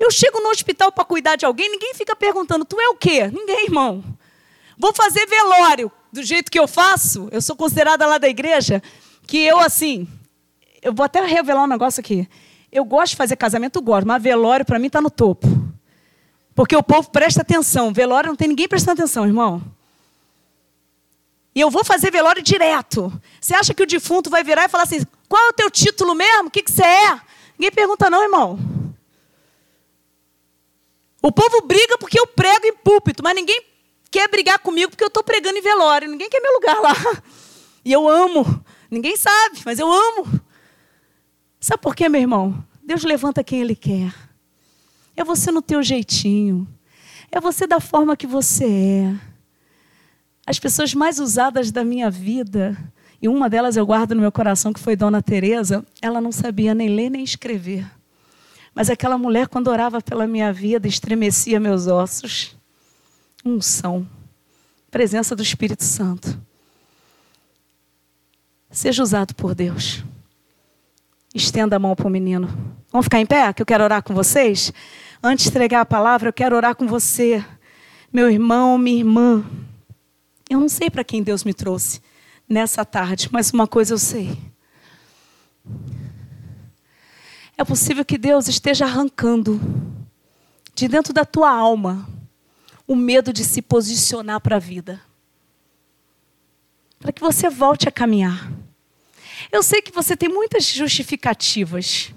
Eu 0.00 0.10
chego 0.10 0.40
no 0.40 0.48
hospital 0.48 0.90
para 0.90 1.04
cuidar 1.04 1.36
de 1.36 1.46
alguém, 1.46 1.70
ninguém 1.70 1.94
fica 1.94 2.16
perguntando, 2.16 2.64
tu 2.64 2.80
é 2.80 2.88
o 2.88 2.96
quê? 2.96 3.28
Ninguém, 3.28 3.66
irmão. 3.66 4.02
Vou 4.76 4.92
fazer 4.92 5.26
velório 5.26 5.92
do 6.12 6.24
jeito 6.24 6.50
que 6.50 6.58
eu 6.58 6.66
faço. 6.66 7.28
Eu 7.30 7.40
sou 7.40 7.54
considerada 7.54 8.04
lá 8.04 8.18
da 8.18 8.28
igreja 8.28 8.82
que 9.28 9.38
eu, 9.38 9.60
assim, 9.60 10.08
eu 10.82 10.92
vou 10.92 11.04
até 11.04 11.24
revelar 11.24 11.62
um 11.62 11.68
negócio 11.68 12.00
aqui. 12.00 12.28
Eu 12.74 12.84
gosto 12.84 13.10
de 13.10 13.16
fazer 13.16 13.36
casamento, 13.36 13.80
gosto, 13.80 14.04
mas 14.04 14.20
velório 14.20 14.66
para 14.66 14.80
mim 14.80 14.88
está 14.88 15.00
no 15.00 15.08
topo. 15.08 15.46
Porque 16.56 16.74
o 16.74 16.82
povo 16.82 17.08
presta 17.08 17.42
atenção. 17.42 17.92
Velório 17.92 18.30
não 18.30 18.36
tem 18.36 18.48
ninguém 18.48 18.66
prestando 18.66 19.00
atenção, 19.00 19.24
irmão. 19.24 19.62
E 21.54 21.60
eu 21.60 21.70
vou 21.70 21.84
fazer 21.84 22.10
velório 22.10 22.42
direto. 22.42 23.12
Você 23.40 23.54
acha 23.54 23.72
que 23.72 23.82
o 23.84 23.86
defunto 23.86 24.28
vai 24.28 24.42
virar 24.42 24.64
e 24.64 24.68
falar 24.68 24.82
assim: 24.82 25.06
qual 25.28 25.40
é 25.40 25.48
o 25.50 25.52
teu 25.52 25.70
título 25.70 26.16
mesmo? 26.16 26.48
O 26.48 26.50
que, 26.50 26.64
que 26.64 26.72
você 26.72 26.82
é? 26.82 27.20
Ninguém 27.56 27.70
pergunta, 27.70 28.10
não, 28.10 28.24
irmão. 28.24 28.58
O 31.22 31.30
povo 31.30 31.62
briga 31.62 31.96
porque 31.96 32.18
eu 32.18 32.26
prego 32.26 32.66
em 32.66 32.74
púlpito, 32.74 33.22
mas 33.22 33.36
ninguém 33.36 33.62
quer 34.10 34.28
brigar 34.28 34.58
comigo 34.58 34.90
porque 34.90 35.04
eu 35.04 35.08
estou 35.08 35.22
pregando 35.22 35.56
em 35.56 35.62
velório. 35.62 36.08
Ninguém 36.08 36.28
quer 36.28 36.40
meu 36.40 36.54
lugar 36.54 36.80
lá. 36.80 37.22
E 37.84 37.92
eu 37.92 38.08
amo. 38.08 38.64
Ninguém 38.90 39.16
sabe, 39.16 39.60
mas 39.64 39.78
eu 39.78 39.90
amo. 39.92 40.43
Sabe 41.64 41.80
por 41.80 41.96
quê, 41.96 42.10
meu 42.10 42.20
irmão? 42.20 42.62
Deus 42.84 43.04
levanta 43.04 43.42
quem 43.42 43.62
Ele 43.62 43.74
quer. 43.74 44.14
É 45.16 45.24
você 45.24 45.50
no 45.50 45.62
teu 45.62 45.82
jeitinho. 45.82 46.68
É 47.32 47.40
você 47.40 47.66
da 47.66 47.80
forma 47.80 48.18
que 48.18 48.26
você 48.26 48.66
é. 48.66 49.14
As 50.46 50.58
pessoas 50.58 50.92
mais 50.92 51.18
usadas 51.18 51.72
da 51.72 51.82
minha 51.82 52.10
vida, 52.10 52.76
e 53.20 53.28
uma 53.28 53.48
delas 53.48 53.78
eu 53.78 53.86
guardo 53.86 54.14
no 54.14 54.20
meu 54.20 54.30
coração, 54.30 54.74
que 54.74 54.78
foi 54.78 54.94
Dona 54.94 55.22
Teresa, 55.22 55.82
ela 56.02 56.20
não 56.20 56.30
sabia 56.30 56.74
nem 56.74 56.94
ler 56.94 57.08
nem 57.08 57.24
escrever. 57.24 57.90
Mas 58.74 58.90
aquela 58.90 59.16
mulher, 59.16 59.48
quando 59.48 59.68
orava 59.68 60.02
pela 60.02 60.26
minha 60.26 60.52
vida, 60.52 60.86
estremecia 60.86 61.58
meus 61.58 61.86
ossos. 61.86 62.54
Unção. 63.42 64.06
Presença 64.90 65.34
do 65.34 65.42
Espírito 65.42 65.82
Santo. 65.82 66.38
Seja 68.70 69.02
usado 69.02 69.34
por 69.34 69.54
Deus. 69.54 70.04
Estenda 71.34 71.74
a 71.74 71.78
mão 71.80 71.96
para 71.96 72.06
o 72.06 72.10
menino. 72.10 72.46
Vamos 72.92 73.06
ficar 73.06 73.18
em 73.18 73.26
pé, 73.26 73.52
que 73.52 73.60
eu 73.60 73.66
quero 73.66 73.82
orar 73.82 74.04
com 74.04 74.14
vocês? 74.14 74.72
Antes 75.20 75.46
de 75.46 75.50
entregar 75.50 75.80
a 75.80 75.84
palavra, 75.84 76.28
eu 76.28 76.32
quero 76.32 76.54
orar 76.54 76.76
com 76.76 76.86
você, 76.86 77.44
meu 78.12 78.30
irmão, 78.30 78.78
minha 78.78 78.98
irmã. 78.98 79.44
Eu 80.48 80.60
não 80.60 80.68
sei 80.68 80.88
para 80.88 81.02
quem 81.02 81.24
Deus 81.24 81.42
me 81.42 81.52
trouxe 81.52 82.00
nessa 82.48 82.84
tarde, 82.84 83.28
mas 83.32 83.50
uma 83.50 83.66
coisa 83.66 83.94
eu 83.94 83.98
sei. 83.98 84.38
É 87.58 87.64
possível 87.64 88.04
que 88.04 88.16
Deus 88.16 88.46
esteja 88.46 88.84
arrancando 88.84 89.60
de 90.72 90.86
dentro 90.86 91.12
da 91.12 91.24
tua 91.24 91.50
alma 91.50 92.08
o 92.86 92.94
medo 92.94 93.32
de 93.32 93.44
se 93.44 93.60
posicionar 93.60 94.40
para 94.40 94.56
a 94.56 94.60
vida. 94.60 95.00
Para 97.00 97.12
que 97.12 97.20
você 97.20 97.48
volte 97.48 97.88
a 97.88 97.92
caminhar. 97.92 98.52
Eu 99.54 99.62
sei 99.62 99.80
que 99.80 99.92
você 99.92 100.16
tem 100.16 100.28
muitas 100.28 100.64
justificativas. 100.64 102.12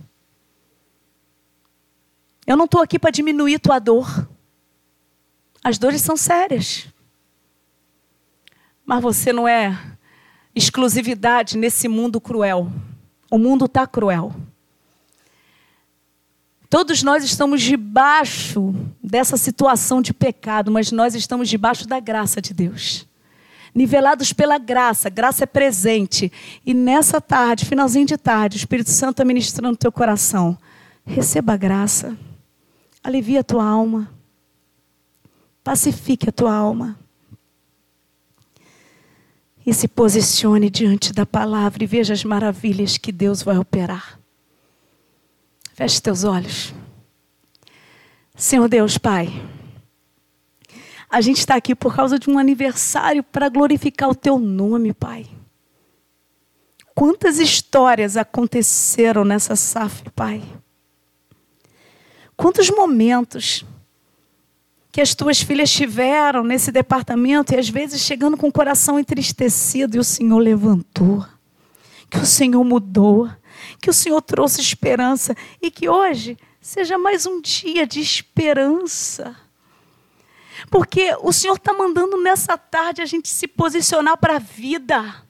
Eu 2.48 2.58
não 2.58 2.66
estou 2.66 2.82
aqui 2.82 2.98
para 2.98 3.12
diminuir 3.12 3.60
tua 3.60 3.78
dor. 3.78 4.28
As 5.64 5.78
dores 5.78 6.02
são 6.02 6.18
sérias. 6.18 6.88
Mas 8.84 9.04
você 9.04 9.32
não 9.32 9.48
é 9.48 9.78
exclusividade 10.56 11.60
nesse 11.60 11.88
mundo 11.88 12.20
cruel. 12.20 12.72
O 13.30 13.38
mundo 13.38 13.66
está 13.66 13.86
cruel. 13.86 14.34
Todos 16.68 17.04
nós 17.04 17.24
estamos 17.24 17.62
debaixo 17.62 18.74
dessa 19.00 19.38
situação 19.38 20.02
de 20.02 20.12
pecado, 20.12 20.72
mas 20.72 20.92
nós 20.92 21.14
estamos 21.14 21.48
debaixo 21.48 21.88
da 21.88 22.00
graça 22.00 22.42
de 22.42 22.52
Deus 22.52 23.07
nivelados 23.78 24.34
pela 24.34 24.58
graça. 24.58 25.08
Graça 25.08 25.44
é 25.44 25.46
presente. 25.46 26.32
E 26.66 26.74
nessa 26.74 27.22
tarde, 27.22 27.64
finalzinho 27.64 28.08
de 28.08 28.18
tarde, 28.18 28.56
o 28.56 28.58
Espírito 28.58 28.90
Santo 28.90 29.12
está 29.12 29.24
ministrando 29.24 29.70
no 29.70 29.78
teu 29.78 29.92
coração. 29.92 30.58
Receba 31.06 31.54
a 31.54 31.58
graça. 31.58 32.18
Alivia 33.04 33.42
a 33.42 33.44
tua 33.44 33.64
alma. 33.64 34.12
Pacifique 35.64 36.28
a 36.28 36.32
tua 36.32 36.56
alma. 36.56 36.98
E 39.64 39.72
se 39.76 39.88
posicione 39.88 40.72
diante 40.72 41.14
da 41.14 41.26
palavra 41.26 41.84
e 41.84 41.88
veja 41.88 42.14
as 42.14 42.24
maravilhas 42.24 42.98
que 42.98 43.12
Deus 43.12 43.44
vai 43.44 43.60
operar. 43.60 44.20
Feche 45.76 46.02
teus 46.02 46.24
olhos. 46.24 46.74
Senhor 48.36 48.68
Deus, 48.68 48.98
Pai. 48.98 49.32
A 51.10 51.22
gente 51.22 51.38
está 51.38 51.56
aqui 51.56 51.74
por 51.74 51.96
causa 51.96 52.20
de 52.20 52.30
um 52.30 52.38
aniversário 52.38 53.24
para 53.24 53.48
glorificar 53.48 54.10
o 54.10 54.16
teu 54.16 54.38
nome, 54.38 54.94
Pai. 54.94 55.26
Quantas 56.94 57.40
histórias 57.40 58.18
aconteceram 58.18 59.24
nessa 59.24 59.56
SAF, 59.56 60.10
Pai? 60.16 60.44
Quantos 62.36 62.70
momentos 62.70 63.64
que 64.92 65.00
as 65.00 65.16
tuas 65.16 65.40
filhas 65.40 65.72
tiveram 65.72 66.44
nesse 66.44 66.72
departamento 66.72 67.54
e 67.54 67.58
às 67.58 67.70
vezes 67.70 68.02
chegando 68.02 68.36
com 68.36 68.48
o 68.48 68.52
coração 68.52 69.00
entristecido 69.00 69.96
e 69.96 70.00
o 70.00 70.04
Senhor 70.04 70.40
levantou, 70.40 71.26
que 72.10 72.18
o 72.18 72.26
Senhor 72.26 72.64
mudou, 72.64 73.30
que 73.82 73.90
o 73.90 73.94
Senhor 73.94 74.22
trouxe 74.22 74.60
esperança 74.60 75.36
e 75.62 75.72
que 75.72 75.88
hoje 75.88 76.38
seja 76.60 76.98
mais 76.98 77.26
um 77.26 77.40
dia 77.40 77.88
de 77.88 78.02
esperança 78.02 79.36
porque 80.70 81.16
o 81.22 81.32
Senhor 81.32 81.56
está 81.56 81.74
mandando 81.74 82.18
nessa 82.18 82.58
tarde 82.58 83.02
a 83.02 83.06
gente 83.06 83.30
se 83.30 83.48
posicionar 83.48 84.18
para 84.18 84.38
a 84.38 84.40
vida. 84.40 85.28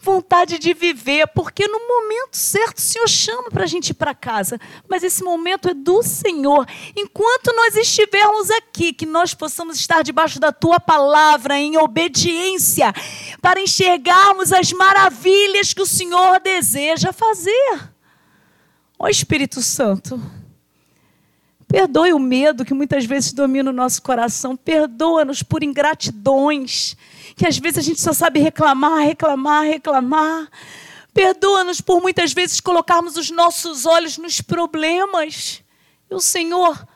Vontade 0.00 0.58
de 0.58 0.74
viver, 0.74 1.28
porque 1.28 1.68
no 1.68 1.78
momento 1.78 2.36
certo 2.36 2.78
o 2.78 2.80
Senhor 2.80 3.08
chama 3.08 3.50
para 3.50 3.62
a 3.62 3.68
gente 3.68 3.90
ir 3.90 3.94
para 3.94 4.12
casa, 4.12 4.58
mas 4.88 5.04
esse 5.04 5.22
momento 5.22 5.68
é 5.68 5.74
do 5.74 6.02
Senhor. 6.02 6.66
Enquanto 6.96 7.54
nós 7.54 7.76
estivermos 7.76 8.50
aqui, 8.50 8.92
que 8.92 9.06
nós 9.06 9.32
possamos 9.32 9.76
estar 9.76 10.02
debaixo 10.02 10.40
da 10.40 10.50
tua 10.50 10.80
palavra, 10.80 11.56
em 11.56 11.76
obediência, 11.76 12.92
para 13.40 13.60
enxergarmos 13.60 14.52
as 14.52 14.72
maravilhas 14.72 15.72
que 15.72 15.82
o 15.82 15.86
Senhor 15.86 16.40
deseja 16.40 17.12
fazer. 17.12 17.92
Ó 18.98 19.08
Espírito 19.08 19.62
Santo, 19.62 20.20
Perdoe 21.72 22.12
o 22.12 22.18
medo 22.18 22.66
que 22.66 22.74
muitas 22.74 23.06
vezes 23.06 23.32
domina 23.32 23.70
o 23.70 23.72
nosso 23.72 24.02
coração. 24.02 24.54
Perdoa-nos 24.54 25.42
por 25.42 25.62
ingratidões, 25.62 26.94
que 27.34 27.46
às 27.46 27.56
vezes 27.56 27.78
a 27.78 27.80
gente 27.80 27.98
só 27.98 28.12
sabe 28.12 28.40
reclamar, 28.40 28.98
reclamar, 28.98 29.64
reclamar. 29.64 30.50
Perdoa-nos 31.14 31.80
por 31.80 32.02
muitas 32.02 32.34
vezes 32.34 32.60
colocarmos 32.60 33.16
os 33.16 33.30
nossos 33.30 33.86
olhos 33.86 34.18
nos 34.18 34.42
problemas. 34.42 35.62
E 36.10 36.14
o 36.14 36.20
Senhor 36.20 36.86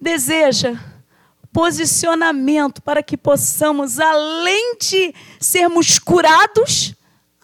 deseja 0.00 0.76
posicionamento 1.52 2.82
para 2.82 3.04
que 3.04 3.16
possamos, 3.16 4.00
além 4.00 4.78
de 4.78 5.14
sermos 5.38 6.00
curados, 6.00 6.92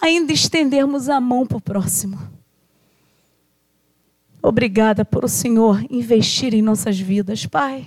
ainda 0.00 0.32
estendermos 0.32 1.08
a 1.08 1.20
mão 1.20 1.46
para 1.46 1.58
o 1.58 1.60
próximo. 1.60 2.31
Obrigada 4.42 5.04
por 5.04 5.24
o 5.24 5.28
Senhor 5.28 5.84
investir 5.88 6.52
em 6.52 6.62
nossas 6.62 6.98
vidas, 6.98 7.46
Pai. 7.46 7.86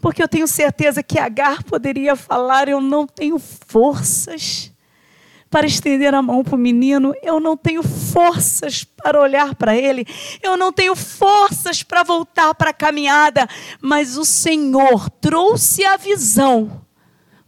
Porque 0.00 0.22
eu 0.22 0.28
tenho 0.28 0.46
certeza 0.46 1.02
que 1.02 1.18
Agar 1.18 1.62
poderia 1.64 2.14
falar: 2.14 2.68
Eu 2.68 2.80
não 2.80 3.06
tenho 3.06 3.38
forças 3.38 4.72
para 5.50 5.66
estender 5.66 6.14
a 6.14 6.22
mão 6.22 6.44
para 6.44 6.54
o 6.54 6.58
menino, 6.58 7.12
eu 7.22 7.40
não 7.40 7.56
tenho 7.56 7.82
forças 7.82 8.84
para 8.84 9.20
olhar 9.20 9.56
para 9.56 9.76
ele, 9.76 10.06
eu 10.40 10.56
não 10.56 10.72
tenho 10.72 10.94
forças 10.94 11.82
para 11.82 12.04
voltar 12.04 12.54
para 12.54 12.70
a 12.70 12.74
caminhada, 12.74 13.48
mas 13.82 14.16
o 14.16 14.24
Senhor 14.24 15.10
trouxe 15.10 15.84
a 15.84 15.96
visão, 15.96 16.86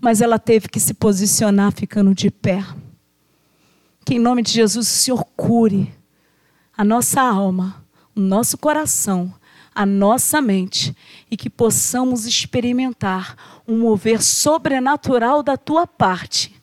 mas 0.01 0.21
ela 0.21 0.37
teve 0.37 0.69
que 0.69 0.81
se 0.81 0.95
posicionar 0.95 1.73
ficando 1.73 2.13
de 2.13 2.29
pé. 2.29 2.65
Que 4.05 4.15
em 4.15 4.19
nome 4.19 4.43
de 4.43 4.51
Jesus 4.51 4.89
o 4.89 4.91
Senhor 4.91 5.25
cure 5.37 5.95
a 6.77 6.85
nossa 6.85 7.23
alma, 7.23 7.82
nosso 8.21 8.59
coração, 8.59 9.33
a 9.75 9.87
nossa 9.87 10.41
mente 10.41 10.95
e 11.31 11.37
que 11.37 11.49
possamos 11.49 12.27
experimentar 12.27 13.37
um 13.67 13.79
mover 13.79 14.23
sobrenatural 14.23 15.43
da 15.43 15.57
tua 15.57 15.87
parte 15.87 16.55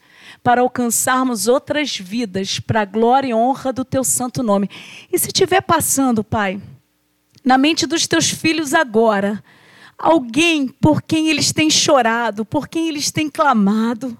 para 0.43 0.61
alcançarmos 0.61 1.47
outras 1.47 1.97
vidas 1.97 2.59
para 2.59 2.81
a 2.81 2.85
glória 2.85 3.29
e 3.29 3.33
honra 3.33 3.73
do 3.73 3.83
teu 3.83 4.03
santo 4.03 4.41
nome. 4.41 4.69
E 5.11 5.17
se 5.17 5.27
estiver 5.27 5.61
passando, 5.61 6.23
Pai, 6.23 6.61
na 7.43 7.57
mente 7.57 7.85
dos 7.85 8.07
teus 8.07 8.29
filhos 8.29 8.73
agora, 8.73 9.43
alguém 9.97 10.67
por 10.67 11.01
quem 11.01 11.29
eles 11.29 11.51
têm 11.51 11.69
chorado, 11.69 12.45
por 12.45 12.67
quem 12.67 12.87
eles 12.87 13.11
têm 13.11 13.29
clamado, 13.29 14.17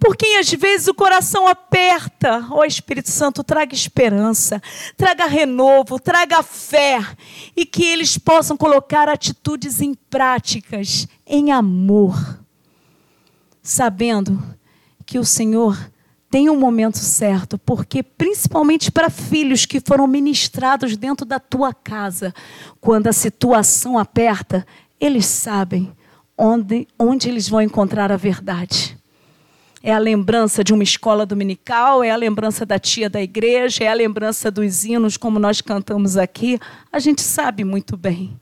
por 0.00 0.16
quem 0.16 0.38
às 0.38 0.50
vezes 0.50 0.86
o 0.86 0.94
coração 0.94 1.46
aperta, 1.46 2.46
ó 2.50 2.60
oh, 2.60 2.64
Espírito 2.64 3.10
Santo, 3.10 3.42
traga 3.42 3.74
esperança, 3.74 4.62
traga 4.96 5.26
renovo, 5.26 5.98
traga 5.98 6.42
fé 6.42 7.00
e 7.56 7.66
que 7.66 7.84
eles 7.84 8.16
possam 8.16 8.56
colocar 8.56 9.08
atitudes 9.08 9.80
em 9.80 9.94
práticas, 9.94 11.08
em 11.26 11.50
amor, 11.50 12.38
sabendo 13.62 14.40
que 15.04 15.18
o 15.18 15.24
Senhor 15.24 15.76
tem 16.30 16.50
um 16.50 16.58
momento 16.58 16.98
certo, 16.98 17.56
porque 17.58 18.02
principalmente 18.02 18.92
para 18.92 19.08
filhos 19.08 19.64
que 19.64 19.80
foram 19.80 20.06
ministrados 20.06 20.96
dentro 20.96 21.24
da 21.24 21.40
tua 21.40 21.72
casa, 21.72 22.34
quando 22.80 23.06
a 23.06 23.12
situação 23.12 23.98
aperta, 23.98 24.66
eles 25.00 25.24
sabem 25.24 25.90
onde, 26.36 26.86
onde 26.98 27.28
eles 27.28 27.48
vão 27.48 27.62
encontrar 27.62 28.12
a 28.12 28.16
verdade. 28.16 28.97
É 29.82 29.92
a 29.92 29.98
lembrança 29.98 30.64
de 30.64 30.72
uma 30.72 30.82
escola 30.82 31.24
dominical, 31.24 32.02
é 32.02 32.10
a 32.10 32.16
lembrança 32.16 32.66
da 32.66 32.78
tia 32.78 33.08
da 33.08 33.22
igreja, 33.22 33.84
é 33.84 33.88
a 33.88 33.94
lembrança 33.94 34.50
dos 34.50 34.84
hinos, 34.84 35.16
como 35.16 35.38
nós 35.38 35.60
cantamos 35.60 36.16
aqui. 36.16 36.58
A 36.92 36.98
gente 36.98 37.22
sabe 37.22 37.62
muito 37.62 37.96
bem. 37.96 38.38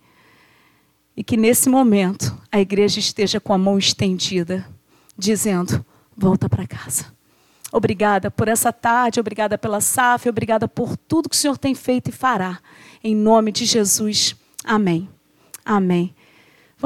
E 1.16 1.22
que 1.22 1.36
nesse 1.36 1.68
momento 1.68 2.36
a 2.50 2.60
igreja 2.60 2.98
esteja 2.98 3.38
com 3.38 3.52
a 3.52 3.58
mão 3.58 3.78
estendida, 3.78 4.66
dizendo: 5.16 5.84
volta 6.16 6.48
para 6.48 6.66
casa. 6.66 7.14
Obrigada 7.72 8.30
por 8.30 8.48
essa 8.48 8.72
tarde, 8.72 9.20
obrigada 9.20 9.58
pela 9.58 9.80
SAF, 9.80 10.28
obrigada 10.28 10.66
por 10.66 10.96
tudo 10.96 11.28
que 11.28 11.36
o 11.36 11.38
Senhor 11.38 11.58
tem 11.58 11.74
feito 11.74 12.08
e 12.08 12.12
fará. 12.12 12.58
Em 13.02 13.14
nome 13.14 13.52
de 13.52 13.64
Jesus. 13.66 14.34
Amém. 14.64 15.08
Amém. 15.64 16.14